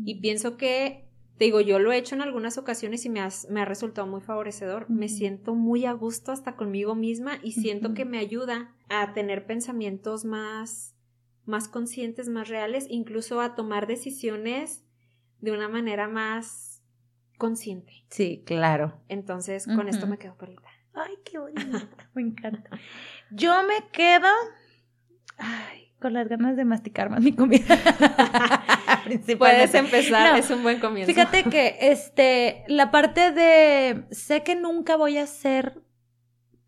Y 0.04 0.20
pienso 0.20 0.56
que, 0.56 1.05
te 1.38 1.44
digo, 1.44 1.60
yo 1.60 1.78
lo 1.78 1.92
he 1.92 1.98
hecho 1.98 2.14
en 2.14 2.22
algunas 2.22 2.56
ocasiones 2.58 3.04
y 3.04 3.10
me, 3.10 3.20
has- 3.20 3.46
me 3.50 3.60
ha 3.60 3.64
resultado 3.64 4.06
muy 4.06 4.20
favorecedor. 4.20 4.88
Me 4.90 5.08
siento 5.08 5.54
muy 5.54 5.84
a 5.86 5.92
gusto 5.92 6.32
hasta 6.32 6.56
conmigo 6.56 6.94
misma 6.94 7.38
y 7.42 7.52
siento 7.52 7.94
que 7.94 8.04
me 8.04 8.18
ayuda 8.18 8.74
a 8.88 9.12
tener 9.12 9.46
pensamientos 9.46 10.24
más, 10.24 10.94
más 11.44 11.68
conscientes, 11.68 12.28
más 12.28 12.48
reales, 12.48 12.86
incluso 12.88 13.40
a 13.40 13.54
tomar 13.54 13.86
decisiones 13.86 14.84
de 15.40 15.52
una 15.52 15.68
manera 15.68 16.08
más 16.08 16.82
consciente. 17.36 17.92
Sí, 18.10 18.42
claro. 18.46 18.98
Entonces, 19.08 19.66
con 19.66 19.88
esto 19.88 20.06
me 20.06 20.16
quedo 20.18 20.36
pelita. 20.36 20.68
Ay, 20.94 21.14
qué 21.24 21.38
bonito. 21.38 21.60
Me 22.14 22.22
encanta. 22.22 22.70
Yo 23.30 23.52
me 23.64 23.90
quedo 23.92 24.28
ay, 25.36 25.85
con 26.00 26.12
las 26.12 26.28
ganas 26.28 26.56
de 26.56 26.64
masticar 26.64 27.10
más 27.10 27.20
mi 27.22 27.32
comida. 27.32 27.64
Puedes 29.38 29.74
empezar, 29.74 30.32
No, 30.32 30.38
es 30.38 30.50
un 30.50 30.62
buen 30.62 30.80
comienzo. 30.80 31.12
Fíjate 31.12 31.44
que 31.44 31.76
este 31.80 32.64
la 32.68 32.90
parte 32.90 33.32
de 33.32 34.04
sé 34.10 34.42
que 34.42 34.56
nunca 34.56 34.96
voy 34.96 35.18
a 35.18 35.26
ser 35.26 35.82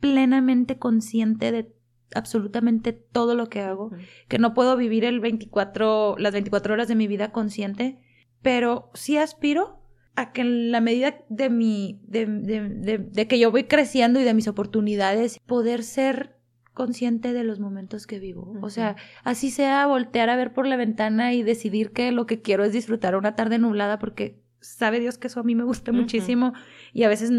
plenamente 0.00 0.78
consciente 0.78 1.50
de 1.52 1.72
absolutamente 2.14 2.92
todo 2.92 3.34
lo 3.34 3.48
que 3.48 3.60
hago, 3.60 3.90
que 4.28 4.38
no 4.38 4.54
puedo 4.54 4.76
vivir 4.76 5.04
el 5.04 5.20
24 5.20 6.16
las 6.18 6.32
24 6.32 6.74
horas 6.74 6.88
de 6.88 6.94
mi 6.94 7.06
vida 7.06 7.32
consciente, 7.32 7.98
pero 8.40 8.90
sí 8.94 9.16
aspiro 9.18 9.82
a 10.16 10.32
que 10.32 10.40
en 10.40 10.72
la 10.72 10.80
medida 10.80 11.16
de 11.28 11.50
mi 11.50 12.00
de, 12.04 12.26
de- 12.26 12.68
de- 12.68 12.98
de 12.98 13.28
que 13.28 13.38
yo 13.38 13.50
voy 13.50 13.64
creciendo 13.64 14.20
y 14.20 14.24
de 14.24 14.34
mis 14.34 14.48
oportunidades 14.48 15.38
poder 15.46 15.82
ser 15.82 16.37
consciente 16.78 17.32
de 17.32 17.42
los 17.42 17.58
momentos 17.58 18.06
que 18.06 18.20
vivo. 18.20 18.56
O 18.62 18.70
sea, 18.70 18.94
así 19.24 19.50
sea 19.50 19.84
voltear 19.88 20.30
a 20.30 20.36
ver 20.36 20.52
por 20.52 20.64
la 20.64 20.76
ventana 20.76 21.34
y 21.34 21.42
decidir 21.42 21.90
que 21.90 22.12
lo 22.12 22.24
que 22.24 22.40
quiero 22.40 22.62
es 22.62 22.72
disfrutar 22.72 23.16
una 23.16 23.34
tarde 23.34 23.58
nublada 23.58 23.98
porque 23.98 24.40
sabe 24.60 25.00
Dios 25.00 25.18
que 25.18 25.26
eso 25.26 25.40
a 25.40 25.42
mí 25.42 25.56
me 25.56 25.64
gusta 25.64 25.90
muchísimo 25.90 26.52
y 26.92 27.02
a 27.02 27.08
veces 27.08 27.32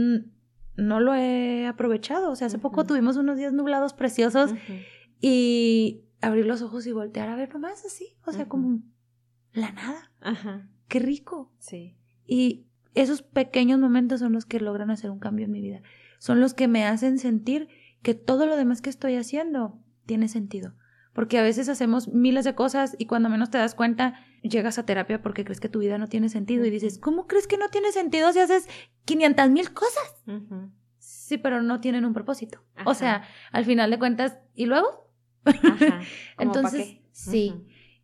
no 0.75 0.99
lo 0.99 1.15
he 1.15 1.65
aprovechado. 1.67 2.31
O 2.31 2.35
sea, 2.35 2.47
hace 2.47 2.59
poco 2.59 2.83
tuvimos 2.85 3.15
unos 3.15 3.37
días 3.37 3.53
nublados 3.53 3.93
preciosos 3.93 4.53
y 5.21 6.01
abrir 6.19 6.45
los 6.45 6.61
ojos 6.61 6.85
y 6.85 6.91
voltear 6.91 7.29
a 7.29 7.37
ver 7.37 7.53
nomás 7.53 7.85
así, 7.85 8.17
o 8.25 8.33
sea, 8.33 8.49
como 8.49 8.81
la 9.53 9.71
nada. 9.71 10.11
Ajá, 10.19 10.69
Qué 10.89 10.99
rico. 10.99 11.53
sí. 11.59 11.95
Y 12.27 12.65
esos 12.93 13.21
pequeños 13.21 13.79
momentos 13.79 14.19
son 14.19 14.33
los 14.33 14.45
que 14.45 14.59
logran 14.59 14.91
hacer 14.91 15.11
un 15.11 15.19
cambio 15.19 15.45
en 15.45 15.51
mi 15.51 15.61
vida. 15.61 15.81
Son 16.19 16.41
los 16.41 16.53
que 16.53 16.67
me 16.67 16.83
hacen 16.83 17.17
sentir 17.17 17.69
que 18.01 18.13
todo 18.13 18.45
lo 18.45 18.55
demás 18.55 18.81
que 18.81 18.89
estoy 18.89 19.15
haciendo 19.15 19.79
tiene 20.05 20.27
sentido. 20.27 20.73
Porque 21.13 21.37
a 21.37 21.41
veces 21.41 21.69
hacemos 21.69 22.07
miles 22.07 22.45
de 22.45 22.55
cosas 22.55 22.95
y 22.97 23.05
cuando 23.05 23.29
menos 23.29 23.49
te 23.49 23.57
das 23.57 23.75
cuenta, 23.75 24.25
llegas 24.41 24.79
a 24.79 24.85
terapia 24.85 25.21
porque 25.21 25.43
crees 25.43 25.59
que 25.59 25.69
tu 25.69 25.79
vida 25.79 25.97
no 25.97 26.07
tiene 26.07 26.29
sentido 26.29 26.65
y 26.65 26.69
dices, 26.69 26.97
¿cómo 26.97 27.27
crees 27.27 27.47
que 27.47 27.57
no 27.57 27.69
tiene 27.69 27.91
sentido 27.91 28.31
si 28.31 28.39
haces 28.39 28.67
500 29.05 29.49
mil 29.49 29.73
cosas? 29.73 30.23
Sí, 30.97 31.37
pero 31.37 31.61
no 31.61 31.81
tienen 31.81 32.05
un 32.05 32.13
propósito. 32.13 32.63
Ajá. 32.75 32.89
O 32.89 32.93
sea, 32.93 33.23
al 33.51 33.65
final 33.65 33.89
de 33.91 33.99
cuentas, 33.99 34.39
¿y 34.53 34.65
luego? 34.65 35.11
Ajá. 35.45 35.59
¿Cómo 35.79 35.99
pa' 36.37 36.43
Entonces, 36.43 36.97
sí. 37.11 37.53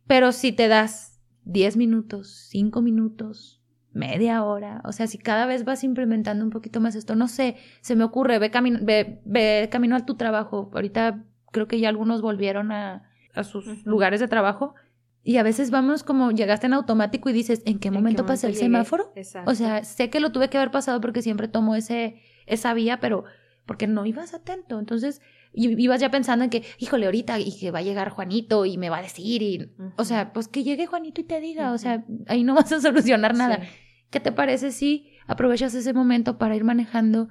Pero 0.06 0.32
si 0.32 0.52
te 0.52 0.68
das 0.68 1.20
10 1.44 1.76
minutos, 1.76 2.48
5 2.50 2.82
minutos, 2.82 3.62
media 3.96 4.44
hora, 4.44 4.80
o 4.84 4.92
sea, 4.92 5.06
si 5.06 5.18
cada 5.18 5.46
vez 5.46 5.64
vas 5.64 5.82
implementando 5.82 6.44
un 6.44 6.50
poquito 6.50 6.80
más 6.80 6.94
esto, 6.94 7.16
no 7.16 7.28
sé, 7.28 7.56
se 7.80 7.96
me 7.96 8.04
ocurre, 8.04 8.38
ve, 8.38 8.50
camino 8.50 8.78
ve, 8.82 9.20
ve 9.24 9.68
camino 9.70 9.96
a 9.96 10.04
tu 10.04 10.14
trabajo. 10.14 10.70
Ahorita 10.74 11.24
creo 11.50 11.66
que 11.66 11.80
ya 11.80 11.88
algunos 11.88 12.22
volvieron 12.22 12.72
a, 12.72 13.10
a 13.34 13.44
sus 13.44 13.84
lugares 13.86 14.20
de 14.20 14.28
trabajo 14.28 14.74
y 15.26 15.38
a 15.38 15.42
veces 15.42 15.72
vamos 15.72 16.04
como 16.04 16.30
llegaste 16.30 16.66
en 16.66 16.74
automático 16.74 17.28
y 17.28 17.32
dices, 17.32 17.62
¿en 17.64 17.80
qué 17.80 17.88
¿En 17.88 17.94
momento 17.94 18.26
pasé 18.26 18.46
el 18.46 18.54
semáforo? 18.54 19.12
Exacto. 19.16 19.50
O 19.50 19.54
sea, 19.54 19.82
sé 19.82 20.08
que 20.08 20.20
lo 20.20 20.30
tuve 20.30 20.48
que 20.48 20.56
haber 20.56 20.70
pasado 20.70 21.00
porque 21.00 21.20
siempre 21.20 21.48
tomo 21.48 21.74
ese, 21.74 22.22
esa 22.46 22.74
vía, 22.74 23.00
pero 23.00 23.24
porque 23.66 23.88
no 23.88 24.06
ibas 24.06 24.34
atento. 24.34 24.78
Entonces, 24.78 25.20
y 25.52 25.82
ibas 25.82 26.00
ya 26.00 26.10
pensando 26.12 26.44
en 26.44 26.50
que, 26.50 26.62
híjole, 26.78 27.06
ahorita 27.06 27.40
y 27.40 27.58
que 27.58 27.72
va 27.72 27.80
a 27.80 27.82
llegar 27.82 28.10
Juanito 28.10 28.66
y 28.66 28.78
me 28.78 28.88
va 28.88 28.98
a 28.98 29.02
decir 29.02 29.42
y, 29.42 29.72
o 29.96 30.04
sea, 30.04 30.32
pues 30.32 30.46
que 30.46 30.62
llegue 30.62 30.86
Juanito 30.86 31.20
y 31.20 31.24
te 31.24 31.40
diga, 31.40 31.72
o 31.72 31.78
sea, 31.78 32.04
ahí 32.28 32.44
no 32.44 32.54
vas 32.54 32.70
a 32.70 32.80
solucionar 32.80 33.34
nada. 33.34 33.62
¿Qué 34.16 34.20
te 34.20 34.32
parece 34.32 34.72
si 34.72 35.12
aprovechas 35.26 35.74
ese 35.74 35.92
momento 35.92 36.38
para 36.38 36.56
ir 36.56 36.64
manejando, 36.64 37.28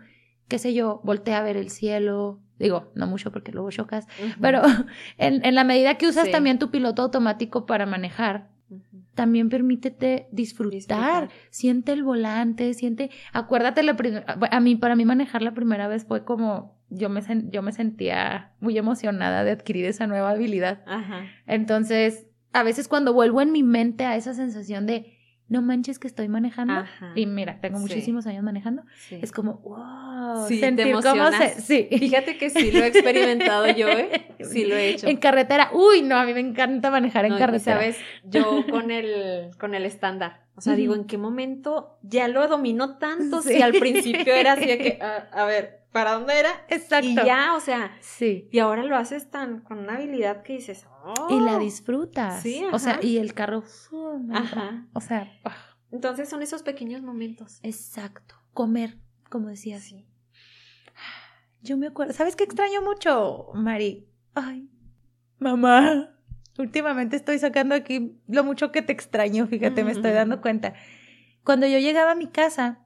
qué 0.47 0.59
sé 0.59 0.75
yo, 0.75 1.01
voltea 1.03 1.39
a 1.39 1.41
ver 1.41 1.57
el 1.57 1.71
cielo, 1.71 2.41
digo, 2.59 2.91
no 2.93 3.07
mucho 3.07 3.31
porque 3.31 3.51
luego 3.51 3.71
chocas, 3.71 4.05
pero 4.39 4.61
en, 5.17 5.43
en, 5.43 5.55
la 5.55 5.63
medida 5.63 5.95
que 5.95 6.07
usas 6.07 6.29
también 6.29 6.59
tu 6.59 6.69
piloto 6.69 7.01
automático 7.01 7.65
para 7.65 7.88
manejar, 7.88 8.51
también 9.15 9.49
permítete 9.49 10.27
disfrutar. 10.31 11.29
siente 11.49 11.91
el 11.91 12.03
volante, 12.03 12.75
siente, 12.75 13.09
acuérdate 13.33 13.81
la 13.81 13.97
a 14.51 14.59
mí 14.59 14.75
para 14.75 14.95
mí 14.95 15.05
manejar 15.05 15.41
la 15.41 15.55
primera 15.55 15.88
vez 15.88 16.05
fue 16.05 16.23
como 16.23 16.77
yo 16.89 17.09
me 17.09 17.21
yo 17.49 17.63
me 17.63 17.71
sentía 17.71 18.51
muy 18.59 18.77
emocionada 18.77 19.43
de 19.43 19.49
adquirir 19.49 19.86
esa 19.86 20.05
nueva 20.05 20.29
habilidad. 20.29 20.83
Ajá. 20.86 21.25
Entonces, 21.47 22.27
a 22.53 22.61
veces 22.61 22.88
cuando 22.88 23.11
vuelvo 23.11 23.41
en 23.41 23.51
mi 23.51 23.63
mente 23.63 24.05
a 24.05 24.15
esa 24.15 24.36
sensación 24.36 24.86
de 24.86 25.14
no 25.47 25.61
manches 25.61 25.99
que 25.99 26.07
estoy 26.07 26.27
manejando. 26.27 26.85
Y 27.13 27.25
mira, 27.25 27.59
tengo 27.61 27.79
muchísimos 27.79 28.25
años 28.25 28.43
manejando. 28.43 28.83
Es 29.11 29.31
como, 29.31 29.59
wow, 29.59 30.47
sí, 30.47 30.59
sentir 30.59 30.93
cómo 31.03 31.31
se... 31.31 31.61
Sí. 31.61 31.87
Fíjate 31.89 32.37
que 32.37 32.49
sí 32.49 32.71
lo 32.71 32.83
he 32.83 32.87
experimentado 32.87 33.67
yo, 33.69 33.87
¿eh? 33.89 34.27
Sí 34.51 34.65
lo 34.65 34.75
he 34.75 34.89
hecho. 34.89 35.07
En 35.07 35.17
carretera, 35.17 35.69
uy, 35.73 36.01
no, 36.01 36.17
a 36.17 36.25
mí 36.25 36.33
me 36.33 36.39
encanta 36.39 36.91
manejar 36.91 37.25
en 37.25 37.37
carretera. 37.37 37.77
sabes, 37.77 37.97
yo 38.23 38.65
con 38.69 38.91
el, 38.91 39.51
con 39.59 39.75
el 39.75 39.85
estándar. 39.85 40.41
O 40.57 40.61
sea, 40.61 40.75
digo, 40.75 40.95
¿en 40.95 41.05
qué 41.05 41.17
momento 41.17 41.97
ya 42.01 42.27
lo 42.27 42.47
dominó 42.47 42.97
tanto? 42.97 43.41
Si 43.41 43.61
al 43.61 43.73
principio 43.73 44.33
era 44.33 44.53
así 44.53 44.65
de 44.65 44.77
que, 44.77 44.99
a, 45.01 45.17
a 45.31 45.45
ver, 45.45 45.81
¿para 45.95 46.11
dónde 46.11 46.37
era? 46.37 46.49
Exacto. 46.67 47.07
Y 47.07 47.15
ya, 47.15 47.55
o 47.55 47.61
sea, 47.61 47.95
sí. 48.01 48.49
Y 48.51 48.59
ahora 48.59 48.83
lo 48.83 48.97
haces 48.97 49.31
tan 49.31 49.61
con 49.61 49.79
una 49.79 49.95
habilidad 49.95 50.43
que 50.43 50.51
dices, 50.51 50.85
y 51.29 51.39
la 51.39 51.55
oh, 51.55 51.59
disfrutas. 51.59 52.43
Sí, 52.43 52.65
O 52.73 52.79
sea, 52.79 52.99
y 53.01 53.17
el 53.17 53.33
carro. 53.33 53.63
ajá. 54.33 54.87
O 54.91 54.99
sea. 54.99 55.31
Entonces 55.91 56.27
son 56.27 56.41
esos 56.41 56.63
pequeños 56.63 57.01
momentos. 57.01 57.61
Exacto. 57.63 58.35
Comer, 58.53 58.97
como 59.29 59.47
decía 59.47 59.77
así. 59.77 60.05
Yo 61.61 61.77
me 61.77 61.87
acuerdo. 61.87 62.11
¿Sabes 62.11 62.35
qué 62.35 62.43
extraño 62.43 62.81
mucho, 62.81 63.51
Mari? 63.53 64.05
Ay, 64.33 64.69
mamá. 65.39 66.09
Últimamente 66.57 67.15
estoy 67.15 67.39
sacando 67.39 67.73
aquí 67.73 68.19
lo 68.27 68.43
mucho 68.43 68.73
que 68.73 68.81
te 68.81 68.91
extraño, 68.91 69.47
fíjate, 69.47 69.85
me 69.85 69.93
estoy 69.93 70.11
dando 70.11 70.41
cuenta. 70.41 70.73
Cuando 71.45 71.67
yo 71.67 71.79
llegaba 71.79 72.11
a 72.11 72.15
mi 72.15 72.27
casa 72.27 72.84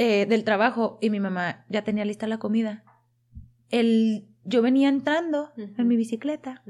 eh, 0.00 0.26
del 0.26 0.44
trabajo 0.44 0.96
y 1.00 1.10
mi 1.10 1.18
mamá 1.18 1.64
ya 1.68 1.82
tenía 1.82 2.04
lista 2.04 2.28
la 2.28 2.38
comida, 2.38 2.84
el 3.68 4.28
yo 4.44 4.62
venía 4.62 4.88
entrando 4.88 5.52
en 5.56 5.88
mi 5.88 5.96
bicicleta 5.96 6.62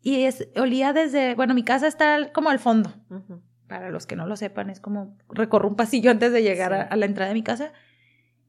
y 0.00 0.24
es, 0.24 0.48
olía 0.56 0.94
desde, 0.94 1.34
bueno, 1.34 1.52
mi 1.52 1.64
casa 1.64 1.86
está 1.86 2.32
como 2.32 2.48
al 2.48 2.58
fondo. 2.58 2.94
Para 3.68 3.90
los 3.90 4.06
que 4.06 4.16
no 4.16 4.26
lo 4.26 4.36
sepan, 4.36 4.70
es 4.70 4.80
como 4.80 5.18
recorro 5.28 5.68
un 5.68 5.76
pasillo 5.76 6.10
antes 6.10 6.32
de 6.32 6.42
llegar 6.42 6.72
a, 6.72 6.96
la 6.96 7.04
entrada 7.04 7.28
de 7.28 7.34
mi 7.34 7.42
casa. 7.42 7.74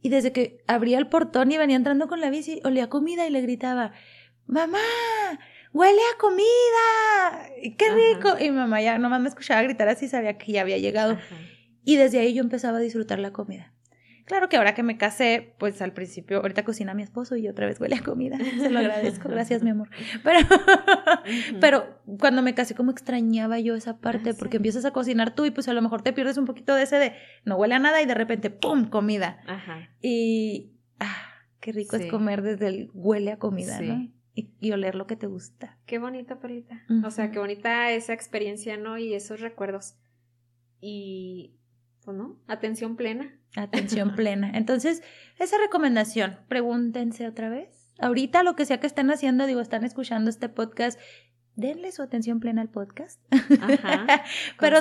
Y 0.02 0.08
desde 0.08 0.32
que 0.32 0.64
abría 0.68 0.98
el 0.98 1.08
portón 1.08 1.52
y 1.52 1.58
venía 1.58 1.76
entrando 1.76 2.08
con 2.08 2.22
la 2.22 2.30
bici, 2.30 2.62
olía 2.64 2.88
comida 2.88 3.28
y 3.28 3.30
le 3.30 3.42
gritaba, 3.42 3.92
mamá, 4.48 4.80
huele 5.74 6.02
a 6.14 6.18
comida, 6.18 7.76
qué 7.78 7.86
rico. 7.94 8.38
Y 8.40 8.52
mi 8.52 8.58
mamá 8.58 8.82
ya 8.82 8.98
nomás 9.00 9.20
me 9.20 9.28
escuchaba 9.28 9.62
gritar 9.64 9.90
así, 9.90 10.08
sabía 10.08 10.38
que 10.38 10.54
ya 10.54 10.62
había 10.62 10.78
llegado. 10.78 11.18
Y 11.86 11.96
desde 11.96 12.20
ahí 12.20 12.34
yo 12.34 12.42
empezaba 12.42 12.80
a 12.80 12.82
disfrutar 12.82 13.20
la 13.20 13.32
comida. 13.32 13.72
Claro 14.26 14.50
que 14.50 14.58
ahora 14.58 14.74
que 14.74 14.82
me 14.82 14.98
casé, 14.98 15.54
pues 15.60 15.84
al 15.84 15.94
principio, 15.94 16.38
ahorita 16.38 16.66
cocina 16.66 16.96
mi 16.96 17.04
esposo 17.04 17.36
y 17.36 17.48
otra 17.48 17.68
vez 17.68 17.80
huele 17.80 17.96
a 17.96 18.02
comida. 18.02 18.38
Se 18.60 18.72
lo 18.72 18.80
agradezco, 18.80 19.30
gracias 19.30 19.62
mi 19.62 19.70
amor. 19.70 19.90
Pero, 20.24 20.40
pero 21.62 22.00
cuando 22.20 22.42
me 22.42 22.56
casé, 22.56 22.74
como 22.74 22.90
extrañaba 22.90 23.60
yo 23.60 23.76
esa 23.76 24.00
parte, 24.00 24.32
ah, 24.32 24.36
porque 24.38 24.58
empiezas 24.58 24.84
a 24.84 24.92
cocinar 24.92 25.36
tú 25.36 25.46
y 25.46 25.52
pues 25.52 25.68
a 25.68 25.74
lo 25.74 25.82
mejor 25.84 26.02
te 26.02 26.12
pierdes 26.12 26.38
un 26.38 26.46
poquito 26.46 26.74
de 26.74 26.84
ese 26.84 26.98
de 26.98 27.14
no 27.46 27.56
huele 27.56 27.76
a 27.76 27.80
nada 27.80 28.02
y 28.02 28.08
de 28.08 28.16
repente, 28.16 28.50
¡pum! 28.50 28.90
comida. 28.90 29.42
Ajá. 29.46 29.90
Y, 30.02 30.74
ah, 31.00 31.28
qué 31.60 31.72
rico 31.72 31.96
es 31.96 32.10
comer 32.10 32.42
desde 32.42 32.68
el 32.68 32.90
huele 32.96 33.32
a 33.32 33.38
comida, 33.38 33.80
¿no? 33.80 34.10
Y, 34.34 34.72
oler 34.72 34.96
lo 34.96 35.06
que 35.08 35.16
te 35.16 35.28
gusta. 35.28 35.78
Qué 35.86 36.00
bonita, 36.00 36.40
Perlita. 36.40 36.84
O 37.06 37.12
sea, 37.12 37.32
qué 37.32 37.40
bonita 37.40 37.92
esa 37.92 38.12
experiencia, 38.12 38.76
¿no? 38.76 38.98
Y 38.98 39.14
esos 39.14 39.40
recuerdos. 39.40 39.96
Y 40.82 41.56
pues, 42.06 42.16
¿no? 42.16 42.40
Atención 42.48 42.96
plena. 42.96 43.38
Atención 43.56 44.16
plena. 44.16 44.52
Entonces, 44.54 45.02
esa 45.40 45.58
recomendación, 45.58 46.38
pregúntense 46.48 47.28
otra 47.28 47.50
vez. 47.50 47.94
Ahorita 48.00 48.44
lo 48.44 48.56
que 48.56 48.66
sea 48.66 48.80
que 48.80 48.88
estén 48.88 49.10
haciendo, 49.10 49.46
digo, 49.46 49.62
están 49.62 49.84
escuchando 49.84 50.30
este 50.30 50.48
podcast, 50.48 51.00
denle 51.56 51.92
su 51.92 52.02
atención 52.02 52.40
plena 52.40 52.62
al 52.62 52.70
podcast. 52.70 53.22
Ajá. 53.62 54.24
Pero 54.60 54.80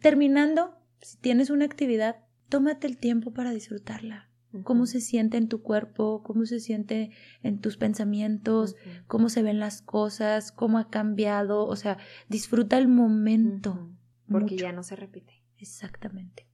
terminando, 0.00 0.74
si 1.00 1.18
tienes 1.18 1.50
una 1.50 1.64
actividad, 1.64 2.16
tómate 2.48 2.86
el 2.86 2.96
tiempo 2.96 3.32
para 3.32 3.50
disfrutarla. 3.50 4.28
Cómo 4.64 4.84
se 4.84 5.00
siente 5.00 5.38
en 5.38 5.48
tu 5.48 5.62
cuerpo, 5.62 6.22
cómo 6.22 6.44
se 6.44 6.60
siente 6.60 7.10
en 7.42 7.60
tus 7.60 7.78
pensamientos, 7.78 8.76
cómo 9.06 9.30
se 9.30 9.42
ven 9.42 9.58
las 9.58 9.80
cosas, 9.80 10.52
cómo 10.52 10.76
ha 10.78 10.90
cambiado. 10.90 11.64
O 11.64 11.74
sea, 11.74 11.96
disfruta 12.28 12.76
el 12.76 12.86
momento. 12.86 13.90
Porque 14.30 14.58
ya 14.58 14.72
no 14.72 14.82
se 14.82 14.94
repite. 14.94 15.41
Exactamente. 15.62 16.46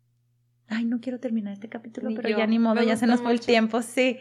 Ay, 0.69 0.85
no 0.85 1.01
quiero 1.01 1.19
terminar 1.19 1.55
este 1.55 1.71
capítulo, 1.71 2.11
pero 2.15 2.29
ya 2.29 2.47
ni 2.47 2.59
modo, 2.59 2.83
ya 2.83 2.97
se 2.97 3.07
nos 3.07 3.23
fue 3.23 3.33
el 3.33 3.41
tiempo, 3.41 3.81
sí. 3.81 4.19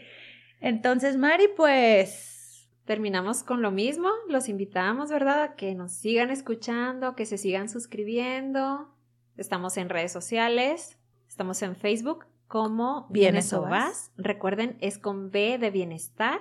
Entonces, 0.61 1.17
Mari, 1.17 1.49
pues 1.57 2.69
terminamos 2.85 3.43
con 3.43 3.61
lo 3.61 3.69
mismo. 3.69 4.07
Los 4.29 4.47
invitamos, 4.47 5.11
¿verdad? 5.11 5.43
A 5.43 5.55
que 5.55 5.75
nos 5.75 5.91
sigan 5.91 6.31
escuchando, 6.31 7.17
que 7.17 7.25
se 7.25 7.37
sigan 7.37 7.67
suscribiendo. 7.67 8.95
Estamos 9.35 9.75
en 9.75 9.89
redes 9.89 10.13
sociales, 10.13 10.97
estamos 11.27 11.61
en 11.63 11.75
Facebook 11.75 12.25
como 12.47 13.09
Bienes 13.09 13.51
o 13.51 13.63
Vas. 13.63 14.13
Recuerden, 14.15 14.77
es 14.79 14.97
con 14.97 15.31
B 15.31 15.57
de 15.57 15.69
bienestar. 15.69 16.39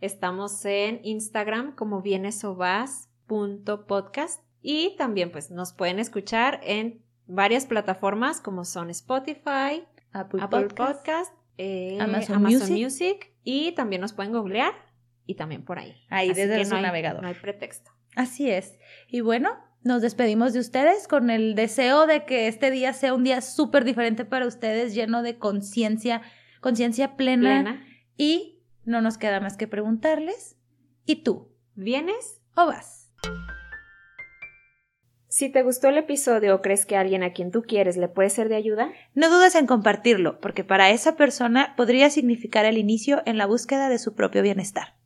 Estamos 0.00 0.64
en 0.64 0.98
Instagram 1.04 1.76
como 1.76 2.02
bienesovas.podcast 2.02 4.42
y 4.60 4.96
también 4.96 5.30
pues 5.30 5.52
nos 5.52 5.72
pueden 5.72 6.00
escuchar 6.00 6.58
en 6.64 7.08
varias 7.30 7.66
plataformas 7.66 8.40
como 8.40 8.64
son 8.64 8.90
Spotify, 8.90 9.84
Apple, 10.12 10.68
Podcast, 10.74 11.32
eh, 11.56 11.98
Amazon, 12.00 12.42
Music. 12.42 13.32
y 13.44 13.72
también 13.72 14.00
nos 14.00 14.12
pueden 14.12 14.32
googlear 14.32 14.72
y 15.26 15.34
también 15.34 15.64
por 15.64 15.78
ahí. 15.78 15.94
Ahí 16.10 16.32
desde 16.32 16.64
su 16.64 16.76
navegador. 16.80 17.22
No 17.22 17.28
hay 17.28 17.34
pretexto. 17.34 17.90
Así 18.16 18.50
es. 18.50 18.78
Y 19.08 19.20
bueno, 19.20 19.50
nos 19.82 20.02
despedimos 20.02 20.52
de 20.52 20.60
ustedes 20.60 21.06
con 21.06 21.30
el 21.30 21.54
deseo 21.54 22.06
de 22.06 22.24
que 22.24 22.48
este 22.48 22.70
día 22.70 22.92
sea 22.92 23.14
un 23.14 23.24
día 23.24 23.40
súper 23.40 23.84
diferente 23.84 24.24
para 24.24 24.46
ustedes, 24.46 24.94
lleno 24.94 25.22
de 25.22 25.38
conciencia, 25.38 26.22
conciencia 26.60 27.16
plena, 27.16 27.62
plena. 27.62 27.86
Y 28.16 28.62
no 28.84 29.00
nos 29.00 29.18
queda 29.18 29.40
más 29.40 29.56
que 29.56 29.68
preguntarles, 29.68 30.56
¿y 31.06 31.22
tú? 31.22 31.54
¿Vienes 31.74 32.42
o 32.56 32.66
vas? 32.66 33.12
Si 35.32 35.48
te 35.48 35.62
gustó 35.62 35.86
el 35.86 35.96
episodio 35.96 36.56
o 36.56 36.60
crees 36.60 36.84
que 36.84 36.96
alguien 36.96 37.22
a 37.22 37.32
quien 37.32 37.52
tú 37.52 37.62
quieres 37.62 37.96
le 37.96 38.08
puede 38.08 38.30
ser 38.30 38.48
de 38.48 38.56
ayuda, 38.56 38.90
no 39.14 39.30
dudes 39.30 39.54
en 39.54 39.68
compartirlo, 39.68 40.40
porque 40.40 40.64
para 40.64 40.90
esa 40.90 41.14
persona 41.14 41.74
podría 41.76 42.10
significar 42.10 42.64
el 42.64 42.76
inicio 42.76 43.22
en 43.26 43.38
la 43.38 43.46
búsqueda 43.46 43.88
de 43.88 44.00
su 44.00 44.16
propio 44.16 44.42
bienestar. 44.42 44.96